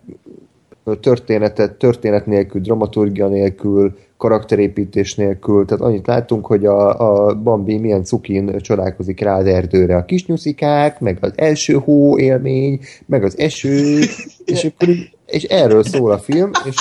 [0.95, 8.05] történetet, történet nélkül, dramaturgia nélkül, karakterépítés nélkül, tehát annyit látunk, hogy a, a Bambi milyen
[8.05, 9.97] cukin csodálkozik rá az erdőre.
[9.97, 13.99] A kis nyuszikák, meg az első hó élmény, meg az eső,
[14.45, 16.75] és akkor így, és erről szól a film, és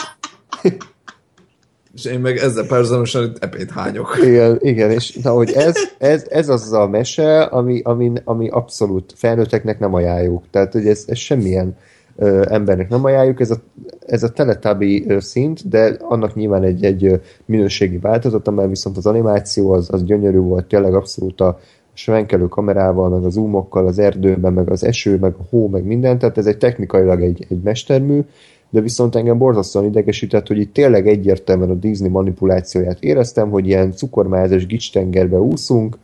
[1.93, 4.17] És én meg ezzel párhuzamosan itt epét hányok.
[4.23, 9.13] igen, igen és na, hogy ez, ez, ez az a mese, ami, ami, ami abszolút
[9.15, 10.43] felnőtteknek nem ajánljuk.
[10.51, 11.77] Tehát, hogy ez, ez semmilyen
[12.43, 13.55] embernek nem ajánljuk, ez a,
[14.05, 19.71] ez a teletabbi szint, de annak nyilván egy, egy minőségi változat, amely viszont az animáció
[19.71, 21.59] az, az gyönyörű volt, tényleg abszolút a
[21.93, 26.19] svenkelő kamerával, meg az zoomokkal, az erdőben, meg az eső, meg a hó, meg minden,
[26.19, 28.21] tehát ez egy technikailag egy, egy mestermű,
[28.69, 33.91] de viszont engem borzasztóan idegesített, hogy itt tényleg egyértelműen a Disney manipulációját éreztem, hogy ilyen
[33.91, 35.97] cukormázes gicstengerbe úszunk,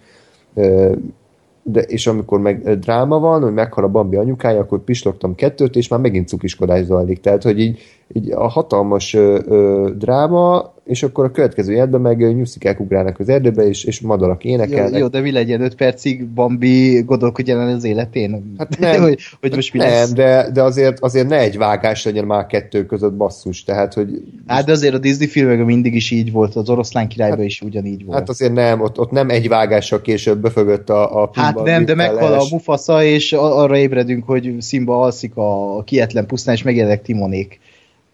[1.63, 5.87] de, és amikor meg dráma van, hogy meghal a Bambi anyukája, akkor pislogtam kettőt, és
[5.87, 7.19] már megint cukiskodás zajlik.
[7.19, 7.79] Tehát, hogy így,
[8.13, 13.29] így a hatalmas ö, ö, dráma, és akkor a következő jelentben meg nyuszikák ugrálnak az
[13.29, 14.99] erdőbe, és, és madarak Jó, énekelnek.
[14.99, 18.53] jó, de mi legyen 5 percig Bambi gondolkodjon el az életén?
[18.57, 19.01] Hát nem.
[19.07, 20.05] hogy, hogy most mi lesz?
[20.05, 24.23] Nem, de, de azért, azért ne egy vágás legyen már kettő között basszus, tehát, hogy
[24.47, 27.61] Hát de azért a Disney filmekben mindig is így volt, az oroszlán királyban Hát- is
[27.61, 28.17] ugyanígy volt.
[28.17, 31.85] Hát azért nem, ott, ott nem egy vágással később befögött a, a Hát Pumba nem,
[31.85, 32.43] de meghal a.
[32.51, 37.59] Mufasa, és arra ébredünk, hogy Simba alszik a kietlen pusztán, és megjelennek Timonék.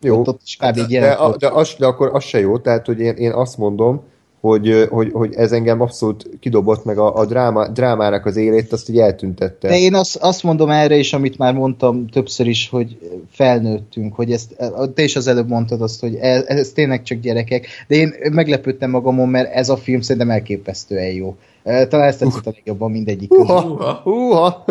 [0.02, 0.78] Jó, Ott, ott is kb.
[0.78, 1.40] egy de, a, volt.
[1.40, 4.02] de, az, de akkor az se jó, tehát hogy én, én azt mondom,
[4.41, 8.90] hogy, hogy, hogy ez engem abszolút kidobott meg a, a dráma, drámának az élét, azt
[8.90, 9.68] így eltüntette.
[9.68, 12.98] De én azt, azt mondom erre is, amit már mondtam többször is, hogy
[13.32, 14.56] felnőttünk, hogy ezt,
[14.94, 18.90] te is az előbb mondtad azt, hogy ez, ez tényleg csak gyerekek, de én meglepődtem
[18.90, 21.36] magamon, mert ez a film szerintem elképesztően jó.
[21.64, 23.34] Talán ezt tetszett a legjobban mindegyik.
[23.34, 24.65] Húha, húha.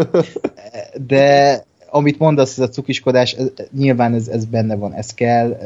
[1.07, 1.65] de
[1.97, 5.57] amit mondasz, ez a cukiskodás, ez, nyilván ez, ez benne van, ez kell,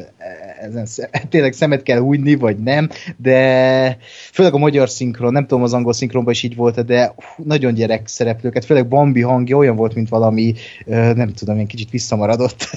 [0.60, 3.96] ezen sze- tényleg szemet kell hújni, vagy nem, de
[4.32, 7.74] főleg a magyar szinkron, nem tudom az angol szinkronban is így volt, de hú, nagyon
[7.74, 10.54] gyerek szereplőket, főleg Bambi hangja olyan volt, mint valami,
[10.86, 12.68] nem tudom, én kicsit visszamaradott.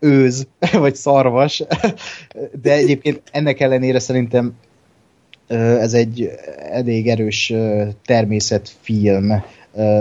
[0.00, 1.62] Őz, vagy szarvas,
[2.62, 4.54] de egyébként ennek ellenére szerintem
[5.56, 6.30] ez egy
[6.70, 7.52] elég erős
[8.04, 9.42] természetfilm,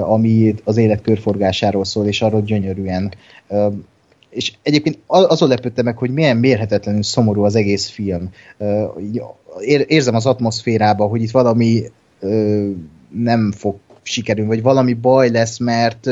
[0.01, 3.13] ami az élet körforgásáról szól, és arról gyönyörűen.
[3.47, 3.67] Ö,
[4.29, 8.29] És egyébként azon lepődtem meg, hogy milyen mérhetetlenül szomorú az egész film.
[9.59, 11.83] Ér- Érzem az atmoszférába, hogy itt valami
[13.09, 16.09] nem fog sikerülni, vagy valami baj lesz, mert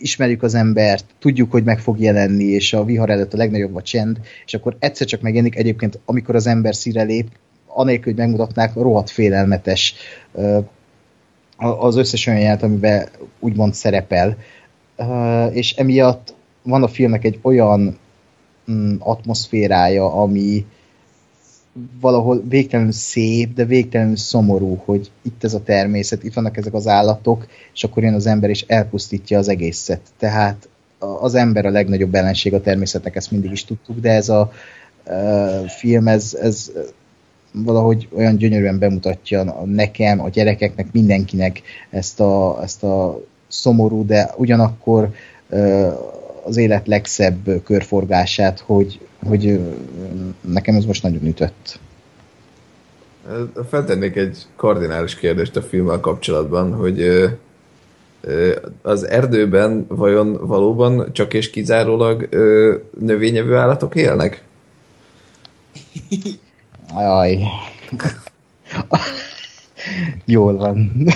[0.00, 3.82] ismerjük az embert, tudjuk, hogy meg fog jelenni, és a vihar előtt a legnagyobb a
[3.82, 7.26] csend, és akkor egyszer csak megjelenik egyébként, amikor az ember szíre lép,
[7.66, 9.94] anélkül, hogy megmutatnák, rohadt félelmetes
[11.56, 13.08] az összes olyan jelent, amiben
[13.40, 14.36] úgymond szerepel.
[15.52, 17.98] És emiatt van a filmnek egy olyan
[18.70, 20.66] mm, atmoszférája, ami
[22.00, 26.86] valahol végtelenül szép, de végtelenül szomorú, hogy itt ez a természet, itt vannak ezek az
[26.86, 30.00] állatok, és akkor jön az ember és elpusztítja az egészet.
[30.18, 30.68] Tehát
[30.98, 34.52] az ember a legnagyobb ellenség a természetnek, ezt mindig is tudtuk, de ez a
[35.06, 36.70] uh, film, ez, ez
[37.52, 45.10] valahogy olyan gyönyörűen bemutatja nekem, a gyerekeknek, mindenkinek ezt a, ezt a szomorú, de ugyanakkor
[46.44, 49.60] az élet legszebb körforgását, hogy, hogy
[50.40, 51.78] nekem ez most nagyon ütött.
[53.68, 57.28] Feltennék egy kardinális kérdést a filmmel kapcsolatban, hogy
[58.82, 62.28] az erdőben vajon valóban csak és kizárólag
[63.00, 64.44] növényevő állatok élnek?
[66.94, 67.38] Ajaj.
[70.24, 71.06] Jól van.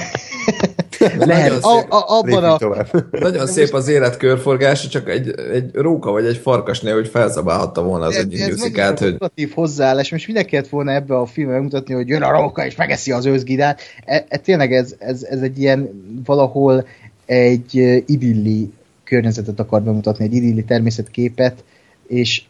[0.99, 3.07] Lehet, Nagyon a, szép, a, abban a, tovább.
[3.11, 8.07] nagyon szép az élet körforgása, csak egy, egy róka vagy egy farkasnél, hogy felszabálhatta volna
[8.07, 11.53] az ez, egyik ez nyuszikát, hogy negatív hozzáállás, most mindenki kellett volna ebbe a filmbe
[11.53, 13.81] megmutatni, hogy jön a róka és megeszi az őzgidát.
[14.05, 16.87] E, e, tényleg ez, ez, ez egy ilyen valahol
[17.27, 18.73] egy eh, idilli
[19.05, 21.65] környezetet akar bemutatni, egy idilli természetképet,
[22.07, 22.43] és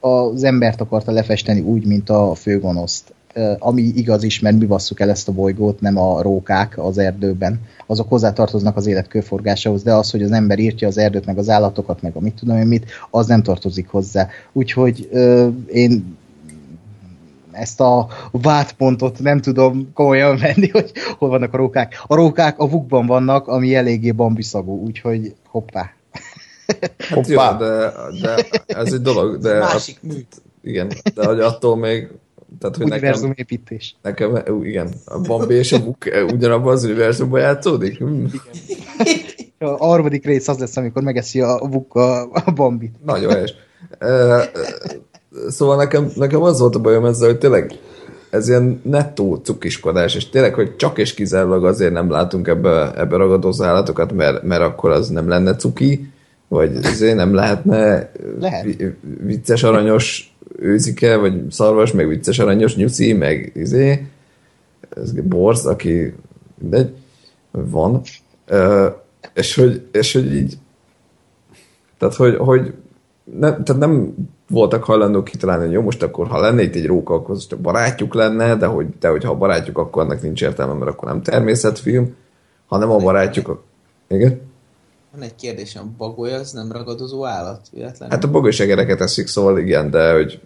[0.00, 3.14] az embert akarta lefesteni úgy, mint a főgonoszt.
[3.58, 7.60] Ami igaz is, mert mi basszuk el ezt a bolygót, nem a rókák az erdőben.
[7.86, 11.48] Azok hozzátartoznak az élet körforgásához, de az, hogy az ember írtja az erdőt, meg az
[11.48, 14.28] állatokat, meg a mit tudom én mit, az nem tartozik hozzá.
[14.52, 16.16] Úgyhogy ö, én
[17.56, 22.02] ezt a vádpontot nem tudom komolyan venni, hogy hol vannak a rókák.
[22.06, 25.90] A rókák a vukban vannak, ami eléggé bambiszagú, úgyhogy hoppá.
[26.98, 30.14] Hát jó, de, de ez egy dolog, de Másik mű.
[30.62, 32.08] igen, de hogy attól még
[32.58, 33.96] tehát, hogy Univerzum nekem, építés.
[34.02, 35.96] nekem, ú, igen, a Bambi és a Buk
[36.32, 37.98] ugyanabban az univerzumban játszódik?
[37.98, 38.24] Hm.
[39.58, 42.94] A harmadik rész az lesz, amikor megeszi a Vukka a Bambit.
[43.04, 43.54] Nagyon helyes.
[45.48, 47.72] Szóval nekem, nekem az volt a bajom ezzel, hogy tényleg
[48.30, 53.16] ez ilyen nettó cukiskodás, és tényleg, hogy csak és kizárólag azért nem látunk ebbe, ebbe
[53.16, 56.12] ragadozó állatokat, mert, mert akkor az nem lenne cuki,
[56.56, 58.10] vagy azért nem lehetne
[58.40, 58.64] Lehet.
[58.64, 64.06] vi- vicces aranyos őzike, vagy szarvas, meg vicces aranyos nyuszi, meg izé,
[64.96, 66.14] ez borz, aki
[66.58, 66.90] mindegy,
[67.50, 68.00] van,
[68.46, 68.86] Ö,
[69.34, 70.58] és hogy, és hogy így
[71.98, 72.74] tehát, hogy, hogy
[73.24, 74.14] nem, tehát nem
[74.48, 77.58] voltak hajlandók kitalálni, hogy jó, most akkor ha lenne itt egy róka, akkor az csak
[77.58, 81.08] barátjuk lenne, de hogy, de hogy ha a barátjuk, akkor annak nincs értelme, mert akkor
[81.08, 82.14] nem természetfilm,
[82.66, 83.48] hanem a barátjuk.
[83.48, 83.62] A...
[84.08, 84.40] Igen?
[85.16, 88.14] Van egy kérdésem, a bagoly az nem ragadozó állat, véletlenül?
[88.14, 90.40] Hát a bagolyos egereket eszik, szóval igen, de hogy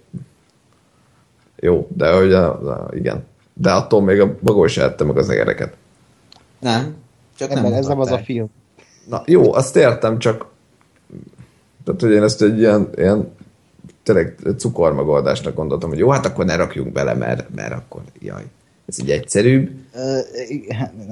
[1.57, 3.25] jó, de hogy a, a, igen.
[3.55, 5.77] De attól még a bagoly se ette meg az egereket.
[6.59, 6.97] Nem,
[7.37, 8.47] csak Ember, nem ez nem az a film.
[9.09, 10.47] Na jó, azt értem, csak
[11.85, 13.33] tehát, hogy én ezt egy ilyen, ilyen
[14.03, 18.45] tényleg cukormegoldásnak gondoltam, hogy jó, hát akkor ne rakjunk bele, mert, mert akkor jaj,
[18.91, 19.71] ez így egyszerűbb.
[19.95, 20.19] Ö,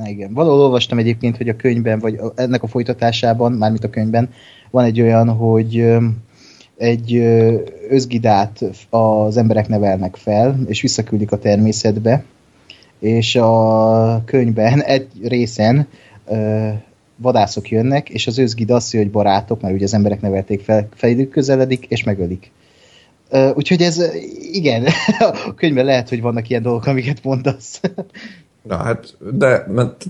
[0.05, 0.33] igen.
[0.35, 4.31] Valahol olvastam egyébként, hogy a könyvben, vagy ennek a folytatásában, mármint a könyvben,
[4.71, 5.97] van egy olyan, hogy
[6.77, 7.15] egy
[7.89, 12.25] özgidát az emberek nevelnek fel, és visszaküldik a természetbe,
[12.99, 15.87] és a könyvben egy részen
[17.17, 21.31] vadászok jönnek, és az özgid azt hogy barátok, mert ugye az emberek nevelték fel, felük
[21.31, 22.51] közeledik, és megölik.
[23.55, 24.03] Úgyhogy ez,
[24.53, 24.87] igen,
[25.47, 27.81] a könyvben lehet, hogy vannak ilyen dolgok, amiket mondasz.
[28.63, 30.05] Na hát, de mert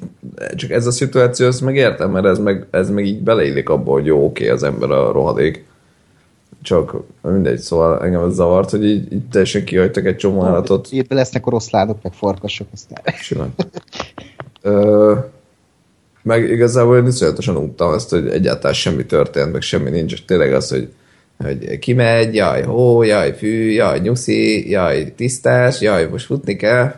[0.56, 4.06] csak ez a szituáció, ezt megértem, mert ez meg, ez meg így beleillik abba, hogy
[4.06, 5.66] jó, oké, az ember a rohadék.
[6.62, 10.88] Csak mindegy, szóval engem ez zavart, hogy így, így teljesen kihagytak egy csomó állatot.
[10.90, 13.14] Itt lesznek oroszlánok, meg farkasok, aztán.
[13.14, 13.54] Simán.
[14.62, 15.14] Ö,
[16.22, 20.52] meg igazából én iszonyatosan untam ezt, hogy egyáltalán semmi történt, meg semmi nincs, és tényleg
[20.52, 20.92] az, hogy,
[21.44, 26.94] hogy kimegy, jaj, hó, jaj, fű, jaj, nyuszi, jaj, tisztás, jaj, most futni kell.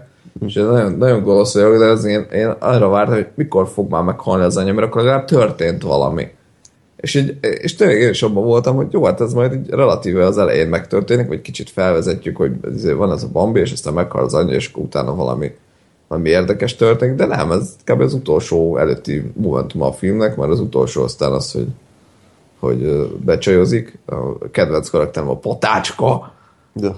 [0.46, 3.90] És ez nagyon, nagyon gonosz vagyok, de az én, én arra vártam, hogy mikor fog
[3.90, 6.28] már meghalni az anya, mert akkor legalább történt valami.
[6.96, 10.24] És, így, és tényleg én is abban voltam, hogy jó, hát ez majd így relatíve
[10.24, 12.52] az elején megtörténik, vagy kicsit felvezetjük, hogy
[12.96, 15.52] van ez a Bambi, és aztán meghal az anya, és akkor utána valami,
[16.08, 18.00] valami érdekes történik, de nem, ez kb.
[18.00, 21.66] az utolsó előtti momentum a filmnek, mert az utolsó aztán az, hogy,
[22.60, 23.98] hogy becsajozik.
[24.06, 26.32] A kedvenc karakterem a potácska,
[26.72, 26.88] De,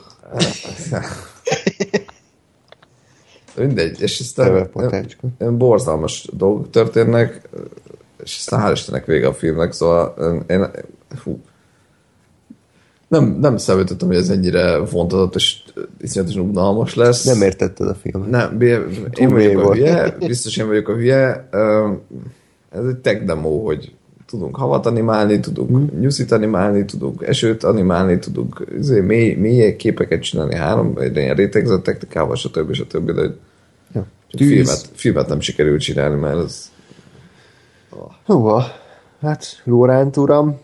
[3.56, 4.70] mindegy, és aztán
[5.38, 7.48] ilyen borzalmas dolgok történnek,
[8.22, 10.14] és aztán hál' Istennek vége a filmnek, szóval
[10.48, 10.70] én,
[11.16, 11.40] fú,
[13.08, 15.62] nem, nem számítottam, hogy ez ennyire vontatott és
[16.00, 17.24] iszonyatosan unalmas lesz.
[17.24, 18.30] nem értetted a filmet.
[18.30, 21.48] Nem, bé- én vagyok a hülye, biztos én vagyok a hülye.
[22.70, 23.94] Ez egy tech demo, hogy
[24.32, 26.00] tudunk havat animálni, tudunk Mhm.
[26.00, 31.82] nyuszit animálni, tudunk esőt animálni, tudunk izé, mély, mély képeket csinálni három, egy ilyen rétegzett
[31.82, 32.72] technikával, stb.
[32.72, 33.10] stb.
[33.10, 33.22] De
[33.94, 34.06] Ja.
[34.28, 34.48] csak Tűz.
[34.48, 36.70] filmet, filmet nem sikerült csinálni, mert ez
[38.24, 38.64] Húha,
[39.20, 40.58] hát Lóránt uram,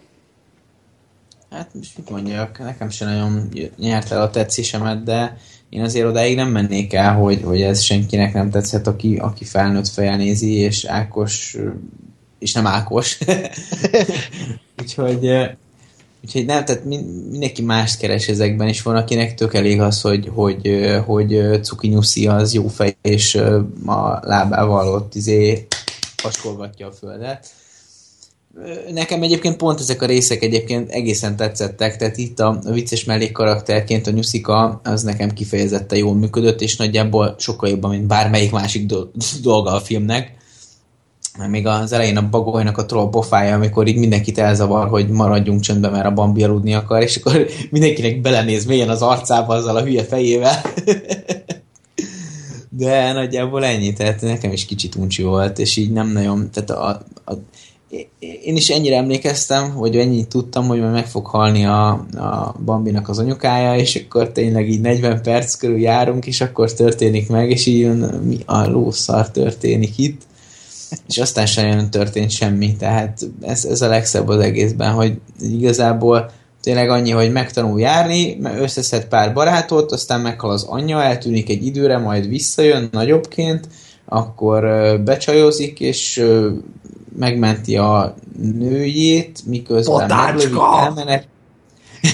[1.50, 5.36] Hát most mit mondjak, nekem sem nagyon nyert el a tetszésemet, de
[5.68, 9.88] én azért odáig nem mennék el, hogy, hogy ez senkinek nem tetszett, aki, aki felnőtt
[9.88, 11.56] fejjel nézi, és Ákos,
[12.38, 13.18] és nem Ákos.
[14.82, 15.30] úgyhogy,
[16.24, 20.30] úgyhogy nem, tehát min- mindenki mást keres ezekben, és van, akinek tök elég az, hogy,
[20.34, 23.34] hogy, hogy eh, Cuki Nyuszi az jó fej, és
[23.86, 25.66] a lábával ott izé
[26.22, 27.46] paskolgatja a földet.
[28.92, 34.06] Nekem egyébként pont ezek a részek egyébként egészen tetszettek, tehát itt a, a vicces mellékkarakterként
[34.06, 39.40] a Nyuszika az nekem kifejezetten jól működött, és nagyjából sokkal jobban, mint bármelyik másik do-
[39.42, 40.36] dolga a filmnek.
[41.46, 45.90] Még az elején a bagolynak a troll pofája, amikor így mindenkit elzavar, hogy maradjunk csöndben,
[45.90, 50.04] mert a Bambi aludni akar, és akkor mindenkinek belenéz mélyen az arcába azzal a hülye
[50.04, 50.60] fejével.
[52.70, 57.02] De nagyjából ennyi, tehát nekem is kicsit uncsi volt, és így nem nagyon, tehát a,
[57.24, 57.34] a,
[58.42, 63.08] én is ennyire emlékeztem, vagy ennyit tudtam, hogy majd meg fog halni a, a Bambinak
[63.08, 67.66] az anyukája, és akkor tényleg így 40 perc körül járunk, és akkor történik meg, és
[67.66, 67.90] így
[68.24, 70.22] mi a lószar történik itt,
[71.08, 76.30] és aztán sem nagyon történt semmi, tehát ez, ez a legszebb az egészben, hogy igazából
[76.60, 81.66] tényleg annyi, hogy megtanul járni, mert összeszed pár barátot, aztán meghal az anyja, eltűnik egy
[81.66, 83.68] időre, majd visszajön nagyobbként,
[84.04, 84.62] akkor
[85.04, 86.24] becsajozik, és
[87.18, 91.26] megmenti a nőjét, miközben meglövik, elmenek.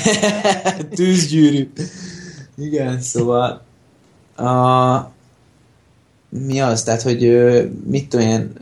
[0.97, 1.71] Tűzgyűrű.
[2.57, 3.63] Igen, szóval
[4.37, 5.13] a...
[6.47, 7.21] mi az, tehát, hogy
[7.87, 8.53] mit tudom én,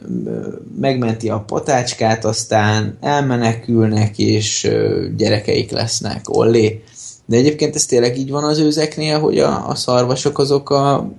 [0.81, 4.71] megmenti a patácskát, aztán elmenekülnek, és
[5.17, 6.83] gyerekeik lesznek, ollé.
[7.27, 11.11] De egyébként ez tényleg így van az őzeknél, hogy a, a szarvasok azok a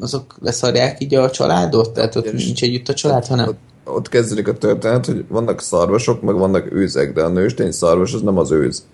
[0.00, 1.92] azok leszarják így a családot?
[1.92, 3.48] Tehát ott És- nincs együtt a család, hanem...
[3.48, 8.14] Ott, ott kezdődik a történet, hogy vannak szarvasok, meg vannak őzek, de a nőstény szarvas
[8.14, 8.84] az nem az őz.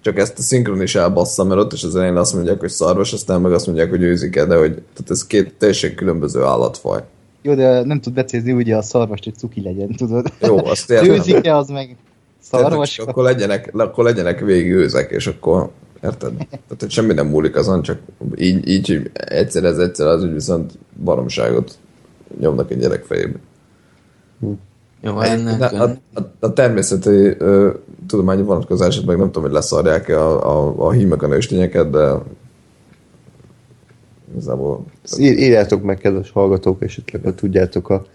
[0.00, 3.12] Csak ezt a szinkron is elbassza, mert ott is az elején azt mondják, hogy szarvas,
[3.12, 7.02] aztán meg azt mondják, hogy őzike, de hogy tehát ez két teljesen különböző állatfaj.
[7.42, 10.32] Jó, de nem tud becézni ugye a szarvast, hogy cuki legyen, tudod?
[10.40, 11.10] Jó, azt értem.
[11.10, 11.96] Őzike az meg
[12.40, 12.94] szarvas.
[12.94, 15.70] csak akkor legyenek, akkor legyenek végig őzek, és akkor
[16.02, 16.36] érted?
[16.36, 17.98] Tehát, hogy semmi nem múlik azon, csak
[18.36, 20.72] így, így egyszer ez, egyszer az, hogy viszont
[21.04, 21.78] baromságot
[22.40, 23.38] nyomnak egy gyerek fejébe.
[25.02, 25.72] Jó, De ennek...
[25.72, 25.82] a,
[26.14, 27.70] a, a természeti ö,
[28.06, 32.12] tudományi vonatkozását meg nem tudom, hogy leszarják-e a, a, a hímek a nőstényeket, de
[34.30, 34.84] igazából
[35.18, 38.06] ír, írjátok meg, kedves hallgatók, esetleg ha tudjátok a,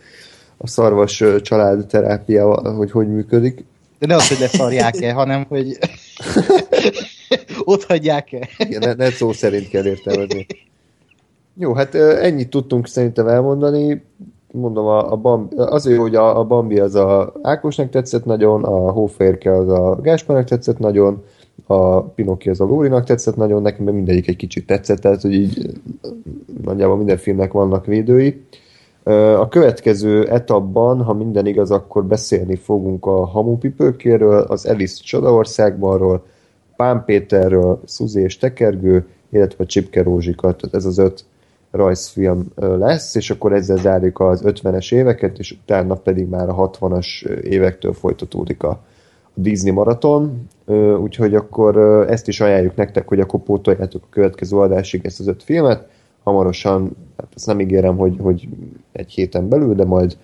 [0.58, 3.66] a szarvas család terápia, hogy hogy működik.
[4.00, 5.78] De ne az, hogy leszarják-e, hanem hogy
[7.64, 8.50] ott hagyják-e.
[8.58, 10.48] Igen, ne, ne szó szerint kell értelmezni.
[11.58, 14.04] Jó, hát ennyit tudtunk szerintem elmondani.
[14.56, 18.92] Mondom, a, a Bambi, azért, hogy a, a Bambi az a Ákosnak tetszett nagyon, a
[18.92, 21.24] Hóférke az a Gáspának tetszett nagyon,
[21.66, 25.70] a Pinocchio az a Lórinak tetszett nagyon, nekem mindegyik egy kicsit tetszett, tehát hogy így
[26.64, 28.46] nagyjából minden filmnek vannak védői.
[29.38, 36.26] A következő etapban, ha minden igaz, akkor beszélni fogunk a Hamupipőkéről, az Alice Csodaországbanról,
[36.76, 41.26] Pán Péterről, Szuzi és Tekergő, illetve Csipke Rózsikat, tehát ez az öt
[41.76, 47.26] rajzfilm lesz, és akkor ezzel zárjuk az 50-es éveket, és utána pedig már a 60-as
[47.42, 48.84] évektől folytatódik a,
[49.36, 50.48] Disney maraton,
[51.02, 51.78] úgyhogy akkor
[52.10, 55.88] ezt is ajánljuk nektek, hogy akkor pótoljátok a következő adásig ezt az öt filmet,
[56.24, 58.48] hamarosan, hát ezt nem ígérem, hogy, hogy
[58.92, 60.18] egy héten belül, de majd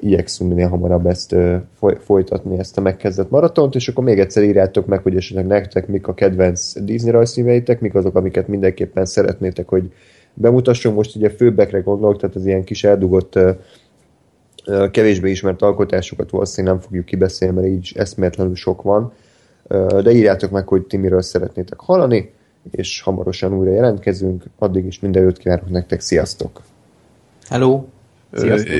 [0.00, 1.36] igyekszünk minél hamarabb ezt
[1.98, 6.06] folytatni, ezt a megkezdett maratont, és akkor még egyszer írjátok meg, hogy esetleg nektek mik
[6.06, 9.92] a kedvenc Disney rajzfilmeitek, mik azok, amiket mindenképpen szeretnétek, hogy
[10.34, 10.96] bemutassunk.
[10.96, 13.38] Most ugye főbbekre gondolok, tehát az ilyen kis eldugott
[14.90, 19.12] kevésbé ismert alkotásokat valószínűleg nem fogjuk kibeszélni, mert így eszméletlenül sok van.
[20.02, 22.32] De írjátok meg, hogy ti miről szeretnétek hallani,
[22.70, 24.44] és hamarosan újra jelentkezünk.
[24.58, 26.62] Addig is minden jót kívánok nektek, sziasztok!
[27.48, 27.84] Hello!
[28.32, 28.74] Sziasztok.